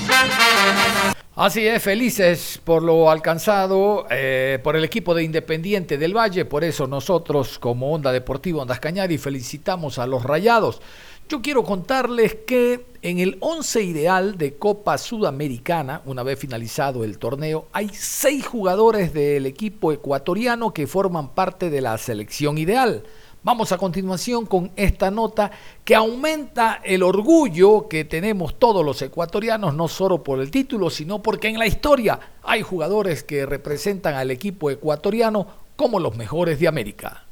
Así 1.37 1.67
es, 1.67 1.83
felices 1.83 2.61
por 2.63 2.81
lo 2.81 3.11
alcanzado 3.11 4.07
eh, 4.09 4.57
por 4.63 4.77
el 4.77 4.85
equipo 4.85 5.13
de 5.13 5.23
Independiente 5.23 5.97
del 5.97 6.15
Valle, 6.15 6.45
por 6.45 6.63
eso 6.63 6.87
nosotros 6.87 7.59
como 7.59 7.91
Onda 7.91 8.13
Deportiva 8.13 8.61
Ondas 8.61 8.79
Cañari 8.79 9.17
felicitamos 9.17 9.99
a 9.99 10.07
los 10.07 10.23
Rayados. 10.23 10.81
Yo 11.27 11.41
quiero 11.41 11.63
contarles 11.63 12.35
que 12.47 12.85
en 13.01 13.19
el 13.19 13.35
11 13.41 13.83
ideal 13.83 14.37
de 14.37 14.53
Copa 14.53 14.97
Sudamericana, 14.97 16.03
una 16.05 16.23
vez 16.23 16.39
finalizado 16.39 17.03
el 17.03 17.17
torneo, 17.17 17.67
hay 17.73 17.89
seis 17.91 18.47
jugadores 18.47 19.13
del 19.13 19.45
equipo 19.45 19.91
ecuatoriano 19.91 20.73
que 20.73 20.87
forman 20.87 21.35
parte 21.35 21.69
de 21.69 21.81
la 21.81 21.97
selección 21.97 22.57
ideal. 22.57 23.03
Vamos 23.45 23.71
a 23.71 23.77
continuación 23.77 24.47
con 24.47 24.71
esta 24.75 25.11
nota 25.11 25.51
que 25.83 25.93
aumenta 25.93 26.81
el 26.83 27.03
orgullo 27.03 27.87
que 27.87 28.03
tenemos 28.03 28.57
todos 28.57 28.83
los 28.83 28.99
ecuatorianos, 29.03 29.75
no 29.75 29.87
solo 29.87 30.23
por 30.23 30.39
el 30.39 30.49
título, 30.49 30.89
sino 30.89 31.21
porque 31.21 31.49
en 31.49 31.59
la 31.59 31.67
historia 31.67 32.19
hay 32.41 32.63
jugadores 32.63 33.23
que 33.23 33.45
representan 33.45 34.15
al 34.15 34.31
equipo 34.31 34.71
ecuatoriano 34.71 35.45
como 35.75 35.99
los 35.99 36.17
mejores 36.17 36.59
de 36.59 36.67
América. 36.67 37.27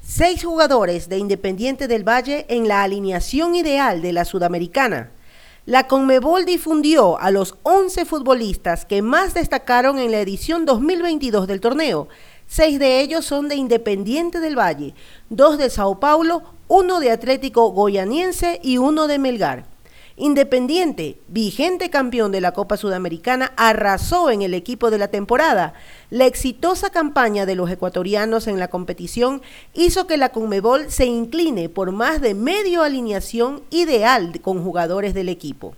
Seis 0.00 0.44
jugadores 0.44 1.08
de 1.08 1.18
Independiente 1.18 1.88
del 1.88 2.08
Valle 2.08 2.46
en 2.48 2.68
la 2.68 2.84
alineación 2.84 3.56
ideal 3.56 4.02
de 4.02 4.12
la 4.12 4.24
Sudamericana. 4.24 5.10
La 5.66 5.88
Conmebol 5.88 6.44
difundió 6.44 7.18
a 7.18 7.32
los 7.32 7.56
11 7.64 8.04
futbolistas 8.04 8.84
que 8.86 9.02
más 9.02 9.34
destacaron 9.34 9.98
en 9.98 10.12
la 10.12 10.20
edición 10.20 10.64
2022 10.64 11.48
del 11.48 11.60
torneo. 11.60 12.06
Seis 12.46 12.78
de 12.78 13.00
ellos 13.00 13.24
son 13.24 13.48
de 13.48 13.56
Independiente 13.56 14.38
del 14.38 14.56
Valle, 14.56 14.94
dos 15.28 15.58
de 15.58 15.68
Sao 15.68 15.98
Paulo, 15.98 16.44
uno 16.68 17.00
de 17.00 17.10
Atlético 17.10 17.72
Goyaniense 17.72 18.60
y 18.62 18.78
uno 18.78 19.08
de 19.08 19.18
Melgar. 19.18 19.75
Independiente, 20.18 21.18
vigente 21.28 21.90
campeón 21.90 22.32
de 22.32 22.40
la 22.40 22.52
Copa 22.52 22.78
Sudamericana, 22.78 23.52
arrasó 23.58 24.30
en 24.30 24.40
el 24.40 24.54
equipo 24.54 24.90
de 24.90 24.96
la 24.96 25.08
temporada. 25.08 25.74
La 26.08 26.24
exitosa 26.24 26.88
campaña 26.88 27.44
de 27.44 27.54
los 27.54 27.70
ecuatorianos 27.70 28.46
en 28.46 28.58
la 28.58 28.68
competición 28.68 29.42
hizo 29.74 30.06
que 30.06 30.16
la 30.16 30.30
Conmebol 30.30 30.90
se 30.90 31.04
incline 31.04 31.68
por 31.68 31.92
más 31.92 32.22
de 32.22 32.32
medio 32.32 32.82
alineación 32.82 33.62
ideal 33.68 34.40
con 34.40 34.64
jugadores 34.64 35.12
del 35.12 35.28
equipo. 35.28 35.74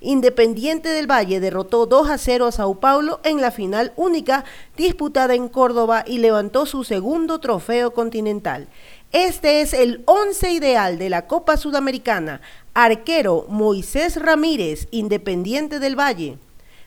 Independiente 0.00 0.88
del 0.88 1.08
Valle 1.08 1.38
derrotó 1.38 1.86
2 1.86 2.10
a 2.10 2.18
0 2.18 2.46
a 2.46 2.52
Sao 2.52 2.80
Paulo 2.80 3.20
en 3.22 3.40
la 3.40 3.52
final 3.52 3.92
única 3.96 4.44
disputada 4.76 5.34
en 5.34 5.48
Córdoba 5.48 6.04
y 6.04 6.18
levantó 6.18 6.66
su 6.66 6.82
segundo 6.82 7.38
trofeo 7.38 7.92
continental. 7.92 8.68
Este 9.12 9.60
es 9.60 9.74
el 9.74 10.02
once 10.06 10.50
ideal 10.52 10.96
de 10.98 11.10
la 11.10 11.26
Copa 11.26 11.58
Sudamericana. 11.58 12.40
Arquero 12.72 13.44
Moisés 13.46 14.16
Ramírez, 14.16 14.88
Independiente 14.90 15.78
del 15.80 16.00
Valle. 16.00 16.38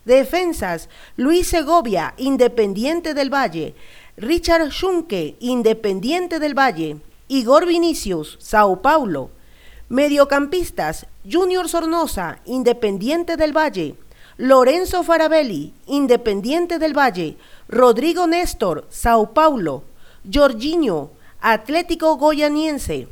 Defensas 0.06 0.90
Luis 1.18 1.48
Segovia, 1.48 2.16
Independiente 2.18 3.14
del 3.14 3.32
Valle. 3.32 3.76
Richard 4.18 4.72
Schunke, 4.72 5.36
Independiente 5.40 6.40
del 6.40 6.58
Valle. 6.58 6.98
Igor 7.28 7.68
Vinicius, 7.68 8.38
Sao 8.42 8.82
Paulo. 8.82 9.30
Mediocampistas 9.90 11.06
Junior 11.32 11.70
Sornosa, 11.70 12.40
Independiente 12.46 13.38
del 13.38 13.56
Valle. 13.56 13.98
Lorenzo 14.38 15.04
Farabelli, 15.04 15.74
Independiente 15.86 16.80
del 16.80 16.98
Valle. 16.98 17.38
Rodrigo 17.68 18.26
Néstor, 18.26 18.88
Sao 18.90 19.32
Paulo. 19.32 19.84
Jorginho, 20.28 21.12
Atlético 21.48 22.18
Goyaniense. 22.18 23.08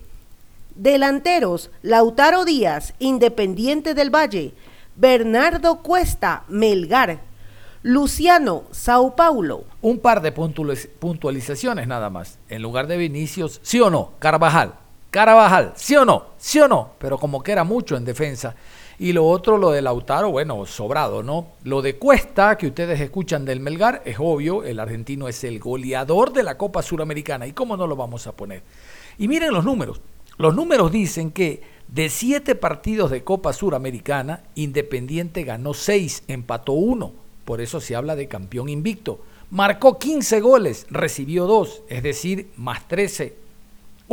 Delanteros, 0.74 1.70
Lautaro 1.84 2.46
Díaz, 2.46 2.96
Independiente 2.98 3.94
del 3.94 4.10
Valle. 4.10 4.56
Bernardo 4.96 5.84
Cuesta, 5.84 6.44
Melgar. 6.48 7.20
Luciano, 7.84 8.64
Sao 8.72 9.16
Paulo. 9.16 9.66
Un 9.84 10.00
par 10.00 10.20
de 10.24 10.32
puntualizaciones 10.32 11.88
nada 11.88 12.10
más. 12.10 12.40
En 12.50 12.64
lugar 12.64 12.88
de 12.88 12.98
Vinicius, 12.98 13.60
sí 13.62 13.80
o 13.80 13.92
no, 13.92 14.14
Carvajal. 14.18 14.74
Carvajal, 15.12 15.74
sí 15.76 15.96
o 15.96 16.04
no, 16.04 16.26
sí 16.40 16.60
o 16.60 16.68
no, 16.68 16.94
pero 16.98 17.20
como 17.20 17.44
que 17.44 17.52
era 17.52 17.64
mucho 17.64 17.96
en 17.96 18.04
defensa. 18.04 18.56
Y 19.00 19.14
lo 19.14 19.26
otro, 19.26 19.58
lo 19.58 19.72
de 19.72 19.82
Lautaro, 19.82 20.30
bueno, 20.30 20.66
sobrado, 20.66 21.24
¿no? 21.24 21.48
Lo 21.64 21.82
de 21.82 21.98
Cuesta, 21.98 22.58
que 22.58 22.68
ustedes 22.68 23.00
escuchan 23.00 23.44
del 23.46 23.60
Melgar, 23.60 24.02
es 24.06 24.18
obvio, 24.20 24.64
el 24.64 24.80
argentino 24.80 25.28
es 25.28 25.44
el 25.44 25.60
goleador 25.60 26.32
de 26.32 26.44
la 26.44 26.58
Copa 26.58 26.82
Suramericana. 26.82 27.48
¿Y 27.48 27.54
cómo 27.54 27.76
no 27.76 27.88
lo 27.88 27.96
vamos 27.96 28.28
a 28.28 28.34
poner? 28.34 28.64
Y 29.18 29.28
miren 29.28 29.54
los 29.54 29.66
números. 29.66 30.02
Los 30.38 30.56
números 30.56 30.92
dicen 30.92 31.32
que 31.32 31.62
de 31.88 32.10
siete 32.10 32.56
partidos 32.56 33.12
de 33.12 33.24
Copa 33.24 33.54
Suramericana, 33.54 34.44
Independiente 34.56 35.44
ganó 35.44 35.74
seis, 35.74 36.24
empató 36.28 36.74
uno. 36.74 37.12
Por 37.46 37.62
eso 37.62 37.82
se 37.82 37.96
habla 37.96 38.16
de 38.16 38.28
campeón 38.28 38.70
invicto. 38.70 39.20
Marcó 39.52 40.00
15 40.00 40.42
goles, 40.42 40.88
recibió 40.90 41.46
dos, 41.46 41.84
es 41.88 42.02
decir, 42.02 42.50
más 42.58 42.88
13. 42.88 43.43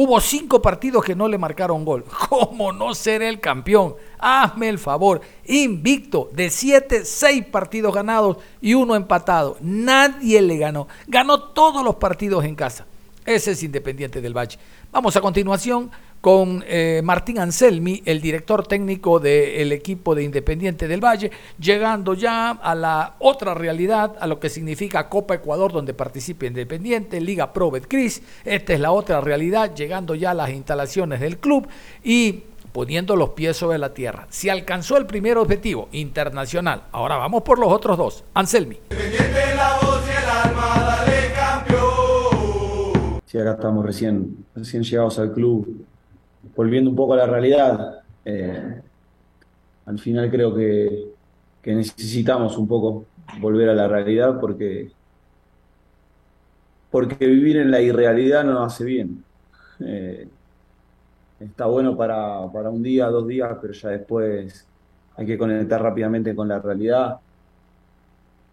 Hubo 0.03 0.19
cinco 0.19 0.63
partidos 0.63 1.05
que 1.05 1.15
no 1.15 1.29
le 1.29 1.37
marcaron 1.37 1.85
gol. 1.85 2.07
¿Cómo 2.31 2.73
no 2.73 2.95
ser 2.95 3.21
el 3.21 3.39
campeón? 3.39 3.97
Hazme 4.19 4.71
el 4.71 4.79
favor. 4.79 5.21
Invicto, 5.45 6.31
de 6.33 6.49
siete, 6.49 7.05
seis 7.05 7.45
partidos 7.45 7.95
ganados 7.95 8.39
y 8.63 8.73
uno 8.73 8.97
empatado. 8.97 9.59
Nadie 9.61 10.41
le 10.41 10.57
ganó. 10.57 10.89
Ganó 11.07 11.51
todos 11.51 11.85
los 11.85 11.97
partidos 11.97 12.47
en 12.47 12.55
casa. 12.55 12.87
Ese 13.27 13.51
es 13.51 13.63
Independiente 13.63 14.23
del 14.23 14.35
Valle. 14.35 14.59
Vamos 14.91 15.15
a 15.17 15.21
continuación 15.21 15.91
con 16.21 16.63
eh, 16.67 17.01
Martín 17.03 17.39
Anselmi, 17.39 18.03
el 18.05 18.21
director 18.21 18.67
técnico 18.67 19.19
del 19.21 19.73
equipo 19.73 20.15
de 20.15 20.25
Independiente 20.25 20.87
del 20.87 21.03
Valle, 21.03 21.31
llegando 21.59 22.15
ya 22.15 22.51
a 22.51 22.75
la 22.75 23.15
otra 23.19 23.55
realidad, 23.55 24.17
a 24.21 24.27
lo 24.27 24.39
que 24.39 24.51
significa 24.51 25.09
Copa 25.09 25.35
Ecuador, 25.35 25.73
donde 25.73 25.95
participa 25.95 26.47
Independiente, 26.47 27.21
Liga 27.21 27.53
Pro 27.53 27.71
Betcris. 27.71 28.23
Esta 28.45 28.75
es 28.75 28.81
la 28.81 28.93
otra 28.93 29.21
realidad, 29.21 29.75
llegando 29.75 30.15
ya 30.15 30.33
a 30.33 30.35
las 30.35 30.51
instalaciones 30.51 31.21
del 31.21 31.39
club 31.39 31.67
y 32.05 32.45
poniendo 32.73 33.17
los 33.17 33.31
pies 33.31 33.57
sobre 33.57 33.79
la 33.79 33.95
tierra. 33.95 34.27
Si 34.31 34.49
alcanzó 34.49 34.97
el 34.97 35.07
primer 35.07 35.39
objetivo 35.39 35.89
internacional, 35.93 36.85
ahora 36.93 37.17
vamos 37.17 37.43
por 37.43 37.59
los 37.59 37.73
otros 37.73 37.97
dos. 37.97 38.25
Anselmi. 38.35 38.79
Sí, 43.27 43.39
acá 43.39 43.53
estamos 43.53 43.87
recién, 43.87 44.45
recién 44.57 44.83
llegados 44.83 45.19
al 45.21 45.33
club 45.33 45.87
volviendo 46.57 46.91
un 46.91 46.97
poco 46.97 47.15
a 47.15 47.19
la 47.19 47.27
realidad, 47.27 48.03
eh, 48.25 48.81
al 49.87 49.99
final 49.99 50.31
creo 50.31 50.55
que, 50.55 51.09
necesitamos 51.65 52.57
un 52.57 52.67
poco 52.67 53.05
volver 53.39 53.69
a 53.69 53.75
la 53.75 53.87
realidad 53.87 54.41
porque, 54.41 54.91
porque 56.91 57.27
vivir 57.27 57.59
en 57.59 57.71
la 57.71 57.81
irrealidad 57.81 58.45
no 58.45 58.55
nos 58.55 58.73
hace 58.73 58.85
bien. 58.85 59.23
Eh, 59.81 60.27
está 61.39 61.67
bueno 61.67 61.97
para, 61.97 62.41
un 62.41 62.83
día, 62.83 63.07
dos 63.07 63.29
días, 63.29 63.57
pero 63.61 63.73
ya 63.73 63.91
después 63.91 64.67
hay 65.17 65.27
que 65.27 65.39
conectar 65.39 65.83
rápidamente 65.83 66.35
con 66.35 66.49
la 66.49 66.59
realidad 66.59 67.19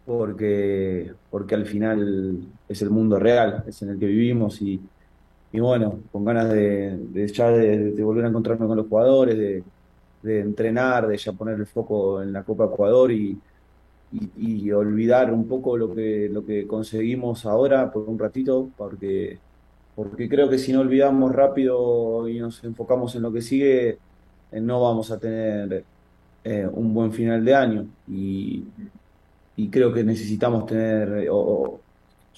porque, 0.06 1.14
porque 1.30 1.56
al 1.56 1.66
final 1.66 2.40
es 2.68 2.82
el 2.82 2.90
mundo 2.90 3.20
real, 3.20 3.64
es 3.68 3.82
en 3.82 3.90
el 3.90 4.00
que 4.00 4.06
vivimos 4.06 4.62
y, 4.62 4.82
y 5.52 5.60
bueno, 5.60 6.00
con 6.12 6.26
ganas 6.26 6.50
de, 6.50 7.28
ya 7.34 7.50
de, 7.50 8.04
volver 8.04 8.26
a 8.26 8.30
encontrarme 8.30 8.68
con 8.68 8.78
los 8.78 8.88
jugadores, 8.88 9.38
de, 9.38 9.64
entrenar, 10.42 11.08
de 11.08 11.18
ya 11.18 11.32
poner 11.34 11.56
el 11.56 11.66
foco 11.66 12.22
en 12.22 12.34
la 12.34 12.44
Copa 12.44 12.66
Ecuador 12.66 13.12
y, 13.12 13.40
y, 14.12 14.72
olvidar 14.72 15.34
un 15.34 15.48
poco 15.48 15.78
lo 15.78 15.94
que, 15.94 16.30
lo 16.30 16.46
que 16.46 16.68
conseguimos 16.68 17.46
ahora 17.46 17.92
por 17.92 18.10
un 18.10 18.20
ratito, 18.20 18.70
porque, 18.78 19.40
porque 19.96 20.30
creo 20.30 20.50
que 20.50 20.58
si 20.58 20.74
no 20.74 20.82
olvidamos 20.82 21.34
rápido 21.34 22.28
y 22.30 22.40
nos 22.40 22.64
enfocamos 22.64 23.16
en 23.16 23.22
lo 23.24 23.32
que 23.34 23.42
sigue, 23.42 23.98
eh, 24.52 24.62
no 24.62 24.82
vamos 24.82 25.12
a 25.12 25.20
tener 25.20 25.84
eh, 26.44 26.68
un 26.72 26.94
buen 26.94 27.12
final 27.14 27.44
de 27.44 27.56
año. 27.56 27.88
Y, 28.08 28.66
creo 29.72 29.92
que 29.94 30.04
necesitamos 30.04 30.66
tener, 30.66 31.26
yo 31.26 31.80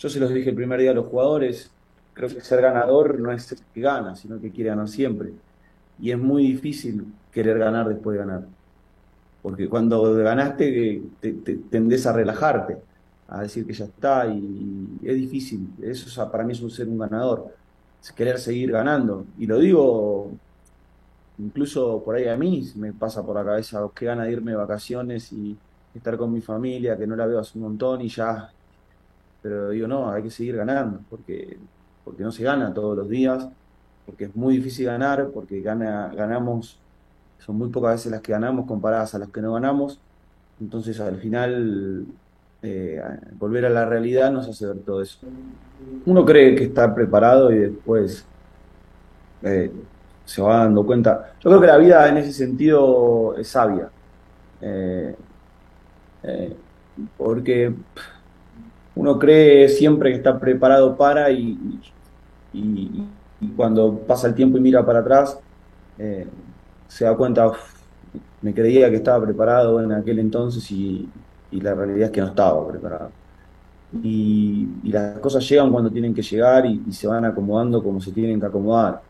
se 0.10 0.20
los 0.20 0.34
dije 0.34 0.49
el 0.49 0.55
primer 0.55 0.80
día 0.80 0.91
a 0.91 0.93
los 0.93 1.07
jugadores, 1.07 1.72
creo 2.20 2.30
que 2.30 2.41
ser 2.41 2.61
ganador 2.61 3.17
no 3.17 3.32
es 3.32 3.49
el 3.53 3.59
que 3.74 3.80
gana, 3.80 4.13
sino 4.13 4.41
que 4.41 4.51
quiere 4.51 4.72
ganar 4.72 4.89
siempre. 4.89 5.32
Y 6.01 6.11
es 6.11 6.17
muy 6.17 6.43
difícil 6.47 7.05
querer 7.32 7.57
ganar 7.57 7.88
después 7.88 8.17
de 8.17 8.26
ganar. 8.26 8.45
Porque 9.41 9.70
cuando 9.70 10.15
ganaste 10.15 11.01
te, 11.22 11.32
tendés 11.72 12.05
a 12.05 12.11
relajarte, 12.11 12.78
a 13.30 13.43
decir 13.43 13.65
que 13.65 13.72
ya 13.72 13.86
está, 13.86 14.28
y, 14.28 14.99
es 15.01 15.15
difícil. 15.15 15.70
Eso 15.82 16.30
para 16.30 16.43
mí 16.43 16.51
es 16.51 16.61
un 16.61 16.70
ser 16.70 16.89
un 16.89 16.97
ganador, 16.97 17.55
querer 18.17 18.38
seguir 18.38 18.72
ganando. 18.72 19.26
Y 19.38 19.45
lo 19.45 19.57
digo, 19.57 20.32
incluso 21.38 22.03
por 22.03 22.15
ahí 22.15 22.28
a 22.28 22.36
mí 22.36 22.70
me 22.76 22.91
pasa 22.91 23.26
por 23.26 23.36
la 23.38 23.45
cabeza 23.45 23.80
que 23.95 24.05
gana 24.05 24.26
de 24.26 24.34
irme 24.34 24.51
de 24.51 24.57
vacaciones 24.57 25.32
y 25.32 25.57
estar 25.95 26.17
con 26.17 26.34
mi 26.34 26.41
familia, 26.41 26.97
que 26.97 27.07
no 27.07 27.15
la 27.15 27.26
veo 27.26 27.39
hace 27.39 27.57
un 27.57 27.63
montón 27.63 28.01
y 28.01 28.09
ya. 28.09 28.51
Pero 29.41 29.70
digo, 29.70 29.88
no, 29.88 30.11
hay 30.11 30.24
que 30.24 30.32
seguir 30.32 30.57
ganando, 30.57 30.99
porque 31.09 31.57
porque 32.10 32.24
no 32.24 32.32
se 32.32 32.43
gana 32.43 32.74
todos 32.74 32.97
los 32.97 33.07
días, 33.07 33.47
porque 34.07 34.24
es 34.24 34.36
muy 34.36 34.57
difícil 34.57 34.88
ganar, 34.88 35.30
porque 35.32 35.62
gana, 35.62 36.12
ganamos, 36.16 36.80
son 37.38 37.55
muy 37.55 37.70
pocas 37.70 37.91
veces 37.91 38.12
las 38.12 38.22
que 38.22 38.32
ganamos 38.32 38.66
comparadas 38.66 39.14
a 39.14 39.20
las 39.20 39.30
que 39.30 39.39
no 39.43 39.53
ganamos, 39.53 39.99
entonces 40.60 40.99
al 40.99 41.18
final 41.18 42.07
eh, 42.64 42.99
volver 43.38 43.68
a 43.68 43.70
la 43.70 43.86
realidad 43.86 44.32
nos 44.32 44.49
hace 44.49 44.66
ver 44.66 44.80
todo 44.80 45.03
eso. 45.03 45.20
Uno 46.07 46.26
cree 46.26 46.55
que 46.55 46.64
está 46.64 46.95
preparado 46.95 47.51
y 47.51 47.60
después 47.60 48.26
eh, 49.43 49.72
se 50.26 50.41
va 50.41 50.64
dando 50.64 50.84
cuenta. 50.84 51.34
Yo 51.39 51.51
creo 51.51 51.62
que 51.62 51.68
la 51.68 51.78
vida 51.78 52.10
en 52.10 52.18
ese 52.18 52.34
sentido 52.34 53.36
es 53.38 53.49
sabia. 53.49 53.91
Eh, 54.62 55.16
porque 57.18 57.72
uno 58.95 59.20
cree 59.20 59.70
siempre 59.70 60.10
que 60.10 60.18
está 60.18 60.39
preparado 60.39 60.97
para 60.97 61.30
y, 61.30 61.80
y, 62.53 63.03
cuando 63.55 63.99
pasa 63.99 64.27
el 64.27 64.35
tiempo 64.35 64.57
y 64.57 64.61
mira 64.61 64.85
para 64.85 64.99
atrás, 64.99 65.39
eh, 65.97 66.27
se 66.87 67.05
da 67.05 67.15
cuenta, 67.15 67.51
me 68.41 68.53
creía 68.53 68.89
que 68.89 68.97
estaba 68.97 69.25
preparado 69.25 69.81
en 69.81 69.91
aquel 69.93 70.19
entonces 70.19 70.69
y, 70.71 71.09
la 71.51 71.73
realidad 71.73 72.07
es 72.07 72.11
que 72.11 72.21
no 72.21 72.27
estaba 72.27 72.67
preparado. 72.67 73.11
y, 74.03 74.67
las 74.83 75.19
cosas 75.19 75.47
llegan 75.49 75.71
cuando 75.71 75.89
tienen 75.91 76.13
que 76.13 76.21
llegar 76.21 76.65
y, 76.65 76.91
se 76.91 77.07
van 77.07 77.25
acomodando 77.25 77.83
como 77.83 78.01
se 78.01 78.11
tienen 78.11 78.39
que 78.39 78.45
acomodar. 78.45 79.01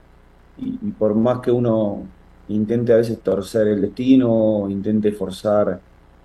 Y, 0.57 0.91
por 0.91 1.15
más 1.15 1.39
que 1.39 1.51
uno 1.51 2.03
intente 2.49 2.93
a 2.93 2.97
veces 2.97 3.19
torcer 3.21 3.67
el 3.67 3.81
destino, 3.81 4.67
intente 4.69 5.11
forzar 5.11 5.79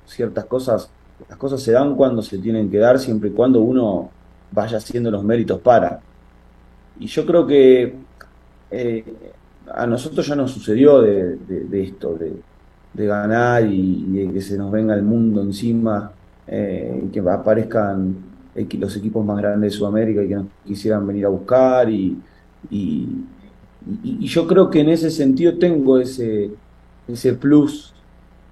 ciertas 0.06 0.44
cosas, 0.46 0.90
las 1.28 1.38
cosas 1.38 1.62
se 1.62 1.72
dan 1.72 1.94
cuando 1.96 2.22
se 2.22 2.38
tienen 2.38 2.70
que 2.70 2.78
dar, 2.78 2.98
siempre 2.98 3.30
y 3.30 3.32
cuando 3.32 3.60
uno 3.60 4.10
vaya 4.52 4.78
haciendo 4.78 5.10
los 5.10 5.24
méritos 5.24 5.60
para. 5.60 6.00
Y 6.98 7.06
yo 7.06 7.26
creo 7.26 7.46
que 7.46 7.94
eh, 8.70 9.04
a 9.72 9.86
nosotros 9.86 10.26
ya 10.26 10.36
nos 10.36 10.50
sucedió 10.52 11.00
de, 11.00 11.38
esto, 11.82 12.16
de, 12.16 13.06
ganar 13.06 13.66
y, 13.66 14.04
de 14.04 14.32
que 14.32 14.40
se 14.40 14.56
nos 14.56 14.70
venga 14.70 14.94
el 14.94 15.02
mundo 15.02 15.42
encima, 15.42 16.12
eh, 16.46 17.02
y 17.04 17.08
que 17.08 17.20
aparezcan 17.20 18.16
los 18.54 18.96
equipos 18.96 19.24
más 19.24 19.38
grandes 19.38 19.72
de 19.72 19.78
Sudamérica 19.78 20.22
y 20.22 20.28
que 20.28 20.34
nos 20.36 20.46
quisieran 20.64 21.06
venir 21.06 21.26
a 21.26 21.28
buscar. 21.28 21.88
Y, 21.90 22.18
y, 22.70 23.08
yo 24.20 24.46
creo 24.46 24.70
que 24.70 24.80
en 24.80 24.88
ese 24.88 25.10
sentido 25.10 25.58
tengo 25.58 25.98
ese, 25.98 26.50
ese 27.06 27.34
plus 27.34 27.92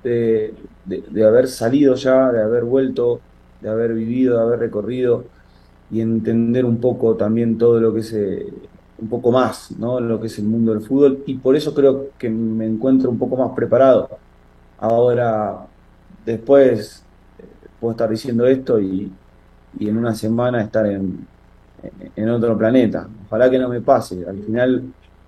de, 0.04 0.54
de, 0.84 1.24
haber 1.24 1.48
salido 1.48 1.94
ya, 1.94 2.30
de 2.30 2.42
haber 2.42 2.64
vuelto, 2.64 3.20
de 3.60 3.68
haber 3.70 3.94
vivido, 3.94 4.36
de 4.36 4.42
haber 4.42 4.58
recorrido 4.58 5.24
y 5.92 6.00
entender 6.00 6.64
un 6.64 6.78
poco 6.80 7.16
también 7.16 7.58
todo 7.58 7.80
lo 7.80 7.94
que 7.94 8.00
es 8.00 8.12
eh, 8.14 8.46
un 9.00 9.08
poco 9.08 9.32
más, 9.32 9.72
¿no? 9.78 10.00
Lo 10.00 10.20
que 10.20 10.28
es 10.28 10.38
el 10.38 10.46
mundo 10.46 10.72
del 10.74 10.82
fútbol 10.82 11.22
y 11.26 11.36
por 11.36 11.56
eso 11.56 11.74
creo 11.74 12.10
que 12.18 12.30
me 12.30 12.66
encuentro 12.66 13.10
un 13.10 13.18
poco 13.18 13.36
más 13.36 13.52
preparado. 13.54 14.10
Ahora, 14.78 15.66
después 16.26 17.04
eh, 17.38 17.44
puedo 17.80 17.92
estar 17.92 18.10
diciendo 18.10 18.46
esto 18.46 18.80
y, 18.80 19.12
y 19.78 19.88
en 19.88 19.96
una 19.98 20.14
semana 20.14 20.62
estar 20.62 20.86
en, 20.86 21.26
en 22.16 22.28
otro 22.30 22.56
planeta. 22.56 23.08
Ojalá 23.26 23.50
que 23.50 23.58
no 23.58 23.68
me 23.68 23.80
pase. 23.80 24.24
Al 24.26 24.38
final 24.42 24.84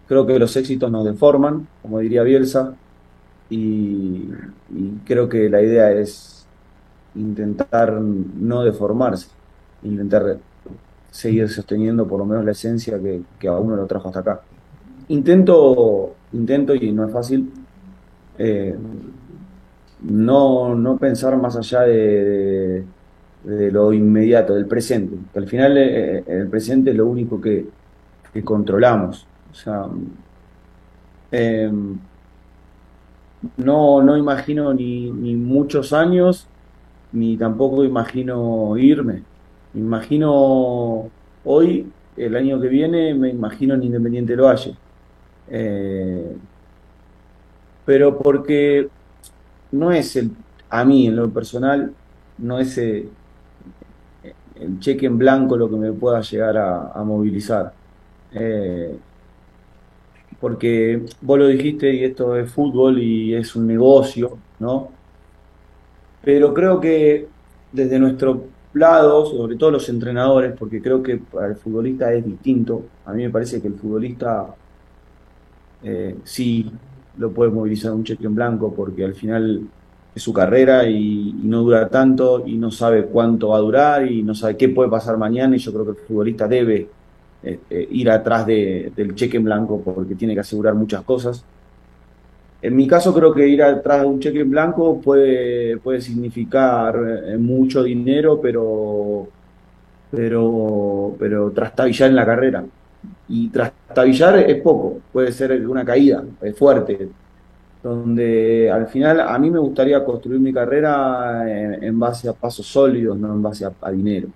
creo 0.07 0.27
que 0.27 0.39
los 0.39 0.57
éxitos 0.57 0.91
nos 0.91 1.05
deforman, 1.05 1.67
como 1.83 1.99
diría 2.01 2.23
Bielsa, 2.23 2.75
y, 3.51 4.29
y 4.71 4.91
creo 5.05 5.29
que 5.29 5.49
la 5.51 5.63
idea 5.63 5.93
es 5.93 6.47
intentar 7.15 7.93
no 8.01 8.65
deformarse, 8.65 9.29
intentar 9.83 10.39
seguir 11.15 11.49
sosteniendo 11.49 12.09
por 12.09 12.19
lo 12.19 12.27
menos 12.27 12.45
la 12.45 12.51
esencia 12.51 12.99
que, 13.39 13.47
a 13.47 13.53
uno 13.53 13.77
lo 13.77 13.87
trajo 13.87 14.09
hasta 14.09 14.19
acá. 14.19 14.41
Intento, 15.09 16.13
intento 16.33 16.75
y 16.75 16.91
no 16.91 17.07
es 17.07 17.13
fácil, 17.13 17.53
eh, 18.37 18.75
no, 20.03 20.75
no 20.75 20.99
pensar 20.99 21.37
más 21.37 21.55
allá 21.57 21.83
de, 21.83 22.85
de, 23.45 23.71
lo 23.71 23.93
inmediato, 23.93 24.57
del 24.57 24.67
presente, 24.67 25.17
que 25.33 25.39
al 25.39 25.47
final 25.47 25.79
eh, 25.79 26.25
el 26.27 26.49
presente 26.49 26.91
es 26.91 26.97
lo 26.97 27.07
único 27.07 27.41
que, 27.41 27.65
controlamos. 28.43 29.29
O 29.53 29.55
sea, 29.55 29.87
no, 33.57 34.03
no 34.03 34.17
imagino 34.17 34.75
ni, 34.75 35.13
ni 35.13 35.37
muchos 35.37 35.93
años, 35.93 36.49
ni 37.13 37.37
tampoco 37.37 37.85
imagino 37.85 38.77
irme 38.77 39.23
imagino 39.75 41.11
hoy, 41.45 41.91
el 42.17 42.37
año 42.37 42.61
que 42.61 42.69
viene, 42.69 43.15
me 43.15 43.31
imagino 43.31 43.75
en 43.75 43.83
Independiente 43.83 44.37
lo 44.37 44.45
Valle. 44.45 44.75
Eh, 45.49 46.37
pero 47.85 48.19
porque 48.19 48.89
no 49.73 49.93
es 49.93 50.17
el, 50.17 50.31
a 50.71 50.85
mí 50.85 51.07
en 51.07 51.17
lo 51.17 51.29
personal, 51.31 51.93
no 52.39 52.59
es 52.59 52.79
el, 52.79 53.11
cheque 54.79 55.07
en 55.07 55.19
blanco 55.19 55.57
lo 55.57 55.69
que 55.69 55.77
me 55.77 55.93
pueda 55.93 56.21
llegar 56.21 56.57
a, 56.57 57.03
movilizar. 57.05 57.73
Eh, 58.33 58.97
porque 60.41 61.03
vos 61.21 61.39
lo 61.39 61.47
dijiste 61.47 61.93
y 61.93 62.05
esto 62.05 62.37
es 62.37 62.51
fútbol 62.51 62.99
y 63.01 63.35
es 63.35 63.57
un 63.57 63.67
negocio, 63.67 64.39
¿no? 64.59 64.91
Pero 66.23 66.55
creo 66.55 66.81
que 66.81 67.29
desde 67.73 67.99
nuestro 67.99 68.45
sobre 68.75 69.57
todo 69.57 69.71
los 69.71 69.89
entrenadores, 69.89 70.55
porque 70.59 70.83
creo 70.83 71.03
que 71.03 71.19
para 71.19 71.49
el 71.49 71.57
futbolista 71.57 72.13
es 72.13 72.25
distinto. 72.25 72.83
A 73.07 73.13
mí 73.13 73.23
me 73.23 73.31
parece 73.31 73.61
que 73.61 73.69
el 73.69 73.75
futbolista 73.75 74.55
eh, 75.83 76.17
sí 76.25 76.71
lo 77.19 77.31
puede 77.31 77.51
movilizar 77.51 77.93
un 77.93 78.05
cheque 78.05 78.27
en 78.27 78.35
blanco 78.35 78.75
porque 78.75 79.05
al 79.05 79.15
final 79.15 79.63
es 80.15 80.23
su 80.23 80.33
carrera 80.33 80.89
y, 80.89 81.33
no 81.45 81.63
dura 81.63 81.89
tanto 81.89 82.45
y 82.47 82.57
no 82.57 82.71
sabe 82.71 83.07
cuánto 83.07 83.49
va 83.51 83.59
a 83.59 83.61
durar 83.61 84.11
y 84.11 84.23
no 84.23 84.35
sabe 84.35 84.57
qué 84.57 84.69
puede 84.69 84.91
pasar 84.91 85.19
mañana 85.19 85.57
y 85.57 85.59
yo 85.59 85.73
creo 85.73 85.85
que 85.85 85.91
el 86.01 86.07
futbolista 86.07 86.49
debe 86.49 86.89
eh, 87.43 87.61
eh, 87.71 87.89
ir 87.91 88.11
atrás 88.11 88.47
del 88.47 89.15
cheque 89.15 89.37
en 89.37 89.45
blanco 89.45 89.81
porque 89.83 90.15
tiene 90.15 90.35
que 90.35 90.41
asegurar 90.41 90.75
muchas 90.75 91.03
cosas. 91.03 91.45
En 92.65 92.75
mi 92.75 92.87
caso 92.87 93.13
creo 93.13 93.31
que 93.35 93.47
ir 93.47 93.63
atrás 93.63 94.01
de 94.01 94.07
un 94.07 94.19
cheque 94.19 94.41
en 94.41 94.51
blanco 94.51 94.99
puede, 94.99 95.77
puede 95.77 96.01
significar 96.01 96.97
eh, 97.27 97.37
mucho 97.37 97.83
dinero, 97.83 98.41
pero, 98.41 99.29
pero, 100.11 101.15
pero 101.19 101.51
trastabillar 101.51 102.09
en 102.09 102.17
la 102.17 102.25
carrera. 102.25 102.65
Y 103.29 103.49
trastabillar 103.49 104.39
es 104.39 104.63
poco, 104.63 104.99
puede 105.13 105.31
ser 105.31 105.69
una 105.69 105.85
caída, 105.85 106.25
es 106.41 106.57
fuerte, 106.57 107.07
donde 107.83 108.71
al 108.71 108.87
final 108.87 109.21
a 109.21 109.39
mí 109.39 109.51
me 109.51 109.59
gustaría 109.59 110.03
construir 110.03 110.41
mi 110.41 110.51
carrera 110.51 111.45
en, 111.47 112.01
base 112.01 112.31
a 112.31 112.33
pasos 112.33 112.67
sólidos, 112.67 113.19
no 113.19 113.35
en 113.35 113.43
base 113.43 113.67
a, 113.67 113.91
dinero. 113.91 114.29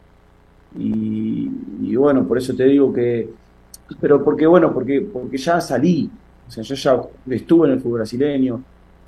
Y, 0.79 1.51
y, 1.81 1.97
bueno, 1.97 2.29
por 2.29 2.37
eso 2.37 2.55
te 2.55 2.65
digo 2.65 2.93
que, 2.93 3.31
pero 3.99 4.23
porque 4.23 4.47
bueno, 4.47 4.75
porque, 4.75 5.01
porque 5.01 5.39
ya 5.39 5.63
salí, 5.63 6.11
o 6.49 6.51
sea, 6.51 6.63
yo 6.63 6.75
ya 6.75 7.03
estuve 7.35 7.69
en 7.69 7.75
el 7.75 7.81
fútbol 7.81 7.99
brasileño, 7.99 8.63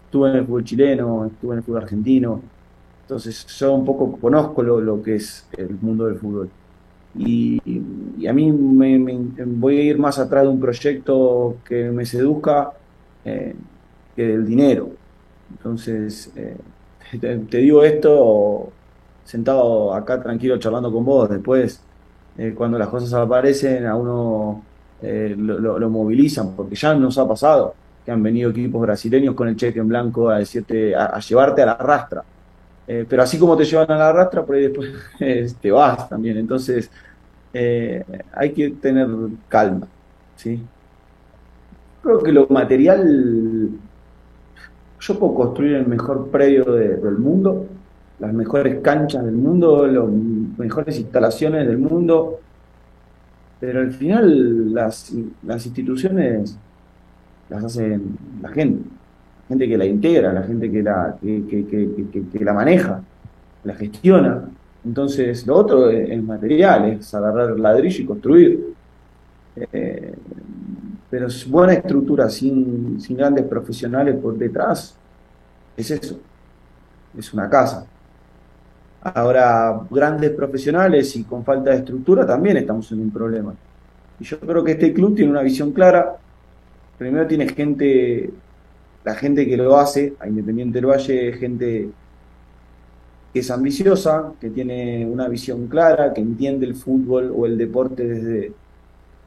estuve 0.05 0.30
en 0.30 0.36
el 0.36 0.47
fútbol 0.47 0.64
chileno, 0.64 1.26
estuve 1.26 1.53
en 1.53 1.59
el 1.59 1.64
fútbol 1.64 1.82
argentino. 1.82 2.43
Entonces 3.03 3.47
yo 3.47 3.72
un 3.72 3.84
poco 3.84 4.12
conozco 4.18 4.62
lo, 4.62 5.03
que 5.03 5.16
es 5.16 5.47
el 5.57 5.70
mundo 5.80 6.07
del 6.07 6.16
fútbol. 6.16 6.51
Y, 7.16 7.59
a 8.28 8.32
mí 8.32 8.53
me, 8.53 8.99
voy 9.47 9.78
a 9.78 9.82
ir 9.82 9.99
más 9.99 10.18
atrás 10.18 10.45
de 10.45 10.49
un 10.51 10.61
proyecto 10.61 11.57
que 11.64 11.91
me 11.91 12.05
seduzca 12.05 12.72
eh, 13.24 13.55
que 14.14 14.22
del 14.22 14.47
dinero. 14.47 14.91
Entonces, 15.51 16.30
eh, 16.36 16.57
te, 17.20 17.59
digo 17.59 17.82
esto 17.82 18.70
sentado 19.24 19.95
acá 19.95 20.22
tranquilo 20.22 20.59
charlando 20.59 20.93
con 20.93 21.05
vos. 21.05 21.30
Después, 21.30 21.82
eh, 22.38 22.55
cuando 22.57 22.78
las 22.78 22.88
cosas 22.88 23.12
aparecen, 23.14 23.86
a 23.86 23.97
uno 23.97 24.62
eh, 25.03 25.35
lo, 25.37 25.91
movilizan, 25.91 26.55
porque 26.55 26.75
ya 26.75 26.95
nos 26.95 27.17
ha 27.19 27.27
pasado 27.27 27.75
que 28.05 28.11
han 28.11 28.23
venido 28.23 28.51
equipos 28.51 28.81
brasileños 28.83 29.35
con 29.35 29.49
el 29.49 29.57
cheque 29.57 29.79
en 29.79 29.89
blanco 29.89 30.29
a 30.29 30.39
decirte, 30.39 30.95
a, 30.95 31.19
llevarte 31.21 31.63
a 31.63 31.67
la 31.67 31.75
rastra. 31.77 32.25
Eh, 32.87 33.07
pero 33.09 33.23
así 33.23 33.39
como 33.39 33.57
te 33.57 33.65
llevan 33.65 33.91
a 33.93 33.97
la 33.97 34.13
rastra, 34.13 34.45
por 34.45 34.57
ahí 34.57 34.63
después 34.69 34.91
te 35.61 35.71
vas 35.71 36.09
también. 36.09 36.37
Entonces, 36.39 36.91
eh, 37.53 38.05
hay 38.33 38.53
que 38.53 38.71
tener 38.71 39.09
calma. 39.49 39.87
¿sí? 40.37 40.61
Creo 42.03 42.19
que 42.19 42.33
lo 42.33 42.47
material, 42.49 43.71
yo 45.01 45.19
puedo 45.19 45.35
construir 45.35 45.75
el 45.77 45.87
mejor 45.87 46.29
predio 46.31 46.65
del 46.65 47.19
mundo, 47.19 47.67
las 48.19 48.33
mejores 48.33 48.81
canchas 48.81 49.25
del 49.25 49.35
mundo, 49.35 49.87
las 49.87 50.05
mejores 50.59 50.99
instalaciones 50.99 51.67
del 51.67 51.79
mundo, 51.79 52.41
pero 53.61 53.81
al 53.81 53.93
final 53.93 54.73
las, 54.73 55.13
las 55.43 55.67
instituciones 55.67 56.57
las 57.51 57.65
hace 57.65 58.01
la 58.41 58.49
gente, 58.49 58.89
la 59.43 59.49
gente 59.49 59.69
que 59.69 59.77
la 59.77 59.85
integra, 59.85 60.33
la 60.33 60.43
gente 60.43 60.71
que 60.71 60.83
la, 60.83 61.17
que, 61.21 62.39
la 62.41 62.55
maneja, 62.55 63.03
la 63.65 63.75
gestiona. 63.75 64.49
Entonces, 64.85 65.47
lo 65.47 65.57
otro 65.57 65.91
es, 65.91 66.23
material, 66.23 66.87
es 66.93 67.13
agarrar 67.13 67.59
ladrillo 67.59 68.03
y 68.03 68.07
construir. 68.07 68.75
Eh, 69.57 70.15
pero 71.11 71.27
buena 71.49 71.75
estructura 71.75 72.31
sin, 72.31 73.01
sin 73.01 73.17
grandes 73.17 73.45
profesionales 73.45 74.15
por 74.17 74.39
detrás, 74.39 74.97
es 75.77 75.91
eso, 75.91 76.19
es 77.19 77.35
una 77.35 77.51
casa. 77.51 77.85
Ahora, 79.03 79.81
grandes 79.91 80.31
profesionales 80.33 81.17
y 81.17 81.25
con 81.25 81.43
falta 81.43 81.71
de 81.71 81.79
estructura 81.79 82.27
también 82.27 82.59
estamos 82.59 82.91
en 82.93 83.01
un 83.01 83.11
problema. 83.11 83.55
Y 84.19 84.25
yo 84.25 84.39
creo 84.39 84.63
que 84.63 84.73
este 84.73 84.93
club 84.93 85.17
tiene 85.17 85.31
una 85.31 85.43
visión 85.43 85.73
clara. 85.73 86.17
Primero 86.99 87.27
tiene 87.27 87.49
gente, 87.49 88.31
la 89.05 89.15
gente 89.15 89.47
que 89.47 89.57
lo 89.57 89.79
hace, 89.79 90.15
a 90.21 90.29
Independiente 90.29 90.79
del 90.79 90.87
Valle, 90.87 91.33
gente 91.33 91.89
que 93.33 93.41
es 93.41 93.51
ambiciosa, 93.51 94.33
que 94.41 94.51
tiene 94.51 95.07
una 95.07 95.29
visión 95.29 95.69
clara, 95.69 96.13
que 96.13 96.21
entiende 96.21 96.67
el 96.67 96.75
fútbol 96.75 97.33
o 97.35 97.47
el 97.47 97.57
deporte 97.57 98.07
desde, 98.07 98.53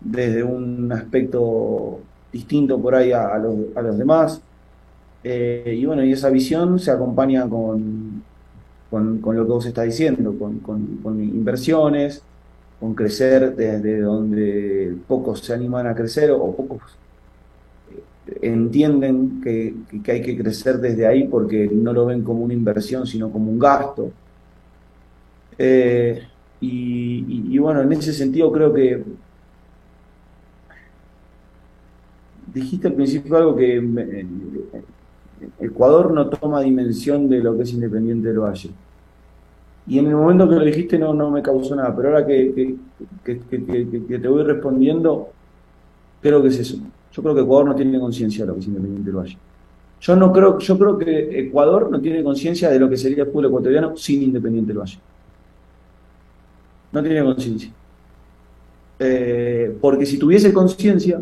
desde 0.02 0.44
un 0.44 0.92
aspecto 0.92 2.00
distinto 2.32 2.80
por 2.80 2.96
ahí 2.96 3.12
a, 3.12 3.38
los, 3.38 3.98
demás. 3.98 4.42
Eh, 5.24 5.78
y 5.80 5.86
bueno, 5.86 6.04
y 6.04 6.12
esa 6.12 6.30
visión 6.30 6.78
se 6.80 6.92
acompaña 6.92 7.48
con 7.48 8.03
con, 8.94 9.36
lo 9.36 9.44
que 9.44 9.52
vos 9.52 9.66
estás 9.66 9.86
diciendo, 9.86 10.36
con, 10.38 11.20
inversiones, 11.20 12.22
con 12.80 12.94
crecer 12.94 13.56
desde 13.56 14.02
donde 14.02 14.96
pocos 15.08 15.40
se 15.40 15.52
animan 15.52 15.88
a 15.88 15.96
crecer 15.96 16.30
o 16.30 16.56
pocos 16.56 16.80
eh, 17.92 18.38
entienden 18.44 19.42
que, 19.42 19.74
hay 20.12 20.22
que 20.22 20.38
crecer 20.38 20.78
desde 20.78 21.08
ahí 21.08 21.28
porque 21.28 21.68
no 21.74 21.92
lo 21.92 22.06
ven 22.06 22.22
como 22.22 22.44
una 22.44 22.54
inversión, 22.54 23.08
sino 23.08 23.32
como 23.32 23.50
un 23.50 23.58
gasto. 23.58 24.12
Eh, 25.58 26.22
y, 26.62 27.58
bueno, 27.58 27.82
en 27.82 27.94
ese 27.94 28.14
sentido 28.14 28.52
creo 28.52 28.72
que 28.72 29.04
dijiste 32.54 32.90
al 32.90 32.94
principio 32.94 33.38
algo 33.38 33.56
que 33.56 33.78
eh, 33.78 34.26
Ecuador 35.60 36.12
no 36.12 36.30
toma 36.30 36.62
dimensión 36.62 37.30
de 37.30 37.40
lo 37.40 37.56
que 37.56 37.64
es 37.64 37.74
Independiente 37.74 38.28
del 38.30 38.40
Valle. 38.40 38.70
Y 39.86 40.00
en 40.00 40.08
el 40.08 40.16
momento 40.16 40.48
que 40.48 40.56
lo 40.56 40.64
dijiste 40.64 40.98
no, 40.98 41.14
no 41.14 41.30
me 41.30 41.42
causó 41.42 41.76
nada, 41.76 41.94
pero 41.96 42.10
ahora 42.10 42.26
que, 42.26 42.76
que, 43.24 44.20
te 44.20 44.28
voy 44.28 44.44
respondiendo, 44.44 45.30
creo 46.22 46.42
que 46.42 46.48
es 46.48 46.60
eso. 46.60 46.78
Yo 47.12 47.22
creo 47.22 47.36
que 47.36 47.42
Ecuador 47.42 47.66
no 47.66 47.76
tiene 47.76 48.00
conciencia 48.00 48.44
de 48.44 48.48
lo 48.48 48.54
que 48.56 48.62
es 48.62 48.68
Independiente 48.68 49.06
del 49.06 49.18
Valle. 49.18 49.38
Yo 50.00 50.16
no 50.16 50.32
creo, 50.32 50.58
yo 50.60 50.78
creo 50.78 50.98
que 50.98 51.40
Ecuador 51.40 51.90
no 51.90 52.00
tiene 52.00 52.24
conciencia 52.24 52.70
de 52.70 52.80
lo 52.80 52.90
que 52.90 52.98
sería 52.98 53.24
el 53.24 53.30
pueblo 53.30 53.50
ecuatoriano 53.50 53.96
sin 53.96 54.24
Independiente 54.24 54.70
del 54.70 54.80
Valle. 54.80 55.00
No 56.92 57.02
tiene 57.02 57.24
conciencia. 57.24 57.72
Eh, 59.00 59.76
porque 59.82 60.06
si 60.06 60.18
tuviese 60.18 60.54
conciencia, 60.54 61.22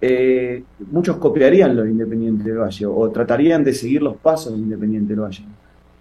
eh, 0.00 0.62
muchos 0.92 1.16
copiarían 1.16 1.74
los 1.76 1.88
Independientes 1.88 2.46
del 2.46 2.58
Valle 2.58 2.86
o 2.86 3.10
tratarían 3.10 3.64
de 3.64 3.74
seguir 3.74 4.02
los 4.02 4.16
pasos 4.16 4.52
de 4.52 4.58
Independiente 4.58 5.08
del 5.12 5.22
Valle. 5.22 5.44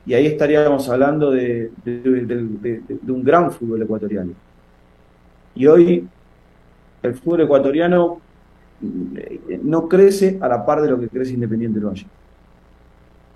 Y 0.06 0.14
ahí 0.14 0.28
estaríamos 0.28 0.88
hablando 0.90 1.32
de, 1.32 1.72
un 3.08 3.24
gran 3.24 3.52
fútbol 3.52 3.82
ecuatoriano. 3.82 4.34
Y 5.56 5.66
hoy 5.66 6.08
el 7.02 7.14
fútbol 7.16 7.42
ecuatoriano 7.42 8.22
eh, 9.16 9.60
no 9.64 9.90
crece 9.90 10.38
a 10.40 10.48
la 10.48 10.66
par 10.66 10.82
de 10.82 10.90
lo 10.90 11.00
que 11.00 11.10
crece 11.10 11.34
Independiente 11.34 11.80
del 11.80 11.90
Valle. 11.90 12.06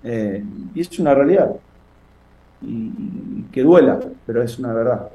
Eh, 0.03 0.43
y 0.76 0.82
es 0.82 0.99
una 0.99 1.16
realidad. 1.16 1.55
Y, 2.62 3.43
que 3.51 3.64
duela, 3.64 3.99
pero 4.26 4.43
es 4.43 4.59
una 4.59 4.74
verdad. 4.74 5.09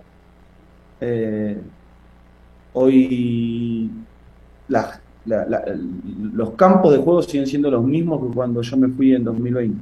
hoy 2.75 3.91
las 5.27 5.47
los 6.33 6.51
campos 6.51 6.93
de 6.93 6.99
juego 6.99 7.23
siguen 7.23 7.47
siendo 7.47 7.71
los 7.71 7.85
mismos 7.85 8.23
que 8.23 8.35
cuando 8.35 8.63
yo 8.63 8.77
me 8.77 8.89
fui 8.89 9.15
en 9.15 9.25
2020. 9.25 9.79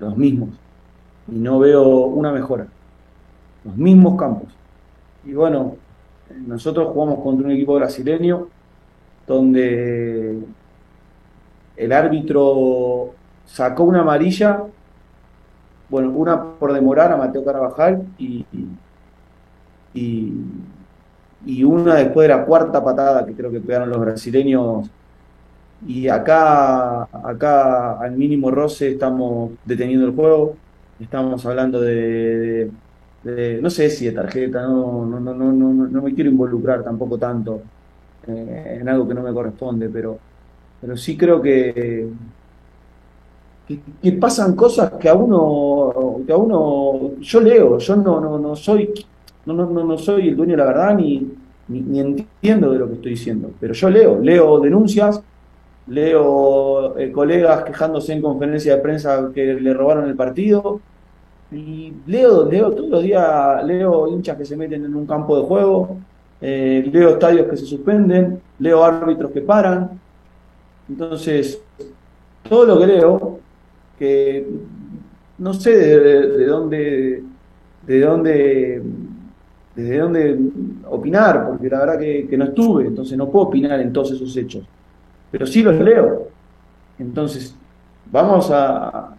Los 0.00 0.16
mismos. 0.16 0.50
Y 1.28 1.36
no 1.36 1.58
veo 1.58 2.06
una 2.06 2.32
mejora. 2.32 2.66
Los 3.64 3.76
mismos 3.76 4.18
campos. 4.18 4.48
Y 5.24 5.32
bueno, 5.34 5.76
nosotros 6.46 6.88
jugamos 6.92 7.20
contra 7.20 7.46
un 7.46 7.52
equipo 7.52 7.74
brasileño 7.74 8.48
donde 9.26 10.38
el 11.76 11.92
árbitro 11.92 13.10
sacó 13.44 13.84
una 13.84 14.00
amarilla, 14.00 14.64
bueno, 15.88 16.10
una 16.10 16.54
por 16.54 16.72
demorar 16.72 17.12
a 17.12 17.16
Mateo 17.16 17.44
Carabajal 17.44 18.06
y 18.18 18.44
y 19.94 20.32
una 21.64 21.96
después 21.96 22.28
de 22.28 22.34
la 22.34 22.44
cuarta 22.44 22.82
patada 22.84 23.24
que 23.26 23.34
creo 23.34 23.50
que 23.50 23.60
pegaron 23.60 23.90
los 23.90 24.00
brasileños. 24.00 24.90
Y 25.86 26.08
acá, 26.08 27.04
acá 27.04 27.98
al 28.00 28.12
mínimo 28.12 28.50
roce 28.50 28.92
estamos 28.92 29.52
deteniendo 29.64 30.06
el 30.06 30.14
juego, 30.14 30.56
estamos 31.00 31.44
hablando 31.46 31.80
de, 31.80 32.70
no 33.62 33.70
sé 33.70 33.88
si 33.90 34.06
de 34.06 34.12
tarjeta, 34.12 34.62
no, 34.62 35.06
no, 35.06 35.20
no, 35.20 35.34
no, 35.34 35.52
no, 35.52 36.02
me 36.02 36.14
quiero 36.14 36.30
involucrar 36.30 36.82
tampoco 36.84 37.16
tanto 37.18 37.62
eh, 38.26 38.78
en 38.80 38.88
algo 38.88 39.08
que 39.08 39.14
no 39.14 39.22
me 39.22 39.32
corresponde, 39.32 39.88
pero, 39.88 40.18
pero 40.80 40.96
sí 40.96 41.16
creo 41.16 41.40
que, 41.40 42.08
que, 44.02 44.12
pasan 44.12 44.54
cosas 44.54 44.92
que 44.92 45.08
a 45.08 45.14
uno, 45.14 46.20
que 46.26 46.32
a 46.32 46.36
uno, 46.36 47.18
yo 47.20 47.40
leo, 47.40 47.78
yo 47.78 47.96
no, 47.96 48.20
no, 48.20 48.38
no 48.38 48.54
soy 48.56 48.92
no, 49.46 49.54
no, 49.54 49.84
no, 49.84 49.98
soy 49.98 50.28
el 50.28 50.36
dueño 50.36 50.52
de 50.52 50.56
la 50.58 50.66
verdad 50.66 50.94
ni, 50.96 51.32
ni, 51.68 52.00
entiendo 52.00 52.72
de 52.72 52.78
lo 52.78 52.88
que 52.88 52.94
estoy 52.94 53.12
diciendo, 53.12 53.50
pero 53.58 53.72
yo 53.72 53.90
leo, 53.90 54.18
leo 54.20 54.60
denuncias, 54.60 55.22
leo 55.86 56.96
eh, 56.98 57.10
colegas 57.10 57.64
quejándose 57.64 58.12
en 58.12 58.22
conferencia 58.22 58.76
de 58.76 58.82
prensa 58.82 59.30
que 59.34 59.54
le 59.54 59.74
robaron 59.74 60.08
el 60.08 60.16
partido, 60.16 60.80
y 61.52 61.92
leo, 62.06 62.48
leo 62.48 62.70
todos 62.70 62.88
los 62.88 63.02
días, 63.02 63.64
leo 63.64 64.08
hinchas 64.08 64.36
que 64.36 64.44
se 64.44 64.56
meten 64.56 64.84
en 64.84 64.94
un 64.94 65.06
campo 65.06 65.36
de 65.40 65.46
juego, 65.46 65.96
eh, 66.40 66.88
leo 66.92 67.10
estadios 67.10 67.48
que 67.48 67.56
se 67.56 67.66
suspenden, 67.66 68.40
leo 68.58 68.84
árbitros 68.84 69.30
que 69.32 69.40
paran, 69.40 70.00
entonces 70.88 71.60
todo 72.48 72.66
lo 72.66 72.78
que 72.78 72.86
leo, 72.86 73.38
que 73.98 74.46
no 75.38 75.54
sé 75.54 75.76
de 75.76 76.46
dónde, 76.46 77.22
de 77.86 78.00
dónde 78.00 78.82
desde 79.74 79.98
dónde 79.98 80.38
opinar, 80.88 81.46
porque 81.46 81.68
la 81.68 81.78
verdad 81.80 81.98
que, 81.98 82.36
no 82.36 82.44
estuve, 82.44 82.86
entonces 82.86 83.16
no 83.16 83.30
puedo 83.30 83.46
opinar 83.46 83.80
en 83.80 83.92
todos 83.92 84.12
esos 84.12 84.36
hechos, 84.36 84.64
pero 85.30 85.46
sí 85.46 85.62
los 85.62 85.76
leo. 85.76 86.28
Entonces, 86.98 87.54
vamos 88.10 88.50
a, 88.50 89.16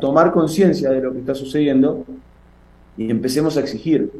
tomar 0.00 0.32
conciencia 0.32 0.90
de 0.90 1.02
lo 1.02 1.12
que 1.12 1.18
está 1.18 1.34
sucediendo 1.34 2.02
y 2.96 3.10
empecemos 3.10 3.58
a 3.58 3.60
exigir, 3.60 4.10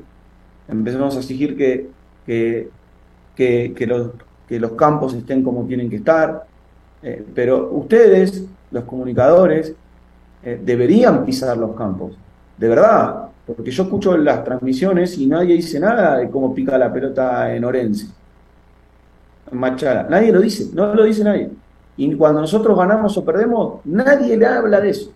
empecemos 0.69 1.17
a 1.17 1.21
exigir 1.21 1.57
que, 1.57 1.89
que, 2.27 3.87
los, 3.87 4.11
que 4.47 4.61
los 4.61 4.73
campos 4.73 5.15
estén 5.15 5.43
como 5.43 5.65
tienen 5.65 5.89
que 5.89 5.97
estar, 5.97 6.47
eh, 7.03 7.25
pero 7.35 7.71
ustedes, 7.73 8.45
los 8.71 8.85
comunicadores, 8.85 9.75
eh, 10.43 10.61
deberían 10.63 11.25
pisar 11.25 11.57
los 11.57 11.75
campos, 11.75 12.13
de 12.59 12.69
verdad, 12.69 13.31
porque 13.47 13.71
yo 13.71 13.85
escucho 13.85 14.17
las 14.17 14.43
transmisiones 14.45 15.17
y 15.19 15.27
nadie 15.27 15.55
dice 15.55 15.79
nada 15.79 16.19
de 16.19 16.29
cómo 16.29 16.53
pica 16.53 16.77
la 16.77 16.93
pelota 16.93 17.55
en 17.55 17.65
Orense, 17.65 18.09
en 19.51 19.59
Machala. 19.59 20.05
Nadie 20.11 20.33
lo 20.33 20.41
dice, 20.41 20.71
no 20.73 20.93
lo 20.95 21.05
dice 21.05 21.23
nadie. 21.23 21.51
Y 21.97 22.15
cuando 22.17 22.41
nosotros 22.41 22.77
ganamos 22.77 23.17
o 23.17 23.25
perdemos, 23.25 23.81
nadie 23.85 24.37
le 24.37 24.47
habla 24.47 24.81
de 24.81 24.91
eso. 24.91 25.13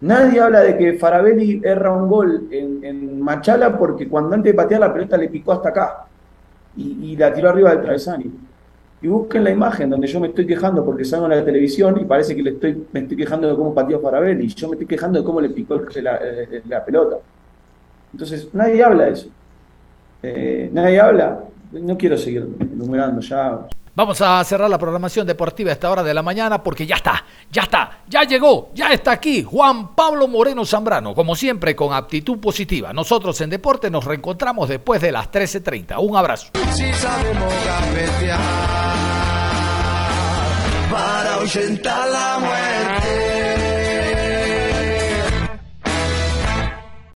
Nadie 0.00 0.40
habla 0.40 0.60
de 0.60 0.76
que 0.76 0.98
Farabelli 0.98 1.62
erra 1.64 1.90
un 1.90 2.08
gol 2.08 2.48
en, 2.50 3.18
Machala 3.20 3.78
porque 3.78 4.08
cuando 4.08 4.34
antes 4.34 4.52
de 4.52 4.56
patear 4.56 4.80
la 4.80 4.92
pelota 4.92 5.16
le 5.16 5.28
picó 5.28 5.52
hasta 5.52 5.70
acá 5.70 6.06
y, 6.76 7.16
la 7.16 7.32
tiró 7.32 7.48
arriba 7.48 7.70
del 7.70 7.80
travesaño 7.80 8.30
y 9.02 9.08
busquen 9.08 9.44
la 9.44 9.50
imagen 9.50 9.90
donde 9.90 10.06
yo 10.06 10.18
me 10.20 10.28
estoy 10.28 10.46
quejando 10.46 10.84
porque 10.84 11.04
salgo 11.04 11.26
en 11.26 11.32
la 11.38 11.44
televisión 11.44 11.98
y 12.00 12.04
parece 12.04 12.34
que 12.34 12.42
le 12.42 12.50
estoy, 12.50 12.86
me 12.92 13.00
estoy 13.00 13.16
quejando 13.16 13.48
de 13.48 13.54
cómo 13.54 13.74
pateó 13.74 14.00
Farabelli 14.00 14.46
y 14.46 14.48
yo 14.48 14.68
me 14.68 14.74
estoy 14.74 14.86
quejando 14.86 15.18
de 15.18 15.24
cómo 15.24 15.40
le 15.40 15.50
picó 15.50 15.80
la, 15.96 16.18
eh, 16.22 16.62
la 16.68 16.84
pelota. 16.84 17.18
Entonces, 18.12 18.48
nadie 18.54 18.82
habla 18.82 19.04
de 19.04 19.12
eso. 19.12 19.28
Eh, 20.22 20.70
nadie 20.72 20.98
habla. 20.98 21.44
No 21.72 21.98
quiero 21.98 22.16
seguir 22.16 22.48
enumerando 22.60 23.20
ya. 23.20 23.66
Vamos 23.96 24.20
a 24.20 24.44
cerrar 24.44 24.68
la 24.68 24.76
programación 24.76 25.26
deportiva 25.26 25.70
a 25.70 25.72
esta 25.72 25.90
hora 25.90 26.02
de 26.02 26.12
la 26.12 26.22
mañana 26.22 26.62
porque 26.62 26.86
ya 26.86 26.96
está, 26.96 27.24
ya 27.50 27.62
está, 27.62 28.00
ya 28.06 28.24
llegó, 28.24 28.70
ya 28.74 28.92
está 28.92 29.12
aquí 29.12 29.42
Juan 29.42 29.94
Pablo 29.94 30.28
Moreno 30.28 30.66
Zambrano, 30.66 31.14
como 31.14 31.34
siempre 31.34 31.74
con 31.74 31.94
aptitud 31.94 32.38
positiva. 32.38 32.92
Nosotros 32.92 33.40
en 33.40 33.48
Deporte 33.48 33.90
nos 33.90 34.04
reencontramos 34.04 34.68
después 34.68 35.00
de 35.00 35.12
las 35.12 35.32
13.30. 35.32 35.96
Un 35.98 36.14
abrazo. 36.14 36.50
para 40.92 42.06
la 42.06 42.38
muerte. 42.38 43.15